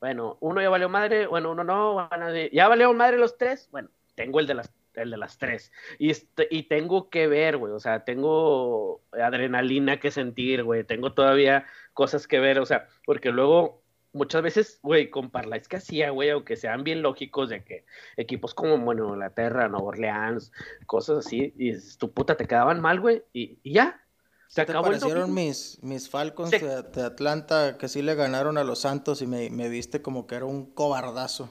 bueno, 0.00 0.38
uno 0.40 0.62
ya 0.62 0.70
valió 0.70 0.88
madre, 0.88 1.26
bueno, 1.26 1.50
uno 1.50 1.64
no, 1.64 1.94
van 1.96 2.22
a 2.22 2.32
ya 2.48 2.68
valió 2.68 2.94
madre 2.94 3.18
los 3.18 3.36
tres, 3.36 3.68
bueno, 3.70 3.90
tengo 4.14 4.40
el 4.40 4.46
de 4.46 4.54
las, 4.54 4.72
el 4.94 5.10
de 5.10 5.16
las 5.16 5.36
tres, 5.36 5.72
y, 5.98 6.10
este- 6.10 6.48
y 6.50 6.62
tengo 6.64 7.10
que 7.10 7.26
ver, 7.26 7.56
güey, 7.56 7.72
o 7.72 7.80
sea, 7.80 8.04
tengo 8.04 9.02
adrenalina 9.12 9.98
que 9.98 10.10
sentir, 10.12 10.62
güey, 10.62 10.84
tengo 10.84 11.12
todavía 11.12 11.66
cosas 11.92 12.26
que 12.26 12.38
ver, 12.38 12.60
o 12.60 12.66
sea, 12.66 12.86
porque 13.04 13.30
luego... 13.30 13.79
Muchas 14.12 14.42
veces, 14.42 14.80
güey, 14.82 15.08
con 15.08 15.30
parlays 15.30 15.68
que 15.68 15.76
hacía, 15.76 16.10
güey, 16.10 16.30
aunque 16.30 16.56
sean 16.56 16.82
bien 16.82 17.00
lógicos 17.00 17.48
de 17.48 17.62
que 17.62 17.84
equipos 18.16 18.54
como, 18.54 18.76
bueno, 18.78 19.08
Inglaterra, 19.14 19.68
Nueva 19.68 19.86
Orleans, 19.86 20.50
cosas 20.86 21.24
así, 21.26 21.54
y 21.56 21.72
tu 21.96 22.10
puta 22.12 22.36
te 22.36 22.46
quedaban 22.46 22.80
mal, 22.80 22.98
güey, 23.00 23.22
y, 23.32 23.58
y 23.62 23.74
ya. 23.74 24.00
Se 24.48 24.62
¿Qué 24.62 24.66
te 24.66 24.72
acabó 24.72 24.86
el 24.88 24.98
parecieron 24.98 25.32
mis, 25.32 25.78
mis 25.82 26.10
Falcons 26.10 26.50
Sí. 26.50 26.58
de, 26.58 26.82
de 26.82 27.02
Atlanta 27.04 27.78
que 27.78 27.86
sí 27.86 28.02
le 28.02 28.16
ganaron 28.16 28.58
a 28.58 28.64
los 28.64 28.80
Santos 28.80 29.22
y 29.22 29.28
me, 29.28 29.48
me 29.48 29.68
viste 29.68 30.02
como 30.02 30.26
que 30.26 30.34
era 30.34 30.44
un 30.44 30.66
cobardazo? 30.74 31.48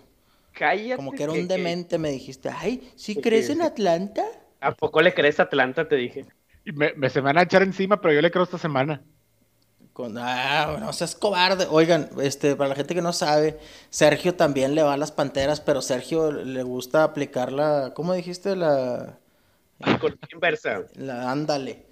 Cállate. 0.51 0.97
Como 0.97 1.13
que 1.13 1.23
era 1.23 1.31
un 1.31 1.47
que- 1.47 1.53
demente, 1.55 1.97
me 1.97 2.09
dijiste, 2.09 2.49
ay, 2.49 2.91
¿sí 2.97 3.15
que- 3.15 3.21
crees 3.21 3.47
que- 3.47 3.53
en 3.53 3.61
Atlanta? 3.61 4.25
¿A 4.59 4.73
poco 4.73 5.01
le 5.01 5.13
crees 5.13 5.39
a 5.39 5.43
Atlanta? 5.43 5.87
Te 5.87 5.95
dije. 5.95 6.25
Y 6.65 6.73
me, 6.73 6.91
me 6.95 7.09
se 7.09 7.21
me 7.21 7.27
van 7.27 7.37
a 7.37 7.43
echar 7.43 7.63
encima, 7.63 8.01
pero 8.01 8.13
yo 8.13 8.21
le 8.21 8.31
creo 8.31 8.43
esta 8.43 8.57
semana. 8.57 9.01
Con, 9.99 10.17
ah, 10.17 10.77
no 10.79 10.93
seas 10.93 11.13
cobarde. 11.13 11.67
Oigan, 11.69 12.07
este, 12.21 12.55
para 12.55 12.69
la 12.69 12.75
gente 12.75 12.95
que 12.95 13.01
no 13.01 13.11
sabe, 13.11 13.59
Sergio 13.89 14.33
también 14.33 14.73
le 14.73 14.81
va 14.81 14.93
a 14.93 14.97
las 14.97 15.11
panteras, 15.11 15.59
pero 15.59 15.81
Sergio 15.81 16.31
le 16.31 16.63
gusta 16.63 17.03
aplicar 17.03 17.51
la, 17.51 17.91
¿cómo 17.93 18.13
dijiste? 18.13 18.55
La, 18.55 19.17
inversa. 20.31 20.83
la 20.95 21.29
ándale. 21.29 21.85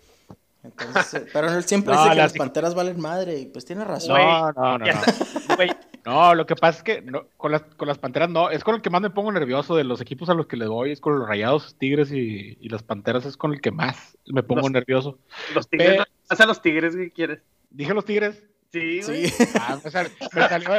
Entonces, 0.64 1.14
eh, 1.16 1.26
pero 1.34 1.52
él 1.54 1.66
siempre 1.66 1.94
No, 1.96 2.00
dice 2.00 2.12
que 2.12 2.16
la 2.16 2.24
las 2.24 2.32
panteras 2.34 2.76
valen 2.76 2.98
madre, 2.98 3.40
y 3.40 3.46
pues 3.48 3.66
tiene 3.66 3.84
razón. 3.84 4.18
No, 4.18 4.54
no, 4.54 4.78
no, 4.78 4.86
no. 4.86 4.94
Güey, 5.58 5.70
No, 6.06 6.34
lo 6.34 6.46
que 6.46 6.56
pasa 6.56 6.78
es 6.78 6.84
que 6.84 7.02
no, 7.02 7.26
con, 7.36 7.52
las, 7.52 7.64
con 7.76 7.90
las 7.90 7.98
panteras 7.98 8.30
no, 8.30 8.50
es 8.50 8.64
con 8.64 8.76
el 8.76 8.82
que 8.82 8.90
más 8.90 9.02
me 9.02 9.10
pongo 9.10 9.34
nervioso 9.34 9.76
de 9.76 9.84
los 9.84 10.00
equipos 10.00 10.30
a 10.30 10.34
los 10.34 10.48
que 10.48 10.56
le 10.56 10.64
doy, 10.64 10.94
es 10.94 11.02
con 11.02 11.20
los 11.20 11.28
rayados, 11.28 11.76
tigres 11.78 12.10
y, 12.14 12.58
y 12.62 12.70
las 12.70 12.84
panteras 12.84 13.26
es 13.26 13.36
con 13.36 13.52
el 13.52 13.60
que 13.60 13.72
más 13.72 14.18
me 14.28 14.44
pongo 14.44 14.62
Los- 14.62 14.72
nervioso. 14.72 15.18
los 15.54 15.68
tigres, 15.68 15.90
Pe- 15.90 15.98
no 15.98 16.06
vas 16.30 16.40
a 16.40 16.46
los 16.46 16.62
tigres, 16.62 16.96
¿qué 16.96 17.12
quieres? 17.12 17.40
Dije 17.70 17.94
los 17.94 18.06
tigres. 18.06 18.44
Sí, 18.72 19.02
güey. 19.02 19.30
Sí. 19.30 19.46
Ah, 19.60 19.80
me 19.84 19.90
sal- 19.92 20.12
me 20.34 20.48
salió. 20.50 20.70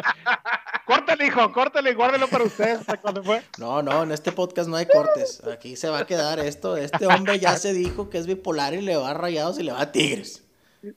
Córtale, 0.86 1.26
hijo, 1.26 1.52
córtale, 1.52 1.94
guárdalo 1.94 2.28
para 2.28 2.44
ustedes. 2.44 2.80
¿hasta 2.80 2.98
cuándo 2.98 3.22
fue? 3.22 3.42
No, 3.58 3.82
no, 3.82 4.02
en 4.02 4.12
este 4.12 4.32
podcast 4.32 4.68
no 4.68 4.76
hay 4.76 4.86
cortes. 4.86 5.42
Aquí 5.46 5.76
se 5.76 5.88
va 5.88 6.00
a 6.00 6.06
quedar 6.06 6.38
esto. 6.38 6.76
Este 6.76 7.06
hombre 7.06 7.38
ya 7.38 7.56
se 7.56 7.72
dijo 7.72 8.10
que 8.10 8.18
es 8.18 8.26
bipolar 8.26 8.74
y 8.74 8.80
le 8.82 8.96
va 8.96 9.10
a 9.10 9.14
rayados 9.14 9.58
y 9.58 9.62
le 9.62 9.72
va 9.72 9.80
a 9.82 9.92
tigres. 9.92 10.44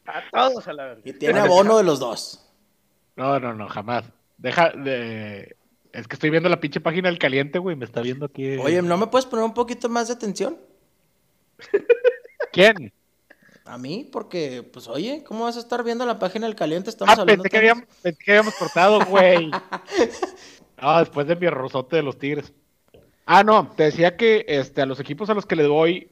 A 0.06 0.22
todos 0.32 0.68
a 0.68 0.74
la 0.74 0.86
verga. 0.86 1.02
Y 1.06 1.14
tiene 1.14 1.40
abono 1.40 1.78
de 1.78 1.84
los 1.84 2.00
dos. 2.00 2.46
No, 3.16 3.40
no, 3.40 3.54
no, 3.54 3.68
jamás. 3.68 4.06
Deja 4.38 4.70
de. 4.72 5.56
Es 5.92 6.08
que 6.08 6.16
estoy 6.16 6.30
viendo 6.30 6.48
la 6.50 6.60
pinche 6.62 6.80
página 6.80 7.10
del 7.10 7.20
caliente, 7.20 7.60
güey. 7.60 7.76
Me 7.76 7.86
está 7.86 8.02
viendo 8.02 8.26
aquí. 8.26 8.58
Oye, 8.58 8.82
¿no 8.82 8.98
me 8.98 9.08
puedes 9.08 9.26
poner 9.26 9.44
un 9.44 9.54
poquito 9.54 9.90
más 9.90 10.08
de 10.08 10.14
atención? 10.14 10.58
¿Quién? 12.52 12.94
A 13.72 13.78
mí, 13.78 14.06
porque, 14.12 14.64
pues, 14.64 14.90
oye, 14.90 15.24
¿cómo 15.26 15.46
vas 15.46 15.56
a 15.56 15.62
estar 15.62 15.82
viendo 15.82 16.06
la 16.06 16.20
página 16.20 16.46
del 16.46 16.58
caliente? 16.58 16.90
Estamos 16.90 17.18
Ah, 17.18 17.22
hablando 17.22 17.44
pensé 17.44 17.50
que, 17.50 17.58
habíamos, 17.58 17.86
pensé 18.02 18.22
que 18.22 18.32
habíamos 18.32 18.54
cortado, 18.56 19.00
güey. 19.06 19.50
Ah, 20.84 21.00
después 21.00 21.28
de 21.28 21.36
mi 21.36 21.48
rosote 21.48 21.96
de 21.96 22.02
los 22.02 22.18
Tigres. 22.18 22.52
Ah, 23.26 23.44
no, 23.44 23.72
te 23.78 23.84
decía 23.84 24.18
que 24.18 24.44
este, 24.48 24.82
a 24.82 24.86
los 24.88 25.00
equipos 25.00 25.30
a 25.30 25.36
los 25.36 25.46
que 25.46 25.56
le 25.56 25.64
doy, 25.64 26.10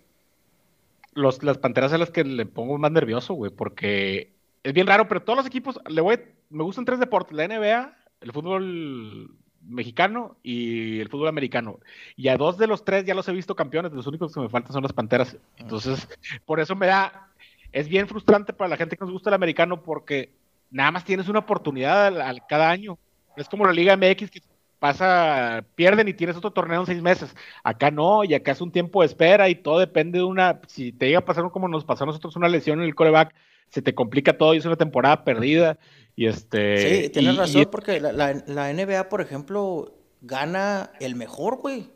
los, 1.15 1.43
las 1.43 1.57
panteras 1.57 1.91
a 1.91 1.97
las 1.97 2.11
que 2.11 2.23
le 2.23 2.45
pongo 2.45 2.77
más 2.77 2.91
nervioso, 2.91 3.33
güey, 3.33 3.51
porque 3.51 4.31
es 4.63 4.71
bien 4.71 4.85
raro, 4.87 5.07
pero 5.07 5.23
todos 5.23 5.37
los 5.37 5.47
equipos, 5.47 5.79
le 5.89 5.99
voy, 6.01 6.19
me 6.49 6.63
gustan 6.63 6.85
tres 6.85 6.99
deportes, 6.99 7.35
la 7.35 7.47
NBA, 7.47 7.97
el 8.21 8.31
fútbol 8.31 9.35
mexicano 9.63 10.37
y 10.43 10.99
el 10.99 11.09
fútbol 11.09 11.27
americano. 11.29 11.79
Y 12.15 12.27
a 12.27 12.37
dos 12.37 12.57
de 12.57 12.67
los 12.67 12.85
tres 12.85 13.05
ya 13.05 13.15
los 13.15 13.27
he 13.27 13.33
visto 13.33 13.55
campeones, 13.55 13.91
los 13.91 14.07
únicos 14.07 14.33
que 14.33 14.39
me 14.39 14.49
faltan 14.49 14.71
son 14.71 14.83
las 14.83 14.93
panteras. 14.93 15.35
Entonces, 15.57 16.07
por 16.45 16.59
eso 16.59 16.75
me 16.75 16.87
da, 16.87 17.28
es 17.71 17.87
bien 17.87 18.07
frustrante 18.07 18.53
para 18.53 18.69
la 18.69 18.77
gente 18.77 18.95
que 18.97 19.03
nos 19.03 19.11
gusta 19.13 19.29
el 19.29 19.33
americano 19.35 19.81
porque 19.83 20.31
nada 20.71 20.91
más 20.91 21.03
tienes 21.03 21.27
una 21.29 21.39
oportunidad 21.39 22.07
al, 22.07 22.21
al- 22.21 22.47
cada 22.47 22.69
año. 22.69 22.97
Es 23.37 23.47
como 23.49 23.65
la 23.65 23.73
Liga 23.73 23.95
MX 23.95 24.29
que 24.31 24.41
pasa, 24.79 25.63
pierden 25.75 26.07
y 26.07 26.13
tienes 26.13 26.35
otro 26.37 26.51
torneo 26.51 26.79
en 26.81 26.85
seis 26.85 27.01
meses. 27.01 27.35
Acá 27.63 27.91
no, 27.91 28.23
y 28.23 28.33
acá 28.33 28.51
es 28.53 28.61
un 28.61 28.71
tiempo 28.71 29.01
de 29.01 29.07
espera 29.07 29.49
y 29.49 29.55
todo 29.55 29.79
depende 29.79 30.19
de 30.19 30.23
una, 30.23 30.61
si 30.67 30.91
te 30.91 31.07
llega 31.07 31.19
a 31.19 31.25
pasar 31.25 31.49
como 31.51 31.67
nos 31.67 31.83
pasó 31.85 32.03
a 32.05 32.07
nosotros 32.07 32.35
una 32.35 32.47
lesión 32.47 32.79
en 32.79 32.85
el 32.85 32.95
coreback, 32.95 33.33
se 33.69 33.81
te 33.81 33.93
complica 33.93 34.37
todo 34.37 34.53
y 34.53 34.57
es 34.57 34.65
una 34.65 34.75
temporada 34.77 35.23
perdida. 35.23 35.77
Y 36.15 36.25
este. 36.27 37.03
Sí, 37.05 37.09
tienes 37.09 37.35
y- 37.35 37.37
razón, 37.37 37.61
y- 37.61 37.65
porque 37.65 37.99
la, 37.99 38.11
la- 38.11 38.43
la 38.47 38.69
NBA, 38.73 39.09
por 39.09 39.21
ejemplo, 39.21 39.93
gana 40.21 40.91
el 40.99 41.15
mejor, 41.15 41.57
güey. 41.57 41.89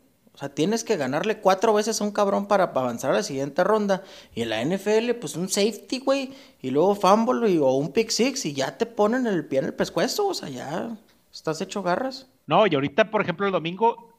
Tienes 0.49 0.83
que 0.83 0.97
ganarle 0.97 1.39
cuatro 1.39 1.73
veces 1.73 1.99
a 1.99 2.03
un 2.03 2.11
cabrón 2.11 2.47
para 2.47 2.65
avanzar 2.65 3.11
a 3.11 3.15
la 3.15 3.23
siguiente 3.23 3.63
ronda. 3.63 4.03
Y 4.35 4.41
en 4.43 4.49
la 4.49 4.61
NFL, 4.61 5.13
pues 5.19 5.35
un 5.35 5.49
safety, 5.49 5.99
güey. 5.99 6.33
Y 6.61 6.69
luego 6.71 6.95
fumble 6.95 7.49
y- 7.49 7.57
o 7.57 7.71
un 7.73 7.91
pick 7.91 8.09
six 8.09 8.45
y 8.45 8.53
ya 8.53 8.77
te 8.77 8.85
ponen 8.85 9.27
el 9.27 9.45
pie 9.45 9.59
en 9.59 9.65
el 9.65 9.73
pescuezo. 9.73 10.27
O 10.27 10.33
sea, 10.33 10.49
ya 10.49 10.95
estás 11.31 11.59
hecho 11.61 11.83
garras. 11.83 12.27
No, 12.45 12.67
y 12.67 12.75
ahorita, 12.75 13.09
por 13.09 13.21
ejemplo, 13.21 13.45
el 13.45 13.51
domingo, 13.51 14.12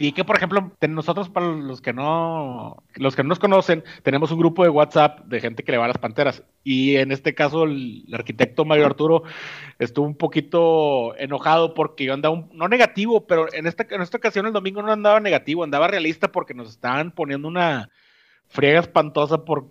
vi 0.00 0.12
que, 0.12 0.24
por 0.24 0.36
ejemplo, 0.36 0.72
nosotros, 0.88 1.28
para 1.28 1.46
los 1.46 1.80
que 1.80 1.92
no, 1.92 2.82
los 2.94 3.14
que 3.14 3.22
no 3.22 3.28
nos 3.28 3.38
conocen, 3.38 3.84
tenemos 4.02 4.32
un 4.32 4.38
grupo 4.38 4.64
de 4.64 4.70
WhatsApp 4.70 5.20
de 5.26 5.40
gente 5.40 5.62
que 5.62 5.70
le 5.72 5.78
va 5.78 5.84
a 5.84 5.88
las 5.88 5.98
panteras. 5.98 6.42
Y 6.64 6.96
en 6.96 7.12
este 7.12 7.34
caso, 7.34 7.64
el, 7.64 8.04
el 8.08 8.14
arquitecto 8.14 8.64
Mario 8.64 8.86
Arturo 8.86 9.22
estuvo 9.78 10.06
un 10.06 10.16
poquito 10.16 11.14
enojado 11.18 11.74
porque 11.74 12.04
yo 12.04 12.14
andaba, 12.14 12.34
un- 12.34 12.48
no 12.52 12.66
negativo, 12.66 13.26
pero 13.26 13.52
en 13.52 13.66
esta, 13.66 13.86
en 13.90 14.02
esta 14.02 14.16
ocasión 14.16 14.46
el 14.46 14.52
domingo 14.52 14.82
no 14.82 14.90
andaba 14.90 15.20
negativo, 15.20 15.62
andaba 15.62 15.86
realista 15.86 16.32
porque 16.32 16.54
nos 16.54 16.70
estaban 16.70 17.12
poniendo 17.12 17.46
una 17.46 17.90
friega 18.48 18.80
espantosa 18.80 19.44
por 19.44 19.68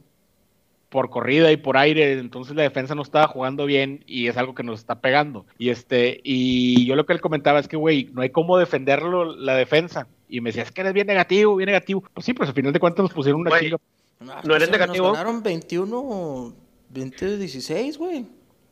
por 0.89 1.11
corrida 1.11 1.51
y 1.51 1.57
por 1.57 1.77
aire, 1.77 2.13
entonces 2.13 2.55
la 2.55 2.63
defensa 2.63 2.95
no 2.95 3.03
estaba 3.03 3.27
jugando 3.27 3.67
bien 3.67 4.03
y 4.07 4.25
es 4.25 4.37
algo 4.37 4.55
que 4.55 4.63
nos 4.63 4.79
está 4.79 5.01
pegando. 5.01 5.45
Y 5.59 5.69
este, 5.69 6.19
y 6.23 6.83
yo 6.87 6.95
lo 6.95 7.05
que 7.05 7.13
él 7.13 7.21
comentaba 7.21 7.59
es 7.59 7.67
que, 7.67 7.77
güey, 7.77 8.09
no 8.11 8.23
hay 8.23 8.31
cómo 8.31 8.57
defenderlo 8.57 9.23
la 9.35 9.53
defensa. 9.53 10.07
Y 10.29 10.41
me 10.41 10.49
decía, 10.49 10.63
es 10.63 10.71
que 10.71 10.81
eres 10.81 10.93
bien 10.93 11.07
negativo, 11.07 11.55
bien 11.55 11.67
negativo. 11.67 12.03
Pues 12.13 12.23
sí, 12.25 12.33
pues 12.33 12.47
al 12.49 12.55
final 12.55 12.71
de 12.71 12.79
cuentas 12.79 13.03
nos 13.03 13.13
pusieron 13.13 13.41
una 13.41 13.49
Güey, 13.49 13.61
chinga. 13.63 13.77
¿No 14.19 14.55
eres 14.55 14.69
pues, 14.69 14.79
negativo? 14.79 15.07
Nos 15.07 15.17
ganaron 15.17 15.41
21, 15.43 16.53
20, 16.89 17.37
16, 17.37 17.97
güey. 17.97 18.25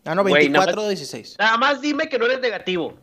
Ah, 0.05 0.13
no, 0.15 0.21
Güey, 0.21 0.49
nada 0.49 0.65
24, 0.67 0.87
16. 0.89 1.35
Nada 1.39 1.57
más 1.57 1.81
dime 1.81 2.07
que 2.07 2.17
no 2.19 2.25
eres 2.25 2.39
negativo. 2.39 2.93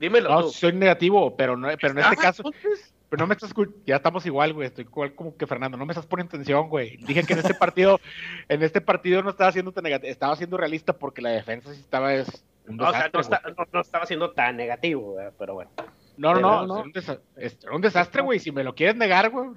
Dímelo 0.00 0.28
No, 0.30 0.42
tú. 0.42 0.50
soy 0.50 0.72
negativo, 0.72 1.36
pero 1.36 1.56
no, 1.56 1.68
pero 1.80 1.92
en 1.92 1.98
este 1.98 2.10
Ah, 2.10 2.16
caso, 2.20 2.42
entonces, 2.44 2.92
pero 3.08 3.22
no 3.22 3.26
me 3.28 3.34
estás 3.34 3.52
ya 3.86 3.96
estamos 3.96 4.26
igual, 4.26 4.52
güey, 4.52 4.66
estoy 4.66 4.84
igual 4.84 5.14
como 5.14 5.36
que 5.36 5.46
Fernando, 5.46 5.76
no 5.78 5.86
me 5.86 5.92
estás 5.92 6.06
poniendo 6.06 6.30
atención, 6.30 6.68
güey. 6.68 6.96
Dije 6.96 7.22
que 7.22 7.34
en 7.34 7.38
este 7.38 7.54
partido, 7.54 8.00
en 8.48 8.62
este 8.64 8.80
partido 8.80 9.22
no 9.22 9.30
estaba 9.30 9.52
siendo 9.52 9.70
tan 9.70 9.84
negativo, 9.84 10.10
estaba 10.10 10.34
siendo 10.34 10.56
realista 10.56 10.92
porque 10.94 11.22
la 11.22 11.30
defensa 11.30 11.72
sí 11.72 11.80
estaba 11.80 12.12
es 12.14 12.44
un 12.66 12.80
o 12.80 12.90
sea, 12.90 13.04
no, 13.04 13.10
güey. 13.12 13.22
está- 13.22 13.42
no- 13.56 13.66
no 13.72 13.80
estaba 13.80 14.06
siendo 14.06 14.32
tan 14.32 14.56
negativo, 14.56 15.14
¿verdad? 15.14 15.32
pero 15.38 15.54
bueno. 15.54 15.70
No, 16.22 16.34
no, 16.34 16.40
no, 16.40 16.66
no. 16.66 16.74
Era, 16.76 16.84
un 16.84 16.92
desa- 16.92 17.20
es- 17.36 17.58
era 17.62 17.74
un 17.74 17.82
desastre, 17.82 18.22
güey. 18.22 18.38
Si 18.38 18.52
me 18.52 18.62
lo 18.64 18.74
quieres 18.74 18.96
negar, 18.96 19.30
güey. 19.30 19.50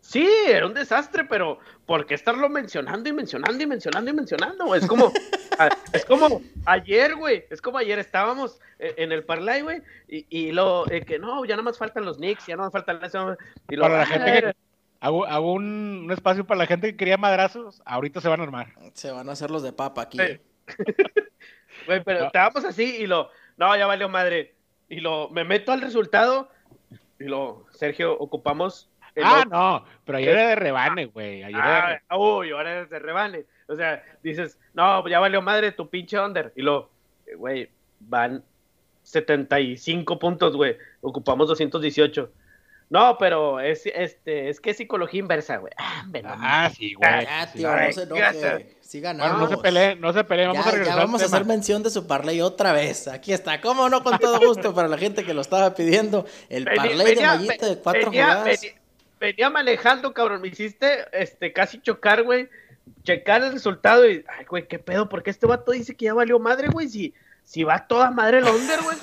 Sí, 0.00 0.28
era 0.48 0.66
un 0.66 0.74
desastre, 0.74 1.24
pero 1.24 1.60
¿por 1.86 2.06
qué 2.06 2.14
estarlo 2.14 2.48
mencionando 2.48 3.08
y 3.08 3.12
mencionando 3.12 3.62
y 3.62 3.66
mencionando 3.66 4.10
y 4.10 4.14
mencionando? 4.14 4.64
güey? 4.66 4.80
Es 4.80 4.86
como, 4.88 5.12
a- 5.60 5.68
es 5.92 6.04
como 6.04 6.40
ayer, 6.64 7.14
güey, 7.14 7.44
es 7.50 7.62
como 7.62 7.78
ayer 7.78 7.98
estábamos 8.00 8.58
eh, 8.80 8.94
en 8.96 9.12
el 9.12 9.22
parlay, 9.24 9.60
güey, 9.62 9.80
y, 10.08 10.26
y 10.28 10.50
lo 10.50 10.90
eh, 10.90 11.02
que 11.04 11.20
no, 11.20 11.44
ya 11.44 11.56
no 11.56 11.62
más 11.62 11.78
faltan 11.78 12.04
los 12.04 12.16
Knicks, 12.16 12.46
ya 12.46 12.56
no 12.56 12.64
más 12.64 12.72
faltan 12.72 13.04
eso, 13.04 13.36
y 13.68 13.76
lo, 13.76 13.82
Para 13.82 13.98
la 13.98 14.02
ah, 14.02 14.06
gente 14.06 14.40
que 14.40 14.52
hago, 14.98 15.24
hago 15.24 15.52
un, 15.52 16.02
un 16.06 16.10
espacio 16.10 16.44
para 16.44 16.58
la 16.58 16.66
gente 16.66 16.88
que 16.90 16.96
quería 16.96 17.16
madrazos, 17.16 17.80
ahorita 17.84 18.20
se 18.20 18.28
van 18.28 18.40
a 18.40 18.42
armar. 18.44 18.72
Se 18.94 19.12
van 19.12 19.28
a 19.28 19.32
hacer 19.32 19.52
los 19.52 19.62
de 19.62 19.72
papa 19.72 20.02
aquí. 20.02 20.18
Sí. 20.18 20.40
Güey, 21.86 22.02
pero 22.04 22.20
No. 22.20 22.26
estábamos 22.26 22.64
así 22.64 22.96
y 22.96 23.06
lo, 23.06 23.28
no, 23.56 23.76
ya 23.76 23.86
valió 23.86 24.08
madre. 24.08 24.54
Y 24.92 25.00
lo, 25.00 25.30
me 25.30 25.42
meto 25.42 25.72
al 25.72 25.80
resultado 25.80 26.50
y 27.18 27.24
lo, 27.24 27.64
Sergio, 27.72 28.12
ocupamos 28.18 28.90
Ah, 29.22 29.44
no, 29.50 29.84
pero 30.04 30.18
ayer 30.18 30.30
era 30.30 30.48
de 30.48 30.54
rebane, 30.54 31.06
güey. 31.06 31.42
Ah, 31.54 31.98
uy, 32.18 32.50
ahora 32.50 32.80
es 32.80 32.90
de 32.90 32.98
rebane. 32.98 33.44
O 33.68 33.76
sea, 33.76 34.02
dices, 34.22 34.58
no, 34.72 35.06
ya 35.08 35.18
valió 35.18 35.42
madre 35.42 35.72
tu 35.72 35.88
pinche 35.88 36.18
under. 36.18 36.52
Y 36.56 36.62
lo, 36.62 36.90
güey, 37.36 37.70
van 38.00 38.42
75 39.02 40.18
puntos, 40.18 40.56
güey. 40.56 40.76
Ocupamos 41.02 41.48
218. 41.48 42.32
No, 42.92 43.16
pero 43.16 43.58
es, 43.58 43.86
este, 43.86 44.50
es 44.50 44.60
que 44.60 44.68
es 44.68 44.76
psicología 44.76 45.18
inversa, 45.18 45.56
güey. 45.56 45.72
Ah, 45.78 46.04
ah 46.26 46.70
sí, 46.76 46.92
güey. 46.92 47.26
Ah, 47.26 47.48
tío, 47.50 47.74
no 47.74 47.90
se 47.90 48.02
enoje. 48.02 48.76
Sí 48.82 49.00
ganamos. 49.00 49.40
no 49.40 49.48
se 49.48 49.56
peleen, 49.62 49.98
no 49.98 50.12
se 50.12 50.24
peleen. 50.24 50.48
Vamos 50.48 50.66
ya, 50.66 50.68
a 50.68 50.72
regresar. 50.72 50.96
Ya 50.98 51.02
vamos 51.02 51.22
a 51.22 51.24
hacer 51.24 51.46
mención 51.46 51.82
de 51.82 51.88
su 51.88 52.06
parlay 52.06 52.42
otra 52.42 52.74
vez. 52.74 53.08
Aquí 53.08 53.32
está. 53.32 53.62
¿Cómo 53.62 53.88
no? 53.88 54.02
Con 54.02 54.18
todo 54.18 54.38
gusto 54.46 54.74
para 54.74 54.88
la 54.88 54.98
gente 54.98 55.24
que 55.24 55.32
lo 55.32 55.40
estaba 55.40 55.74
pidiendo. 55.74 56.26
El 56.50 56.66
parlay 56.66 57.14
de 57.14 57.22
mallita 57.22 57.66
de 57.66 57.78
cuatro 57.78 58.10
jugadas. 58.10 58.60
Venía, 59.18 59.48
manejando, 59.48 60.12
cabrón. 60.12 60.42
Me 60.42 60.48
hiciste 60.48 61.06
este, 61.12 61.50
casi 61.50 61.80
chocar, 61.80 62.22
güey. 62.24 62.50
Checar 63.04 63.42
el 63.42 63.52
resultado 63.52 64.06
y, 64.06 64.22
ay, 64.28 64.44
güey, 64.44 64.68
qué 64.68 64.78
pedo. 64.78 65.08
¿Por 65.08 65.22
qué 65.22 65.30
este 65.30 65.46
vato 65.46 65.72
dice 65.72 65.94
que 65.94 66.04
ya 66.04 66.12
valió 66.12 66.38
madre, 66.38 66.68
güey? 66.68 66.90
Si, 66.90 67.14
si 67.42 67.64
va 67.64 67.86
toda 67.86 68.10
madre 68.10 68.40
el 68.40 68.44
under, 68.44 68.82
güey. 68.82 68.98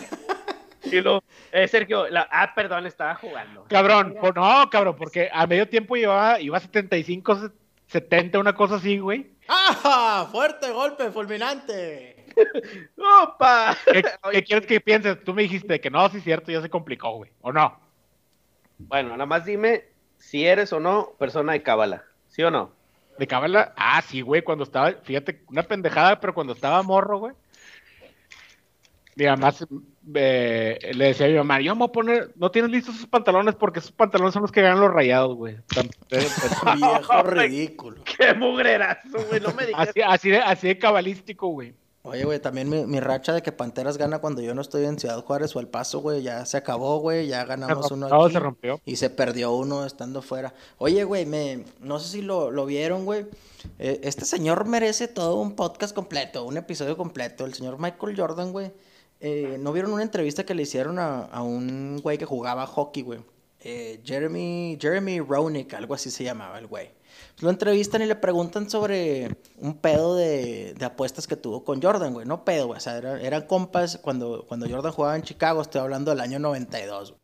Y 0.92 1.02
lo, 1.02 1.24
eh, 1.52 1.68
Sergio, 1.68 2.06
ah, 2.32 2.54
perdón, 2.56 2.86
estaba 2.86 3.16
jugando. 3.16 3.66
Cabrón, 3.70 4.16
no, 4.36 4.70
cabrón, 4.70 4.96
porque 4.98 5.30
a 5.32 5.46
medio 5.48 5.68
tiempo 5.68 5.96
llevaba, 5.96 6.40
iba 6.40 6.60
75, 6.60 7.52
70, 7.88 8.40
una 8.40 8.54
cosa 8.54 8.76
así, 8.76 8.98
güey. 9.00 9.32
¡Ah! 9.48 10.28
Fuerte 10.32 10.72
golpe, 10.72 11.12
fulminante. 11.12 12.26
¡Opa! 13.24 13.76
¿Qué, 14.32 14.44
quieres 14.44 14.68
que 14.68 14.80
pienses? 14.80 15.24
Tú 15.24 15.34
me 15.34 15.44
dijiste 15.44 15.80
que 15.80 15.90
no, 15.90 16.08
sí 16.10 16.18
es 16.18 16.24
cierto, 16.24 16.52
ya 16.52 16.62
se 16.62 16.70
complicó, 16.70 17.14
güey. 17.16 17.32
¿O 17.42 17.52
no? 17.52 17.80
Bueno, 18.78 19.10
nada 19.10 19.26
más 19.26 19.46
dime 19.46 19.86
si 20.18 20.46
eres 20.46 20.72
o 20.72 20.80
no 20.80 21.14
persona 21.18 21.54
de 21.54 21.64
cábala. 21.64 22.06
¿Sí 22.30 22.44
o 22.44 22.52
no? 22.52 22.72
¿De 23.18 23.28
cábala? 23.28 23.74
Ah, 23.76 24.02
sí, 24.02 24.22
güey, 24.22 24.44
cuando 24.44 24.64
estaba, 24.64 24.94
fíjate, 25.04 25.42
una 25.48 25.64
pendejada, 25.64 26.20
pero 26.20 26.34
cuando 26.34 26.54
estaba 26.54 26.82
morro, 26.84 27.18
güey 27.18 27.34
mi 29.20 29.26
mamá 29.26 29.52
eh, 30.16 30.92
le 30.94 31.06
decía 31.06 31.26
a 31.26 31.30
mi 31.30 31.36
mamá, 31.36 31.62
yo 31.62 31.76
me 31.76 31.80
voy 31.80 31.90
a 31.90 31.92
poner, 31.92 32.32
no 32.36 32.52
tienes 32.52 32.72
listos 32.72 32.96
sus 32.96 33.08
pantalones 33.08 33.56
porque 33.56 33.80
esos 33.80 33.92
pantalones 33.92 34.34
son 34.34 34.42
los 34.42 34.52
que 34.52 34.62
ganan 34.62 34.80
los 34.80 34.92
rayados, 34.92 35.36
güey. 35.36 35.58
Viejo 36.10 37.24
ridículo. 37.24 38.04
Qué 38.04 38.34
mugrerazo, 38.34 39.26
güey, 39.28 39.40
no 39.40 39.54
me 39.54 39.68
digas. 39.68 39.90
Así, 39.90 40.02
así, 40.02 40.30
de, 40.30 40.40
así 40.40 40.68
de 40.68 40.78
cabalístico, 40.78 41.48
güey. 41.48 41.74
Oye, 42.04 42.24
güey, 42.24 42.40
también 42.40 42.70
mi, 42.90 43.00
racha 43.02 43.34
de 43.34 43.44
que 43.44 43.52
Panteras 43.52 43.98
gana 43.98 44.20
cuando 44.20 44.42
yo 44.42 44.56
no 44.56 44.62
estoy 44.62 44.86
en 44.86 44.98
Ciudad 44.98 45.22
Juárez 45.22 45.54
o 45.56 45.60
El 45.60 45.68
Paso, 45.68 46.00
güey, 46.00 46.24
ya 46.24 46.46
se 46.46 46.56
acabó, 46.56 47.00
güey, 47.00 47.28
ya 47.28 47.44
ganamos 47.44 47.92
uno 47.92 48.08
aquí. 48.08 48.34
se 48.34 48.40
rompió. 48.40 48.82
Y 48.86 48.96
se 48.96 49.10
perdió 49.10 49.52
uno 49.52 49.86
estando 49.86 50.22
fuera. 50.22 50.54
Oye, 50.78 51.04
güey, 51.04 51.26
me, 51.26 51.66
no 51.82 52.00
sé 52.00 52.10
si 52.10 52.22
lo, 52.22 52.52
lo 52.52 52.66
vieron, 52.66 53.04
güey. 53.04 53.26
Eh, 53.80 54.00
este 54.04 54.24
señor 54.24 54.66
merece 54.66 55.10
todo 55.10 55.36
un 55.36 55.56
podcast 55.58 55.94
completo, 55.94 56.46
un 56.46 56.56
episodio 56.56 56.96
completo. 56.96 57.46
El 57.46 57.54
señor 57.54 57.78
Michael 57.80 58.16
Jordan, 58.18 58.54
güey 58.54 58.72
eh, 59.20 59.58
¿No 59.60 59.74
vieron 59.74 59.92
una 59.92 60.04
entrevista 60.04 60.46
que 60.46 60.56
le 60.56 60.64
hicieron 60.64 60.98
a, 61.00 61.42
un 61.42 62.00
güey 62.02 62.18
que 62.18 62.26
jugaba 62.26 62.66
hockey, 62.66 63.04
güey? 63.04 63.20
Eh, 63.62 64.02
Jeremy, 64.06 64.78
Jeremy 64.80 65.20
Roenick, 65.20 65.74
algo 65.74 65.94
así 65.94 66.10
se 66.10 66.24
llamaba 66.24 66.58
el 66.60 66.68
güey. 66.68 66.92
Pues 67.34 67.44
lo 67.44 67.50
entrevistan 67.50 68.02
y 68.02 68.06
le 68.06 68.16
preguntan 68.16 68.70
sobre 68.70 69.38
un 69.58 69.78
pedo 69.78 70.16
de, 70.16 70.76
apuestas 70.82 71.28
que 71.28 71.36
tuvo 71.36 71.66
con 71.66 71.82
Jordan, 71.82 72.14
güey. 72.14 72.26
No 72.26 72.46
pedo, 72.46 72.68
güey. 72.68 72.78
O 72.78 72.80
sea, 72.80 72.98
eran 72.98 73.46
compas 73.48 73.98
cuando, 73.98 74.46
cuando 74.48 74.70
Jordan 74.70 74.94
jugaba 74.94 75.16
en 75.16 75.24
Chicago. 75.24 75.62
Estoy 75.62 75.82
hablando 75.82 76.12
del 76.12 76.22
año 76.22 76.40
92, 76.40 77.16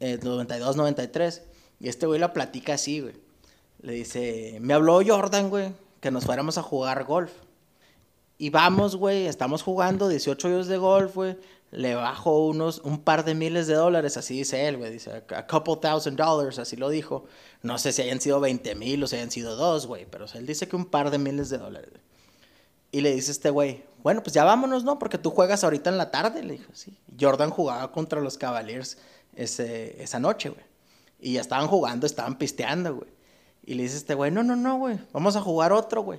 eh, 0.00 0.18
92, 0.22 0.76
93. 0.76 1.42
Y 1.80 1.88
este 1.88 2.06
güey 2.06 2.20
la 2.20 2.32
platica 2.32 2.74
así, 2.74 3.00
güey. 3.00 3.14
Le 3.80 3.94
dice, 3.94 4.58
me 4.60 4.74
habló 4.74 5.00
Jordan, 5.04 5.48
güey, 5.50 5.72
que 6.00 6.10
nos 6.10 6.24
fuéramos 6.24 6.58
a 6.58 6.62
jugar 6.62 7.04
golf. 7.04 7.32
Y 8.42 8.50
vamos, 8.50 8.96
güey, 8.96 9.28
estamos 9.28 9.62
jugando 9.62 10.08
18 10.08 10.48
hoyos 10.48 10.66
de 10.66 10.76
golf, 10.76 11.14
güey. 11.14 11.36
Le 11.70 11.94
bajo 11.94 12.44
unos, 12.44 12.80
un 12.80 12.98
par 12.98 13.24
de 13.24 13.36
miles 13.36 13.68
de 13.68 13.74
dólares, 13.74 14.16
así 14.16 14.36
dice 14.36 14.66
él, 14.66 14.78
güey. 14.78 14.90
Dice, 14.90 15.22
a 15.28 15.46
couple 15.46 15.76
thousand 15.76 16.16
dollars, 16.16 16.58
así 16.58 16.74
lo 16.74 16.88
dijo. 16.88 17.24
No 17.62 17.78
sé 17.78 17.92
si 17.92 18.02
hayan 18.02 18.20
sido 18.20 18.40
20 18.40 18.74
mil 18.74 19.00
o 19.04 19.06
si 19.06 19.14
hayan 19.14 19.30
sido 19.30 19.54
dos, 19.54 19.86
güey. 19.86 20.06
Pero 20.10 20.26
él 20.34 20.44
dice 20.44 20.66
que 20.66 20.74
un 20.74 20.86
par 20.86 21.12
de 21.12 21.18
miles 21.18 21.50
de 21.50 21.58
dólares. 21.58 21.92
Y 22.90 23.02
le 23.02 23.14
dice 23.14 23.30
este 23.30 23.50
güey, 23.50 23.84
bueno, 24.02 24.24
pues 24.24 24.34
ya 24.34 24.42
vámonos, 24.42 24.82
¿no? 24.82 24.98
Porque 24.98 25.18
tú 25.18 25.30
juegas 25.30 25.62
ahorita 25.62 25.90
en 25.90 25.96
la 25.96 26.10
tarde, 26.10 26.42
le 26.42 26.54
dijo, 26.54 26.72
sí. 26.74 26.98
Jordan 27.20 27.50
jugaba 27.50 27.92
contra 27.92 28.20
los 28.20 28.38
Cavaliers 28.38 28.98
ese, 29.36 30.02
esa 30.02 30.18
noche, 30.18 30.48
güey. 30.48 30.64
Y 31.20 31.34
ya 31.34 31.42
estaban 31.42 31.68
jugando, 31.68 32.06
estaban 32.06 32.38
pisteando, 32.38 32.96
güey. 32.96 33.10
Y 33.64 33.74
le 33.74 33.84
dice 33.84 33.98
este 33.98 34.14
güey, 34.14 34.32
no, 34.32 34.42
no, 34.42 34.56
no, 34.56 34.78
güey. 34.78 34.98
Vamos 35.12 35.36
a 35.36 35.40
jugar 35.40 35.72
otro, 35.72 36.02
güey. 36.02 36.18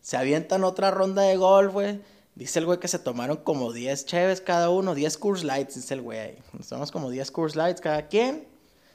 Se 0.00 0.16
avientan 0.16 0.64
otra 0.64 0.90
ronda 0.90 1.22
de 1.22 1.36
golf, 1.36 1.72
güey. 1.72 2.00
Dice 2.34 2.58
el 2.58 2.66
güey 2.66 2.78
que 2.78 2.88
se 2.88 2.98
tomaron 2.98 3.38
como 3.38 3.72
10 3.72 4.06
cheves 4.06 4.40
cada 4.40 4.70
uno, 4.70 4.94
10 4.94 5.18
Coors 5.18 5.44
Lights, 5.44 5.74
dice 5.74 5.94
el 5.94 6.02
güey 6.02 6.18
ahí. 6.18 6.38
Nos 6.52 6.68
tomamos 6.68 6.90
como 6.90 7.10
10 7.10 7.30
Coors 7.30 7.56
Lights 7.56 7.80
cada 7.80 8.08
quien. 8.08 8.46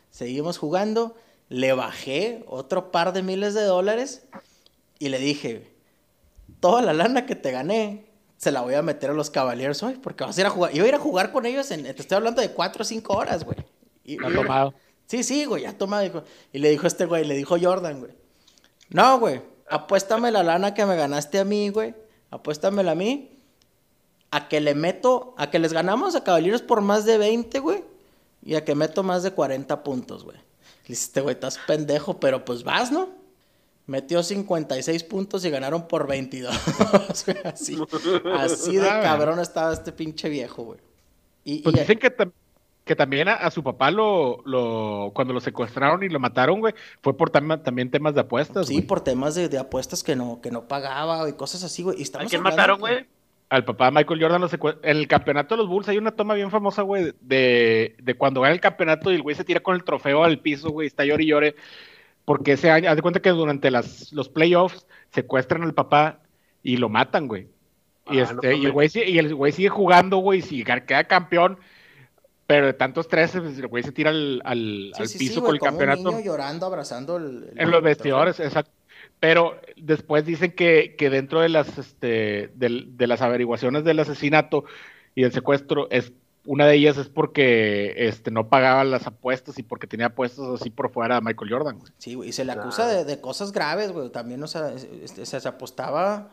Seguimos 0.10 0.58
jugando. 0.58 1.16
Le 1.48 1.74
bajé 1.74 2.44
otro 2.48 2.92
par 2.92 3.14
de 3.14 3.22
miles 3.22 3.54
de 3.54 3.64
dólares 3.64 4.24
y 4.98 5.10
le 5.10 5.20
dije, 5.20 5.72
toda 6.60 6.82
la 6.82 6.94
lana 6.94 7.28
que 7.28 7.36
te 7.36 7.52
gané 7.52 8.06
se 8.38 8.52
la 8.52 8.62
voy 8.62 8.74
a 8.74 8.82
meter 8.82 9.12
a 9.12 9.14
los 9.14 9.30
Cavaliers 9.30 9.84
hoy 9.84 9.96
porque 9.96 10.24
vas 10.24 10.38
a 10.38 10.42
ir 10.42 10.48
a 10.48 10.50
jugar. 10.50 10.76
Iba 10.76 10.86
a 10.86 10.88
ir 10.88 10.96
a 10.96 11.00
jugar 11.00 11.32
con 11.32 11.46
ellos 11.46 11.70
en, 11.70 11.84
te 11.84 12.02
estoy 12.02 12.16
hablando 12.16 12.42
de 12.42 12.50
4 12.52 12.82
o 12.82 12.86
5 12.86 13.14
horas, 13.14 13.44
güey. 13.44 13.58
Y, 14.04 14.24
¿Ha 14.24 14.34
tomado? 14.34 14.74
Sí, 15.06 15.24
sí, 15.24 15.46
güey, 15.46 15.64
ya 15.64 15.78
tomado. 15.78 16.24
Y 16.52 16.60
le 16.60 16.70
dijo 16.70 16.88
este 16.88 17.06
güey, 17.06 17.26
le 17.26 17.36
dijo 17.36 17.58
Jordan, 17.62 18.00
güey. 18.00 18.12
No, 18.90 19.20
güey, 19.20 19.42
apuéstame 19.70 20.32
la 20.32 20.44
lana 20.44 20.74
que 20.74 20.86
me 20.86 20.96
ganaste 20.96 21.40
a 21.40 21.46
mí, 21.46 21.70
güey. 21.70 21.96
Apuéstamela 22.32 22.92
a 22.92 22.96
mí. 22.96 23.32
A 24.32 24.48
que 24.50 24.60
le 24.60 24.76
meto, 24.76 25.34
a 25.38 25.50
que 25.50 25.60
les 25.60 25.72
ganamos 25.72 26.16
a 26.16 26.24
Caballeros 26.24 26.62
por 26.62 26.82
más 26.82 27.06
de 27.06 27.18
20, 27.18 27.60
güey. 27.60 27.84
Y 28.44 28.56
a 28.56 28.66
que 28.66 28.76
meto 28.76 29.04
más 29.04 29.24
de 29.24 29.32
40 29.32 29.84
puntos, 29.84 30.24
güey. 30.24 30.38
Le 30.88 30.94
este 30.94 31.22
güey, 31.22 31.36
estás 31.36 31.58
pendejo, 31.66 32.20
pero 32.20 32.46
pues 32.46 32.64
vas, 32.64 32.92
¿no? 32.92 33.10
Metió 33.88 34.24
56 34.24 35.04
puntos 35.04 35.46
y 35.46 35.50
ganaron 35.50 35.88
por 35.88 36.08
22. 36.08 36.56
así, 37.46 37.78
así 38.38 38.76
de 38.76 38.90
ah, 38.90 39.02
cabrón 39.02 39.40
estaba 39.40 39.74
este 39.74 39.92
pinche 39.92 40.28
viejo, 40.28 40.64
güey. 40.64 40.80
Y, 41.44 41.60
pues 41.60 41.76
dicen 41.76 42.00
que 42.00 42.12
que 42.86 42.96
también 42.96 43.28
a, 43.28 43.50
su 43.50 43.64
papá 43.64 43.90
lo, 43.90 44.44
lo, 44.46 45.12
cuando 45.16 45.34
lo 45.34 45.40
secuestraron 45.42 46.04
y 46.04 46.10
lo 46.10 46.20
mataron, 46.20 46.60
güey, 46.60 46.76
fue 47.02 47.18
por 47.18 47.32
también 47.32 47.90
temas 47.90 48.14
de 48.14 48.22
apuestas. 48.22 48.68
Sí, 48.68 48.84
por 48.84 49.02
temas 49.02 49.34
de, 49.34 49.58
apuestas 49.58 50.04
que 50.04 50.16
no, 50.16 50.40
que 50.40 50.52
no 50.52 50.68
pagaba 50.68 51.28
y 51.28 51.34
cosas 51.34 51.64
así, 51.64 51.82
güey. 51.82 51.98
¿A 52.14 52.26
quién 52.26 52.44
mataron, 52.44 52.80
güey? 52.80 53.08
Al 53.50 53.66
papá 53.66 53.90
Michael 53.90 54.22
Jordan 54.22 54.42
lo 54.42 54.50
En 54.84 54.98
el 54.98 55.08
campeonato 55.08 55.56
de 55.56 55.62
los 55.62 55.70
Bulls 55.70 55.88
hay 55.88 55.98
una 55.98 56.12
toma 56.12 56.36
bien 56.36 56.52
famosa, 56.52 56.84
güey, 56.84 57.14
de, 57.22 57.96
de 58.00 58.14
cuando 58.16 58.42
gana 58.42 58.54
el 58.54 58.62
campeonato 58.62 59.12
y 59.12 59.16
el 59.16 59.24
güey 59.24 59.36
se 59.36 59.44
tira 59.44 59.62
con 59.62 59.76
el 59.76 59.84
trofeo 59.84 60.24
al 60.24 60.40
piso, 60.40 60.70
güey, 60.70 60.88
está 60.88 61.06
llore 61.06 61.24
y 61.24 61.28
llore. 61.28 61.56
Porque 62.24 62.54
ese 62.54 62.70
año, 62.70 62.90
haz 62.90 62.96
de 62.96 63.02
cuenta 63.02 63.20
que 63.20 63.30
durante 63.30 63.72
las, 63.72 64.14
los 64.14 64.30
playoffs 64.30 64.86
secuestran 65.12 65.64
al 65.64 65.74
papá 65.74 66.20
y 66.62 66.78
lo 66.78 66.90
matan, 66.90 67.28
güey. 67.28 67.48
Y, 68.12 68.20
ah, 68.20 68.24
este, 68.24 68.56
y 68.56 68.66
el 68.66 68.72
güey 68.72 68.90
y 68.94 69.18
el 69.18 69.34
güey 69.34 69.52
sigue 69.52 69.70
jugando, 69.70 70.18
güey, 70.18 70.44
y 70.48 70.64
queda 70.64 71.06
campeón 71.06 71.58
pero 72.48 72.68
de 72.68 72.74
tantos 72.74 73.08
tres, 73.08 73.32
pues, 73.32 73.58
el 73.58 73.68
güey 73.68 73.84
se 73.84 73.92
tira 73.92 74.12
al, 74.12 74.42
al, 74.46 74.94
piso 75.18 75.42
con 75.44 75.56
el 75.56 75.60
campeonato. 75.60 76.02
Un 76.02 76.18
niño 76.18 76.26
llorando, 76.26 76.66
abrazando 76.66 77.18
el. 77.18 77.52
en 77.56 77.72
los 77.72 77.82
vestidores, 77.82 78.40
exacto. 78.40 78.72
Pero 79.20 79.60
después 79.78 80.26
dicen 80.26 80.52
que, 80.52 80.96
que 80.98 81.10
dentro 81.10 81.42
de 81.42 81.50
las, 81.50 81.78
este, 81.78 82.52
de, 82.54 83.08
las 83.08 83.22
averiguaciones 83.22 83.84
del 83.84 84.00
asesinato 84.00 84.66
y 85.16 85.24
del 85.24 85.32
secuestro, 85.32 85.88
es 85.90 86.12
una 86.46 86.68
de 86.68 86.76
ellas 86.76 86.98
es 86.98 87.10
porque 87.10 87.96
este, 87.98 88.30
no 88.30 88.50
pagaba 88.50 88.84
las 88.84 89.08
apuestas 89.08 89.58
y 89.58 89.64
porque 89.64 89.88
tenía 89.88 90.08
apuestas 90.08 90.46
así 90.62 90.70
por 90.70 90.92
fuera 90.92 91.18
a 91.18 91.22
Michael 91.22 91.52
Jordan. 91.52 91.80
Sí, 91.98 92.14
güey, 92.14 92.30
y 92.30 92.34
se 92.34 92.46
le 92.46 92.52
acusa 92.52 92.88
de, 92.88 93.04
de, 93.04 93.20
cosas 93.20 93.52
graves, 93.52 93.92
güey. 93.92 94.10
También, 94.10 94.44
o 94.44 94.48
sea, 94.48 94.78
se, 94.78 95.26
se, 95.26 95.48
apostaba. 95.48 96.30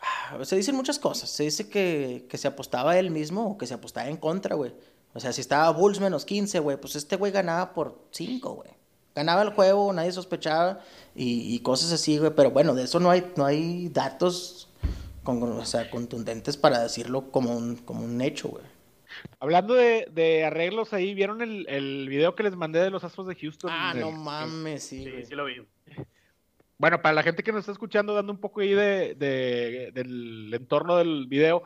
Ah, 0.00 0.38
se 0.44 0.54
dicen 0.54 0.76
muchas 0.76 1.00
cosas. 1.00 1.30
Se 1.30 1.42
dice 1.42 1.68
que, 1.68 2.26
que 2.28 2.38
se 2.38 2.46
apostaba 2.46 2.96
él 2.96 3.10
mismo 3.10 3.50
o 3.50 3.58
que 3.58 3.66
se 3.66 3.74
apostaba 3.74 4.08
en 4.08 4.18
contra, 4.18 4.54
güey. 4.54 4.72
O 5.12 5.20
sea, 5.20 5.32
si 5.32 5.40
estaba 5.40 5.70
Bulls 5.70 6.00
menos 6.00 6.24
15, 6.24 6.58
güey, 6.60 6.76
pues 6.76 6.96
este 6.96 7.16
güey 7.16 7.32
ganaba 7.32 7.72
por 7.72 7.98
5, 8.12 8.54
güey. 8.54 8.70
Ganaba 9.14 9.42
el 9.42 9.50
juego, 9.50 9.92
nadie 9.92 10.12
sospechaba 10.12 10.80
y, 11.14 11.58
cosas 11.60 11.92
así, 11.92 12.18
güey. 12.18 12.32
Pero 12.34 12.52
bueno, 12.52 12.74
de 12.74 12.84
eso 12.84 13.00
no 13.00 13.10
hay, 13.10 13.32
no 13.36 13.44
hay 13.44 13.88
datos 13.88 14.68
con, 15.24 15.42
o 15.42 15.64
sea, 15.64 15.90
contundentes 15.90 16.56
para 16.56 16.80
decirlo 16.80 17.30
como 17.30 17.56
un, 17.56 17.76
como 17.76 18.04
un 18.04 18.20
hecho, 18.20 18.48
güey. 18.48 18.64
Hablando 19.40 19.74
de, 19.74 20.44
arreglos 20.46 20.92
ahí, 20.92 21.14
¿vieron 21.14 21.42
el, 21.42 21.66
el, 21.68 22.08
video 22.08 22.36
que 22.36 22.44
les 22.44 22.54
mandé 22.54 22.78
de 22.78 22.90
los 22.90 23.02
Astros 23.02 23.26
de 23.26 23.34
Houston? 23.34 23.70
Ah, 23.72 23.92
no 23.96 24.12
mames, 24.12 24.84
sí. 24.84 25.04
Sí, 25.04 25.24
sí 25.26 25.34
lo 25.34 25.44
vi. 25.46 25.56
Bueno, 26.78 27.02
para 27.02 27.14
la 27.14 27.22
gente 27.24 27.42
que 27.42 27.52
nos 27.52 27.60
está 27.60 27.72
escuchando, 27.72 28.14
dando 28.14 28.32
un 28.32 28.38
poco 28.38 28.60
ahí 28.60 28.72
de, 28.72 29.14
de, 29.16 29.90
del 29.92 30.54
entorno 30.54 30.96
del 30.96 31.26
video, 31.26 31.64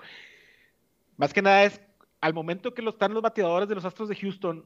más 1.17 1.33
que 1.33 1.43
nada 1.43 1.65
es 1.65 1.81
al 2.25 2.33
momento 2.33 2.73
que 2.73 2.83
están 2.89 3.13
los 3.13 3.23
bateadores 3.23 3.69
de 3.69 3.75
los 3.75 3.85
Astros 3.85 4.09
de 4.09 4.17
Houston, 4.17 4.65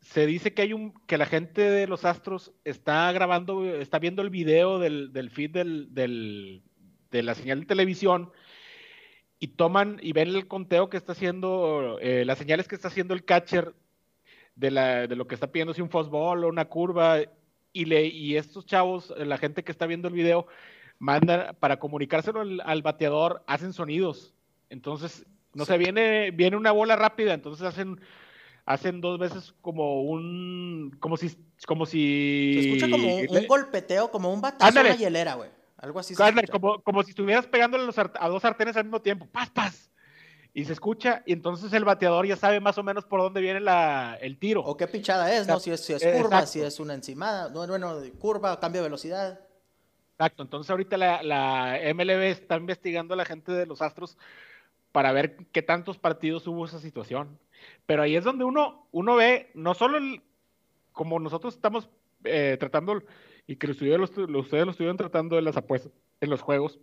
se 0.00 0.26
dice 0.26 0.54
que 0.54 0.62
hay 0.62 0.72
un 0.72 0.92
que 1.06 1.16
la 1.16 1.24
gente 1.24 1.60
de 1.70 1.86
los 1.86 2.04
Astros 2.04 2.50
está 2.64 3.12
grabando, 3.12 3.64
está 3.64 4.00
viendo 4.00 4.22
el 4.22 4.30
video 4.30 4.80
del, 4.80 5.30
feed 5.30 5.52
de 5.52 7.22
la 7.22 7.34
señal 7.36 7.60
de 7.60 7.66
televisión 7.66 8.32
y 9.38 9.46
toman 9.46 10.00
y 10.02 10.12
ven 10.14 10.30
el 10.30 10.48
conteo 10.48 10.90
que 10.90 10.96
está 10.96 11.12
haciendo, 11.12 12.00
eh, 12.00 12.24
las 12.24 12.38
señales 12.38 12.66
que 12.66 12.74
está 12.74 12.88
haciendo 12.88 13.14
el 13.14 13.24
catcher 13.24 13.72
de, 14.56 14.72
lo 15.14 15.28
que 15.28 15.36
está 15.36 15.52
pidiendo, 15.52 15.74
si 15.74 15.80
un 15.80 15.90
fastball 15.90 16.42
o 16.42 16.48
una 16.48 16.64
curva, 16.64 17.20
y, 17.72 17.84
le, 17.84 18.04
y 18.06 18.36
estos 18.36 18.66
chavos, 18.66 19.14
la 19.16 19.38
gente 19.38 19.62
que 19.62 19.70
está 19.70 19.86
viendo 19.86 20.08
el 20.08 20.14
video, 20.14 20.48
mandan 20.98 21.54
para 21.60 21.78
comunicárselo 21.78 22.40
al 22.64 22.82
bateador, 22.82 23.44
hacen 23.46 23.72
sonidos. 23.72 24.34
Entonces, 24.70 25.24
no 25.54 25.64
sé, 25.64 25.78
viene, 25.78 26.30
viene 26.30 26.56
una 26.56 26.72
bola 26.72 26.96
rápida, 26.96 27.34
entonces 27.34 27.66
hacen 27.66 28.00
hacen 28.66 29.00
dos 29.00 29.18
veces 29.18 29.54
como 29.60 30.02
un 30.02 30.96
como 30.98 31.16
si 31.16 31.36
como 31.66 31.86
si 31.86 32.54
Se 32.54 32.68
escucha 32.68 32.90
como 32.90 33.16
un, 33.16 33.26
un 33.28 33.46
golpeteo, 33.46 34.10
como 34.10 34.32
un 34.32 34.40
batazo 34.40 34.68
Ándale. 34.68 34.90
a 34.90 34.92
la 34.92 34.98
hielera, 34.98 35.34
güey. 35.34 35.50
Algo 35.76 36.00
así. 36.00 36.14
Ándale, 36.18 36.48
como, 36.48 36.82
como 36.82 37.02
si 37.02 37.10
estuvieras 37.10 37.46
pegándole 37.46 37.84
a, 37.84 37.86
los 37.86 37.98
a 37.98 38.28
dos 38.28 38.42
sartenes 38.42 38.76
al 38.76 38.84
mismo 38.84 39.02
tiempo, 39.02 39.26
paz, 39.26 39.50
paz. 39.50 39.90
Y 40.56 40.64
se 40.64 40.72
escucha, 40.72 41.22
y 41.26 41.32
entonces 41.32 41.72
el 41.72 41.84
bateador 41.84 42.26
ya 42.26 42.36
sabe 42.36 42.60
más 42.60 42.78
o 42.78 42.84
menos 42.84 43.04
por 43.04 43.20
dónde 43.20 43.40
viene 43.40 43.58
la, 43.58 44.16
el 44.20 44.38
tiro. 44.38 44.62
O 44.62 44.76
qué 44.76 44.86
pinchada 44.86 45.34
es, 45.34 45.48
¿no? 45.48 45.58
Si 45.58 45.72
es, 45.72 45.84
si 45.84 45.92
es 45.92 46.02
curva, 46.02 46.38
exacto. 46.38 46.46
si 46.46 46.60
es 46.60 46.78
una 46.78 46.94
encimada, 46.94 47.50
no, 47.50 47.66
bueno, 47.66 48.00
curva, 48.20 48.58
cambio 48.60 48.80
de 48.80 48.88
velocidad. 48.88 49.40
Exacto, 50.12 50.44
entonces 50.44 50.70
ahorita 50.70 50.96
la, 50.96 51.24
la 51.24 51.80
MLB 51.92 52.22
está 52.22 52.56
investigando 52.56 53.14
a 53.14 53.16
la 53.16 53.24
gente 53.24 53.50
de 53.50 53.66
los 53.66 53.82
Astros 53.82 54.16
para 54.94 55.10
ver 55.10 55.38
qué 55.50 55.60
tantos 55.60 55.98
partidos 55.98 56.46
hubo 56.46 56.64
esa 56.64 56.78
situación. 56.78 57.36
Pero 57.84 58.02
ahí 58.02 58.14
es 58.14 58.22
donde 58.22 58.44
uno, 58.44 58.86
uno 58.92 59.16
ve, 59.16 59.50
no 59.52 59.74
solo 59.74 59.98
el, 59.98 60.22
como 60.92 61.18
nosotros 61.18 61.52
estamos 61.56 61.90
eh, 62.22 62.56
tratando, 62.60 63.02
y 63.48 63.56
que 63.56 63.66
los, 63.66 63.82
los- 63.82 64.44
ustedes 64.44 64.64
lo 64.64 64.70
estuvieron 64.70 64.96
tratando 64.96 65.34
de 65.34 65.42
las 65.42 65.56
apuestas 65.56 65.90
en 66.20 66.30
los 66.30 66.42
juegos, 66.42 66.78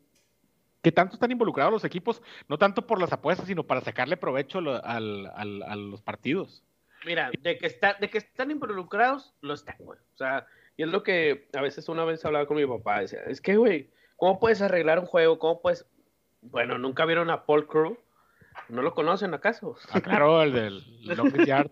que 0.81 0.91
tanto 0.91 1.13
están 1.13 1.31
involucrados 1.31 1.71
los 1.71 1.85
equipos, 1.85 2.21
no 2.49 2.57
tanto 2.57 2.85
por 2.85 2.99
las 2.99 3.13
apuestas, 3.13 3.47
sino 3.47 3.63
para 3.63 3.79
sacarle 3.79 4.17
provecho 4.17 4.59
lo- 4.59 4.83
al- 4.83 5.31
al- 5.33 5.63
a 5.63 5.77
los 5.77 6.01
partidos. 6.01 6.65
Mira, 7.05 7.31
de 7.41 7.57
que, 7.57 7.65
está, 7.65 7.93
de 7.93 8.09
que 8.09 8.17
están 8.17 8.51
involucrados, 8.51 9.33
lo 9.39 9.53
están, 9.53 9.77
güey. 9.79 9.99
O 10.13 10.17
sea, 10.17 10.45
y 10.75 10.83
es 10.83 10.89
lo 10.89 11.01
que 11.01 11.47
a 11.53 11.61
veces 11.61 11.87
una 11.87 12.03
vez 12.03 12.25
hablaba 12.25 12.45
con 12.45 12.57
mi 12.57 12.65
papá, 12.65 12.99
decía, 12.99 13.21
es 13.25 13.39
que, 13.39 13.55
güey, 13.55 13.89
¿cómo 14.17 14.37
puedes 14.37 14.61
arreglar 14.61 14.99
un 14.99 15.05
juego? 15.05 15.39
¿Cómo 15.39 15.61
puedes...? 15.61 15.85
Bueno, 16.41 16.77
¿nunca 16.77 17.05
vieron 17.05 17.29
a 17.29 17.45
Paul 17.45 17.67
Crew? 17.67 17.97
¿No 18.69 18.81
lo 18.81 18.93
conocen 18.93 19.33
acaso? 19.33 19.77
Ah, 19.91 20.01
claro, 20.01 20.41
el 20.41 20.53
del 20.53 20.83
Longest 21.17 21.45
Yard. 21.45 21.71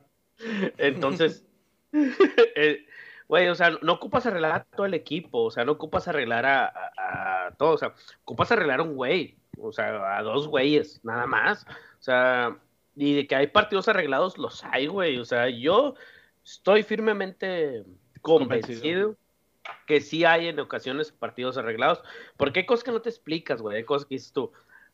Entonces, 0.77 1.45
eh, 1.91 2.85
güey, 3.27 3.47
o 3.49 3.55
sea, 3.55 3.71
no 3.81 3.93
ocupas 3.93 4.25
arreglar 4.25 4.51
a 4.53 4.63
todo 4.63 4.85
el 4.85 4.93
equipo, 4.93 5.43
o 5.43 5.51
sea, 5.51 5.65
no 5.65 5.73
ocupas 5.73 6.07
arreglar 6.07 6.45
a, 6.45 6.67
a, 6.67 7.47
a 7.47 7.51
todo, 7.51 7.71
o 7.73 7.77
sea, 7.77 7.93
ocupas 8.23 8.51
arreglar 8.51 8.79
a 8.79 8.83
un 8.83 8.95
güey, 8.95 9.37
o 9.61 9.71
sea, 9.71 10.17
a 10.17 10.23
dos 10.23 10.47
güeyes, 10.47 11.01
nada 11.03 11.25
más. 11.25 11.65
O 11.99 12.01
sea, 12.01 12.57
y 12.95 13.15
de 13.15 13.27
que 13.27 13.35
hay 13.35 13.47
partidos 13.47 13.87
arreglados, 13.87 14.37
los 14.37 14.63
hay, 14.65 14.87
güey. 14.87 15.19
O 15.19 15.25
sea, 15.25 15.49
yo 15.49 15.95
estoy 16.43 16.83
firmemente 16.83 17.85
convencido, 18.21 18.79
Convencido. 18.81 19.15
Que 19.87 20.01
sí 20.01 20.25
hay 20.25 20.47
en 20.47 20.59
ocasiones 20.59 21.11
partidos 21.11 21.57
arreglados, 21.57 22.01
porque 22.37 22.59
hay 22.61 22.65
cosas 22.65 22.83
que 22.83 22.91
no 22.91 23.01
te 23.01 23.09
explicas, 23.09 23.61
güey, 23.61 23.77
hay 23.77 23.83
cosas 23.83 24.07
que 24.07 24.15
dices 24.15 24.31
tú. 24.33 24.51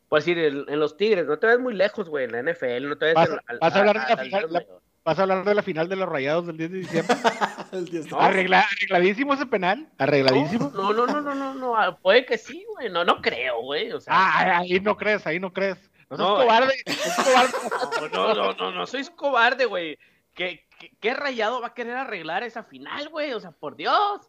Pues 0.08 0.24
decir, 0.24 0.38
en, 0.42 0.64
en 0.68 0.78
los 0.78 0.96
Tigres, 0.96 1.26
no 1.26 1.38
te 1.38 1.48
ves 1.48 1.58
muy 1.58 1.74
lejos, 1.74 2.08
güey, 2.08 2.24
en 2.26 2.32
la 2.32 2.38
NFL, 2.52 2.88
no 2.88 2.96
te 2.96 3.06
ves 3.06 3.14
Vas- 3.14 3.28
en- 3.30 3.40
al- 3.48 3.58
vas 3.58 3.74
a 3.74 3.78
hablar 3.80 3.94
de 3.96 4.00
la 4.00 4.20
al- 4.20 4.24
final- 4.26 4.44
al- 4.44 4.52
la- 4.52 4.64
Vas 5.04 5.20
a 5.20 5.22
hablar 5.22 5.44
de 5.44 5.54
la 5.54 5.62
final 5.62 5.88
de 5.88 5.94
los 5.94 6.08
Rayados 6.08 6.48
del 6.48 6.56
10 6.56 6.70
de 6.72 6.78
diciembre. 6.78 7.16
El 7.72 7.84
diez 7.84 8.04
de- 8.06 8.10
No. 8.10 8.20
Arregla- 8.20 8.66
arregladísimo 8.72 9.34
ese 9.34 9.46
penal. 9.46 9.88
Arregladísimo. 9.98 10.70
No, 10.74 10.92
no, 10.92 11.06
no, 11.06 11.20
no, 11.20 11.32
no, 11.34 11.54
no, 11.54 11.76
ah, 11.76 11.96
puede 11.96 12.26
que 12.26 12.36
sí, 12.38 12.64
güey, 12.74 12.88
no, 12.90 13.04
no 13.04 13.20
creo, 13.22 13.60
güey, 13.62 13.92
o 13.92 14.00
sea, 14.00 14.12
Ah, 14.16 14.58
ahí 14.58 14.80
no 14.80 14.96
crees, 14.96 15.24
ahí 15.26 15.38
no 15.38 15.52
crees. 15.52 15.78
No 16.10 16.16
No, 16.16 16.36
cobarde. 16.36 16.74
seas 16.86 17.16
cobarde. 17.24 18.10
no, 18.12 18.34
no, 18.34 18.52
no, 18.54 18.70
no, 18.72 18.86
sois 18.86 19.08
cobarde, 19.10 19.64
güey, 19.66 19.96
¿Qué, 20.34 20.66
qué, 20.78 20.90
qué 21.00 21.14
rayado 21.14 21.60
va 21.62 21.68
a 21.68 21.74
querer 21.74 21.96
arreglar 21.96 22.42
esa 22.42 22.62
final, 22.64 23.08
güey, 23.08 23.32
o 23.32 23.40
sea, 23.40 23.52
por 23.52 23.74
Dios, 23.76 24.20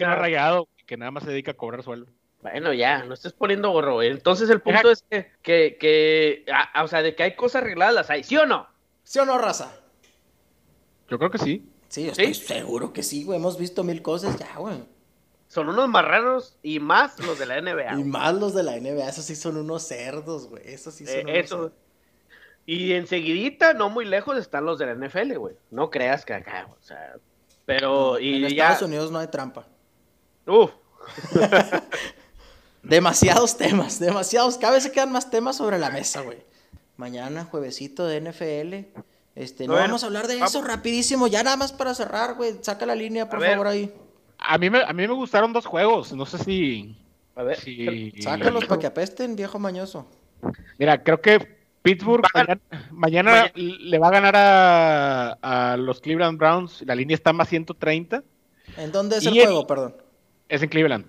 Que 0.00 0.06
no 0.06 0.12
ha 0.12 0.16
rayado, 0.16 0.68
que 0.86 0.96
nada 0.96 1.10
más 1.10 1.24
se 1.24 1.30
dedica 1.30 1.50
a 1.50 1.54
cobrar 1.54 1.82
sueldo. 1.82 2.10
bueno, 2.40 2.72
ya, 2.72 3.04
no 3.04 3.12
estés 3.12 3.34
poniendo 3.34 3.70
gorro, 3.70 4.02
entonces 4.02 4.48
el 4.48 4.62
punto 4.62 4.90
es 4.90 5.02
que, 5.10 5.30
que, 5.42 5.76
que 5.78 6.44
ah, 6.50 6.82
o 6.84 6.88
sea, 6.88 7.02
de 7.02 7.14
que 7.14 7.22
hay 7.22 7.36
cosas 7.36 7.60
arregladas, 7.62 7.94
las 7.94 8.08
hay, 8.10 8.24
¿sí 8.24 8.34
o 8.38 8.46
no? 8.46 8.66
¿Sí 9.04 9.18
o 9.18 9.26
no, 9.26 9.36
raza? 9.36 9.72
Yo 11.10 11.18
creo 11.18 11.30
que 11.30 11.36
sí. 11.36 11.68
Sí, 11.88 12.04
yo 12.06 12.12
estoy 12.12 12.32
¿Sí? 12.32 12.46
seguro 12.46 12.92
que 12.94 13.02
sí, 13.02 13.24
güey. 13.24 13.38
Hemos 13.38 13.58
visto 13.58 13.84
mil 13.84 14.00
cosas 14.00 14.38
ya, 14.38 14.56
güey. 14.56 14.82
Son 15.48 15.68
unos 15.68 15.86
marranos 15.88 16.56
y 16.62 16.78
más 16.78 17.18
los 17.18 17.38
de 17.38 17.44
la 17.44 17.60
NBA. 17.60 17.98
Y 18.00 18.04
más 18.04 18.32
los 18.34 18.54
de 18.54 18.62
la 18.62 18.76
NBA, 18.78 19.06
esos 19.08 19.24
sí 19.26 19.34
son 19.36 19.56
unos 19.58 19.82
cerdos, 19.82 20.48
güey. 20.48 20.62
Esos 20.64 20.94
sí 20.94 21.04
son 21.04 21.16
Eh, 21.16 21.22
unos 21.24 21.34
eso. 21.36 21.56
cerdos. 21.56 21.72
Y 22.64 22.92
enseguidita, 22.92 23.74
no 23.74 23.90
muy 23.90 24.04
lejos, 24.06 24.38
están 24.38 24.64
los 24.64 24.78
de 24.78 24.86
la 24.86 24.94
NFL, 24.94 25.36
güey. 25.36 25.56
No 25.70 25.90
creas 25.90 26.24
que 26.24 26.32
acá, 26.32 26.68
o 26.70 26.80
sea. 26.82 27.16
Pero, 27.66 28.16
en 28.18 28.24
y 28.24 28.40
ya. 28.42 28.46
Estados 28.70 28.82
Unidos 28.82 29.10
no 29.10 29.18
hay 29.18 29.26
trampa. 29.26 29.66
Demasiados 32.82 33.56
temas, 33.58 33.98
demasiados. 34.00 34.56
Cada 34.56 34.74
vez 34.74 34.84
se 34.84 34.92
quedan 34.92 35.12
más 35.12 35.30
temas 35.30 35.56
sobre 35.56 35.78
la 35.78 35.90
mesa, 35.90 36.22
güey. 36.22 36.38
Mañana, 36.96 37.44
juevesito 37.44 38.06
de 38.06 38.20
NFL. 38.20 39.00
Este, 39.36 39.66
no 39.66 39.74
vamos 39.74 40.02
a 40.02 40.06
hablar 40.06 40.26
de 40.26 40.38
eso 40.40 40.62
rapidísimo, 40.62 41.26
ya 41.26 41.42
nada 41.42 41.56
más 41.56 41.72
para 41.72 41.94
cerrar, 41.94 42.34
güey. 42.34 42.54
Saca 42.62 42.84
la 42.86 42.94
línea, 42.94 43.28
por 43.28 43.38
A 43.38 43.40
ver. 43.42 43.50
favor, 43.52 43.66
ahí. 43.68 43.92
A 44.38 44.58
mí, 44.58 44.70
me, 44.70 44.82
a 44.82 44.92
mí 44.92 45.06
me 45.06 45.14
gustaron 45.14 45.52
dos 45.52 45.66
juegos. 45.66 46.12
No 46.12 46.24
sé 46.26 46.38
si. 46.38 46.96
a 47.36 47.42
ver. 47.42 47.58
si- 47.60 48.12
Sácalos 48.22 48.64
para 48.64 48.80
que 48.80 48.86
apesten, 48.86 49.36
viejo 49.36 49.58
mañoso. 49.58 50.06
Mira, 50.78 51.02
creo 51.02 51.20
que 51.20 51.60
Pittsburgh 51.82 52.22
Va 52.24 52.40
a 52.40 52.44
mañana, 52.44 52.60
mañana 52.90 53.30
mañana- 53.32 53.52
le 53.54 53.98
va 53.98 54.08
a 54.08 54.10
ganar 54.10 54.36
a, 54.36 55.72
a 55.72 55.76
los 55.76 56.00
Cleveland 56.00 56.38
Browns. 56.38 56.82
La 56.86 56.94
línea 56.94 57.14
está 57.14 57.32
más 57.34 57.48
130. 57.48 58.22
¿En 58.78 58.90
dónde 58.92 59.18
es 59.18 59.24
Y 59.24 59.28
el 59.28 59.36
el- 59.38 59.44
juego, 59.44 59.66
perdón? 59.66 59.96
Es 60.50 60.62
en 60.62 60.68
Cleveland. 60.68 61.06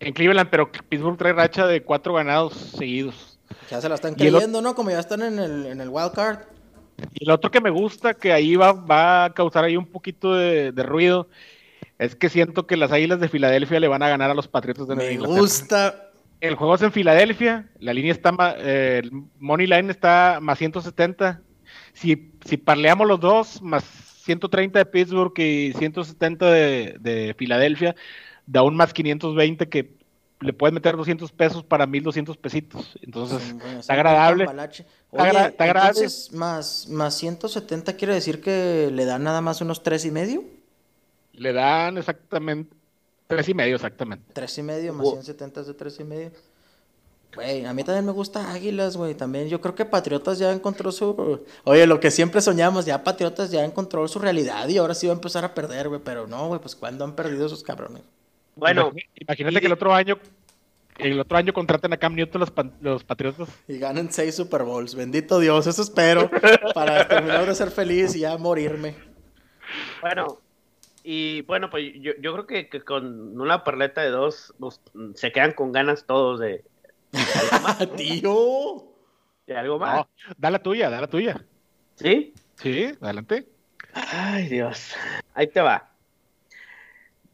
En 0.00 0.12
Cleveland, 0.12 0.50
pero 0.50 0.70
Pittsburgh 0.70 1.16
trae 1.16 1.32
racha 1.32 1.66
de 1.66 1.82
cuatro 1.82 2.12
ganados 2.12 2.54
seguidos. 2.54 3.38
Ya 3.70 3.80
se 3.80 3.88
la 3.88 3.94
están 3.94 4.14
creyendo, 4.14 4.60
¿no? 4.60 4.74
Como 4.74 4.90
ya 4.90 4.98
están 4.98 5.22
en 5.22 5.38
el, 5.38 5.66
en 5.66 5.80
el 5.80 5.88
wild 5.88 6.12
card. 6.12 6.40
Y 7.14 7.24
el 7.24 7.30
otro 7.30 7.52
que 7.52 7.60
me 7.60 7.70
gusta, 7.70 8.14
que 8.14 8.32
ahí 8.32 8.56
va, 8.56 8.72
va 8.72 9.26
a 9.26 9.32
causar 9.32 9.64
ahí 9.64 9.76
un 9.76 9.86
poquito 9.86 10.34
de, 10.34 10.72
de 10.72 10.82
ruido, 10.82 11.28
es 11.98 12.16
que 12.16 12.28
siento 12.28 12.66
que 12.66 12.76
las 12.76 12.90
Águilas 12.90 13.20
de 13.20 13.28
Filadelfia 13.28 13.78
le 13.78 13.86
van 13.86 14.02
a 14.02 14.08
ganar 14.08 14.30
a 14.30 14.34
los 14.34 14.48
Patriotas 14.48 14.88
de 14.88 14.96
Nueva 14.96 15.08
Me 15.08 15.14
Inglaterra. 15.14 15.40
gusta. 15.40 16.08
El 16.40 16.56
juego 16.56 16.74
es 16.74 16.82
en 16.82 16.90
Filadelfia, 16.90 17.68
la 17.78 17.94
línea 17.94 18.10
está, 18.10 18.34
eh, 18.58 19.02
el 19.04 19.12
money 19.38 19.68
line 19.68 19.92
está 19.92 20.40
más 20.42 20.58
170. 20.58 21.40
Si, 21.92 22.32
si 22.44 22.56
parleamos 22.56 23.06
los 23.06 23.20
dos, 23.20 23.62
más 23.62 23.84
130 24.24 24.80
de 24.80 24.86
Pittsburgh 24.86 25.38
y 25.38 25.72
170 25.74 26.50
de, 26.50 26.96
de 26.98 27.34
Filadelfia, 27.38 27.94
da 28.46 28.62
un 28.62 28.76
más 28.76 28.92
520 28.92 29.68
que 29.68 29.96
le 30.40 30.52
puedes 30.52 30.74
meter 30.74 30.96
200 30.96 31.30
pesos 31.32 31.62
para 31.62 31.86
1200 31.86 32.36
pesitos. 32.36 32.98
Entonces, 33.02 33.40
Mm, 33.54 33.58
bueno, 33.58 33.80
está 33.80 33.92
sí, 33.94 33.98
agradable. 33.98 34.44
Está 34.44 34.62
Oye, 35.10 35.22
agra- 35.28 35.46
está 35.48 35.64
agradable. 35.64 35.98
entonces, 36.00 36.32
más, 36.32 36.88
más 36.88 37.14
170 37.14 37.94
quiere 37.96 38.14
decir 38.14 38.40
que 38.40 38.90
le 38.92 39.04
dan 39.04 39.22
nada 39.22 39.40
más 39.40 39.60
unos 39.60 39.82
tres 39.82 40.04
y 40.04 40.10
medio. 40.10 40.42
Le 41.32 41.52
dan 41.52 41.96
exactamente 41.98 42.74
tres 43.28 43.48
y 43.48 43.54
medio 43.54 43.76
exactamente. 43.76 44.24
Tres 44.34 44.58
y 44.58 44.62
medio, 44.62 44.92
más 44.92 45.04
Wow. 45.04 45.12
170 45.22 45.60
es 45.62 45.66
de 45.68 45.74
tres 45.74 45.98
y 46.00 46.04
medio. 46.04 46.32
Güey, 47.34 47.64
a 47.64 47.72
mí 47.72 47.82
también 47.82 48.04
me 48.04 48.12
gusta 48.12 48.52
Águilas, 48.52 48.96
güey. 48.98 49.14
También 49.14 49.48
yo 49.48 49.58
creo 49.62 49.74
que 49.74 49.86
Patriotas 49.86 50.38
ya 50.38 50.52
encontró 50.52 50.92
su... 50.92 51.40
Oye, 51.64 51.86
lo 51.86 51.98
que 51.98 52.10
siempre 52.10 52.42
soñamos, 52.42 52.84
ya 52.84 53.02
Patriotas 53.02 53.50
ya 53.50 53.64
encontró 53.64 54.06
su 54.06 54.18
realidad 54.18 54.68
y 54.68 54.76
ahora 54.76 54.92
sí 54.94 55.06
va 55.06 55.14
a 55.14 55.16
empezar 55.16 55.42
a 55.44 55.54
perder, 55.54 55.88
güey. 55.88 56.00
Pero 56.04 56.26
no, 56.26 56.48
güey, 56.48 56.60
pues 56.60 56.76
¿cuándo 56.76 57.04
han 57.04 57.14
perdido 57.14 57.46
esos 57.46 57.62
cabrones? 57.62 58.02
Bueno, 58.56 58.92
imagínate 59.14 59.56
y- 59.56 59.60
que 59.60 59.66
el 59.66 59.72
otro 59.72 59.94
año, 59.94 60.18
el 60.98 61.18
otro 61.20 61.38
año 61.38 61.52
contraten 61.52 61.92
a 61.92 61.96
Cam 61.96 62.14
Newton 62.14 62.40
los, 62.40 62.52
los 62.80 63.04
Patriotas. 63.04 63.48
Y 63.68 63.78
ganen 63.78 64.12
seis 64.12 64.34
Super 64.36 64.62
Bowls. 64.64 64.94
Bendito 64.94 65.38
Dios, 65.38 65.66
eso 65.66 65.82
espero 65.82 66.30
para 66.74 67.08
terminar 67.08 67.46
de 67.46 67.54
ser 67.54 67.70
feliz 67.70 68.14
y 68.16 68.20
ya 68.20 68.36
morirme. 68.38 68.94
bueno. 70.00 70.38
Y 71.04 71.42
bueno, 71.42 71.68
pues 71.68 71.92
yo, 72.00 72.12
yo 72.20 72.32
creo 72.32 72.46
que, 72.46 72.68
que 72.68 72.80
con 72.82 73.40
una 73.40 73.64
parleta 73.64 74.02
de 74.02 74.10
dos 74.10 74.54
pues, 74.60 74.80
se 75.16 75.32
quedan 75.32 75.50
con 75.52 75.72
ganas 75.72 76.04
todos 76.06 76.38
de, 76.38 76.62
Tío. 77.96 78.84
de 79.46 79.56
algo 79.56 79.78
más. 79.80 79.96
No, 79.96 80.08
da 80.38 80.50
la 80.50 80.62
tuya, 80.62 80.90
da 80.90 81.00
la 81.00 81.08
tuya. 81.08 81.44
¿Sí? 81.96 82.32
Sí, 82.54 82.92
adelante. 83.00 83.48
Ay, 83.94 84.48
Dios. 84.48 84.92
Ahí 85.34 85.48
te 85.48 85.60
va. 85.60 85.90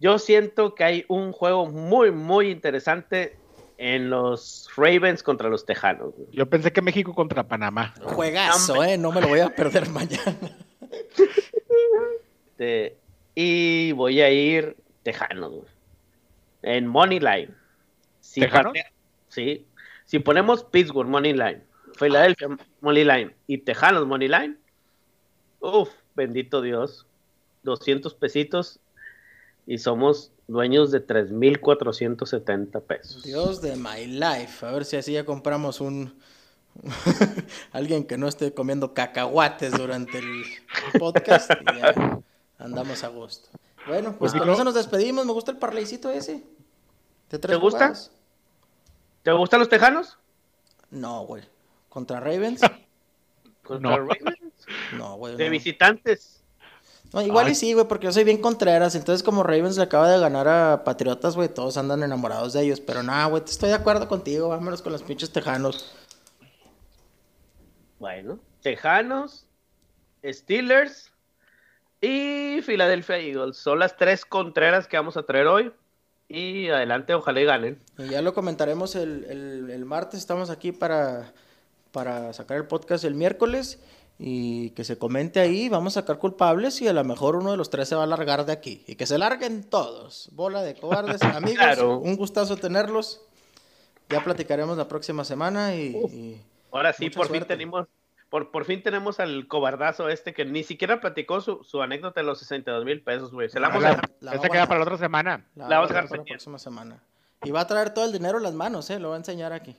Yo 0.01 0.19
siento 0.19 0.75
que 0.75 0.85
hay 0.85 1.05
un 1.09 1.33
juego 1.33 1.67
muy, 1.67 2.11
muy 2.11 2.51
interesante 2.51 3.37
en 3.79 4.11
los 4.11 4.69
Ravens 4.77 5.23
contra 5.23 5.49
los 5.49 5.65
Tejanos. 5.67 6.15
güey. 6.15 6.29
Yo 6.33 6.47
pensé 6.47 6.73
que 6.73 6.83
México 6.83 7.15
contra 7.15 7.47
Panamá. 7.47 7.95
Juegazo, 8.03 8.83
eh. 8.83 8.99
No 8.99 9.13
me 9.13 9.21
lo 9.21 9.29
voy 9.29 9.41
a 9.41 9.55
perder 9.55 9.89
mañana. 9.91 10.37
Este, 12.51 12.97
y 13.35 13.93
voy 13.93 14.21
a 14.21 14.31
ir 14.31 14.77
Tejanos, 15.03 15.51
güey. 15.53 15.69
En 16.63 16.87
Money 16.87 17.21
Line. 17.21 17.51
Si 18.21 18.41
¿Tejanos? 18.41 18.73
sí. 19.29 19.65
Si 20.05 20.19
ponemos 20.19 20.65
Pittsburgh 20.65 21.09
Money 21.09 21.35
Line, 21.35 21.63
Philadelphia 21.99 22.49
Money 22.81 23.05
Line 23.05 23.37
y 23.47 23.59
Tejanos 23.59 24.07
Money 24.07 24.27
Line, 24.29 24.57
uff, 25.61 25.91
bendito 26.15 26.63
Dios. 26.63 27.07
200 27.65 28.15
pesitos 28.15 28.81
y 29.69 29.77
somos 29.77 30.33
dueños 30.47 30.91
de 30.91 31.01
3,470 31.01 32.81
pesos. 32.81 33.23
Dios 33.23 33.61
de 33.61 33.77
my 33.77 34.07
life. 34.07 34.65
A 34.65 34.73
ver 34.73 34.87
si 34.87 34.97
así 34.97 35.13
ya 35.13 35.27
compramos 35.27 35.83
un. 35.83 36.19
Alguien 37.73 38.05
que 38.07 38.17
no 38.17 38.29
esté 38.29 38.55
comiendo 38.55 38.95
cacahuates 38.95 39.73
durante 39.73 40.19
el, 40.19 40.43
el 40.95 40.99
podcast 40.99 41.51
y 41.51 41.79
ya 41.79 42.21
andamos 42.59 43.05
a 43.05 43.09
gusto. 43.09 43.51
Bueno, 43.87 44.17
pues 44.19 44.33
Pues, 44.33 44.43
con 44.43 44.51
eso 44.51 44.65
nos 44.65 44.75
despedimos. 44.75 45.27
Me 45.27 45.33
gusta 45.33 45.51
el 45.51 45.59
parleycito 45.59 46.11
ese. 46.11 46.43
¿De 47.29 47.39
tres 47.39 47.57
¿Te 47.57 47.61
gusta? 47.61 47.93
¿Te 49.23 49.33
gustan 49.33 49.61
los 49.61 49.69
Tejanos? 49.69 50.17
No, 50.91 51.27
güey. 51.27 51.43
¿Contra 51.91 52.21
Ravens? 52.21 52.63
Contra 53.63 53.91
No. 53.91 53.99
Ravens. 53.99 54.39
No, 54.97 55.17
güey. 55.17 55.37
De 55.37 55.45
no. 55.45 55.51
visitantes. 55.51 56.38
No, 57.13 57.23
igual 57.23 57.47
Ay. 57.47 57.53
y 57.53 57.55
sí, 57.55 57.73
güey, 57.73 57.87
porque 57.89 58.05
yo 58.07 58.13
soy 58.13 58.25
bien 58.25 58.39
contreras. 58.41 58.95
Entonces, 58.95 59.23
como 59.23 59.43
Ravens 59.43 59.77
le 59.79 59.83
acaba 59.85 60.11
de 60.11 60.19
ganar 60.21 60.47
a 60.49 60.85
Patriotas, 60.85 61.37
güey, 61.37 61.49
todos 61.49 61.77
andan 61.79 62.03
enamorados 62.03 62.53
de 62.53 62.63
ellos. 62.63 62.81
Pero 62.81 63.03
nada, 63.03 63.27
güey, 63.27 63.43
estoy 63.47 63.71
de 63.71 63.77
acuerdo 63.77 64.09
contigo. 64.09 64.49
Vámonos 64.49 64.83
con 64.83 64.93
los 64.93 65.03
pinches 65.03 65.31
tejanos. 65.33 65.93
Bueno, 67.99 68.39
Tejanos, 68.63 69.47
Steelers 70.25 71.11
y 72.01 72.61
Philadelphia 72.63 73.19
Eagles. 73.19 73.57
Son 73.57 73.79
las 73.79 73.97
tres 73.97 74.25
contreras 74.25 74.87
que 74.87 74.97
vamos 74.97 75.17
a 75.17 75.23
traer 75.25 75.47
hoy. 75.47 75.73
Y 76.29 76.69
adelante, 76.69 77.15
ojalá 77.15 77.41
y 77.41 77.45
ganen. 77.45 77.83
Y 77.97 78.09
ya 78.11 78.21
lo 78.21 78.35
comentaremos 78.35 78.95
el, 78.97 79.25
el- 79.25 79.71
el 79.71 79.85
martes. 79.87 80.21
Estamos 80.21 80.51
aquí 80.51 80.73
para, 80.73 81.33
para 81.91 82.33
sacar 82.35 82.59
el 82.59 82.67
podcast 82.67 83.03
el 83.05 83.15
miércoles. 83.15 83.79
Y 84.19 84.71
que 84.71 84.83
se 84.85 84.99
comente 84.99 85.39
ahí. 85.41 85.69
Vamos 85.69 85.97
a 85.97 86.01
sacar 86.01 86.19
culpables. 86.19 86.81
Y 86.83 86.89
a 86.89 86.93
lo 86.93 87.05
mejor 87.05 87.37
uno 87.37 87.53
de 87.53 87.57
los 87.57 87.71
tres 87.71 87.89
se 87.89 87.95
va 87.95 88.03
a 88.03 88.07
largar 88.07 88.45
de 88.47 88.53
aquí. 88.53 88.83
Y 88.87 88.97
que 88.97 89.07
se 89.07 89.17
larguen 89.19 89.63
todos. 89.65 90.29
Bola 90.33 90.63
de 90.63 90.75
cobardes. 90.75 91.23
Amigos, 91.23 91.59
Claro. 91.65 91.99
un 91.99 92.17
gustazo 92.17 92.57
tenerlos. 92.57 93.21
Ya 94.09 94.25
platicaremos 94.25 94.77
la 94.77 94.89
próxima 94.89 95.25
semana. 95.25 95.75
Y, 95.77 95.95
y- 95.97 96.43
Ahora 96.73 96.93
sí, 96.93 97.11
por 97.11 97.27
fin 97.27 97.37
suerte. 97.37 97.55
tenemos, 97.55 97.87
por, 98.29 98.51
por 98.51 98.65
fin 98.65 98.83
tenemos 98.83 99.21
al 99.21 99.47
cobardazo 99.49 100.09
este 100.09 100.35
que 100.35 100.45
ni 100.45 100.65
siquiera 100.65 101.01
platicó 101.01 101.41
su, 101.41 101.63
su 101.65 101.81
anécdota 101.81 102.21
de 102.21 102.27
los 102.27 102.39
62 102.41 102.85
mil 102.85 103.03
pesos, 103.03 103.33
güey. 103.33 103.49
Se 103.49 103.61
la 103.61 103.69
vamos 103.69 103.85
a 103.85 103.89
La- 103.89 103.95
dejar. 103.95 104.11
la 104.21 104.35
esta 104.35 104.49
queda 104.49 104.63
a- 104.65 104.67
para 104.67 104.81
la 104.81 104.85
otra 104.85 104.99
semana. 104.99 105.45
La, 105.55 105.69
La 105.69 105.77
vamos 105.77 105.91
a 105.91 105.93
a 105.93 105.95
dejar 105.97 106.09
para 106.09 106.23
la 106.23 106.25
próxima 106.27 106.59
semana. 106.59 107.03
Y 107.45 107.51
va 107.53 107.61
a 107.61 107.67
traer 107.67 107.95
todo 107.95 108.05
el 108.05 108.13
dinero 108.13 108.39
en 108.39 108.43
las 108.45 108.55
manos, 108.55 108.91
¿eh? 108.91 108.99
Lo 108.99 109.11
va 109.11 109.15
a 109.15 109.19
enseñar 109.19 109.53
aquí. 109.53 109.77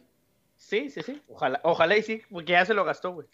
Sí, 0.57 0.89
sí, 0.89 1.01
sí. 1.01 1.21
Ojalá, 1.27 1.59
ojalá 1.63 1.97
y 1.97 2.03
sí, 2.03 2.21
porque 2.31 2.51
ya 2.53 2.65
se 2.65 2.73
lo 2.73 2.85
gastó, 2.85 3.11
güey. 3.11 3.27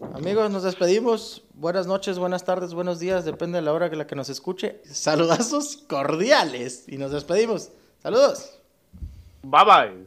Amigos, 0.00 0.50
nos 0.50 0.62
despedimos. 0.62 1.42
Buenas 1.54 1.86
noches, 1.86 2.18
buenas 2.18 2.44
tardes, 2.44 2.74
buenos 2.74 2.98
días, 2.98 3.24
depende 3.24 3.56
de 3.56 3.62
la 3.62 3.72
hora 3.72 3.88
que 3.88 3.96
la 3.96 4.06
que 4.06 4.14
nos 4.14 4.28
escuche. 4.28 4.82
Saludazos 4.84 5.78
cordiales 5.88 6.84
y 6.86 6.98
nos 6.98 7.12
despedimos. 7.12 7.70
Saludos. 8.02 8.58
Bye 9.42 9.64
bye. 9.64 10.06